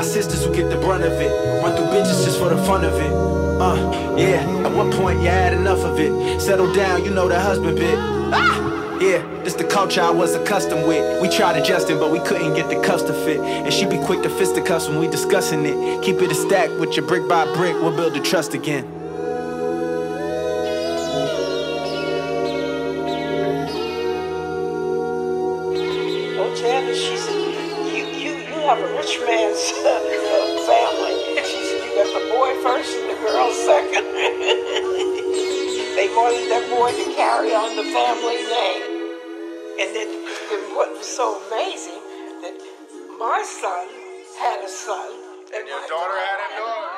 Our 0.00 0.06
sisters 0.06 0.46
who 0.46 0.54
get 0.54 0.70
the 0.70 0.78
brunt 0.78 1.04
of 1.04 1.12
it, 1.12 1.28
run 1.62 1.76
through 1.76 1.88
bitches 1.88 2.24
just 2.24 2.38
for 2.38 2.48
the 2.48 2.56
fun 2.64 2.86
of 2.86 2.94
it. 2.94 3.12
Uh, 3.60 4.16
yeah, 4.16 4.40
at 4.64 4.72
one 4.74 4.90
point 4.90 5.20
you 5.20 5.28
had 5.28 5.52
enough 5.52 5.80
of 5.80 6.00
it. 6.00 6.40
Settle 6.40 6.72
down, 6.72 7.04
you 7.04 7.10
know 7.10 7.28
the 7.28 7.38
husband 7.38 7.76
bit. 7.76 7.98
Ah! 7.98 8.98
Yeah, 8.98 9.20
this 9.44 9.52
the 9.52 9.64
culture 9.64 10.00
I 10.00 10.08
was 10.08 10.34
accustomed 10.34 10.88
with. 10.88 11.20
We 11.20 11.28
tried 11.28 11.58
adjusting, 11.58 11.98
but 11.98 12.10
we 12.10 12.18
couldn't 12.20 12.54
get 12.54 12.70
the 12.70 12.80
cuffs 12.80 13.02
to 13.02 13.12
fit. 13.12 13.40
And 13.40 13.70
she 13.74 13.84
be 13.84 13.98
quick 13.98 14.22
to 14.22 14.30
fisticuffs 14.30 14.88
when 14.88 15.00
we 15.00 15.06
discussing 15.06 15.66
it. 15.66 16.02
Keep 16.02 16.22
it 16.22 16.32
a 16.32 16.34
stack 16.34 16.70
with 16.80 16.96
your 16.96 17.06
brick 17.06 17.28
by 17.28 17.44
brick, 17.54 17.74
we'll 17.74 17.94
build 17.94 18.14
the 18.14 18.20
trust 18.20 18.54
again. 18.54 18.99
Have 28.70 28.78
a 28.78 28.94
rich 28.94 29.18
man's 29.26 29.72
uh, 29.82 29.98
family. 30.62 31.18
She 31.42 31.58
said, 31.58 31.82
you 31.82 31.90
got 31.98 32.06
the 32.14 32.22
boy 32.30 32.54
first 32.62 32.94
and 33.02 33.10
the 33.10 33.18
girl 33.18 33.50
second. 33.50 34.06
they 35.98 36.06
wanted 36.14 36.46
that 36.54 36.70
boy 36.70 36.94
to 36.94 37.06
carry 37.18 37.50
on 37.50 37.74
the 37.74 37.82
family 37.82 38.38
name. 38.46 39.10
And 39.74 39.90
then 39.90 40.06
and 40.54 40.76
what 40.76 40.94
was 40.94 41.02
so 41.02 41.42
amazing 41.50 41.98
that 42.46 42.54
my 43.18 43.42
son 43.42 43.88
had 44.38 44.62
a 44.62 44.68
son. 44.68 45.18
And 45.50 45.66
your 45.66 45.82
daughter 45.90 46.14
had 46.14 46.38
a 46.38 46.48
daughter. 46.62 46.89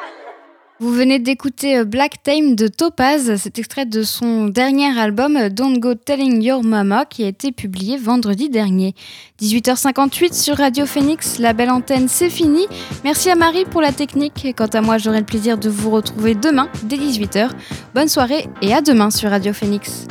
Vous 0.83 0.91
venez 0.91 1.21
d'écouter 1.21 1.79
euh, 1.79 1.85
Black 1.85 2.25
Time 2.25 2.57
de 2.57 2.67
Topaz, 2.67 3.37
cet 3.37 3.57
extrait 3.61 3.87
de 3.87 4.03
son 4.03 4.49
dernier 4.49 4.99
album 4.99 5.37
euh, 5.37 5.49
Don't 5.49 5.79
Go 5.79 5.95
Telling 5.95 6.43
Your 6.43 6.65
Mama 6.65 7.05
qui 7.05 7.23
a 7.23 7.29
été 7.29 7.53
publié 7.53 7.97
vendredi 7.97 8.51
dernier. 8.51 8.97
18h58 9.41 10.33
sur 10.33 10.57
Radio 10.57 10.85
Phoenix, 10.85 11.39
la 11.39 11.53
belle 11.53 11.71
antenne 11.71 12.09
c'est 12.09 12.31
fini. 12.31 12.67
Merci 13.05 13.31
à 13.31 13.37
Marie 13.37 13.65
pour 13.65 13.81
la 13.81 13.93
technique. 13.93 14.49
Quant 14.57 14.67
à 14.67 14.81
moi, 14.81 14.99
j'aurai 14.99 15.21
le 15.21 15.25
plaisir 15.25 15.57
de 15.57 15.71
vous 15.71 15.91
retrouver 15.91 16.35
demain 16.35 16.69
dès 16.83 16.97
18h. 16.97 17.51
Bonne 17.95 18.09
soirée 18.09 18.49
et 18.61 18.75
à 18.75 18.81
demain 18.81 19.11
sur 19.11 19.31
Radio 19.31 19.53
Phoenix. 19.53 20.09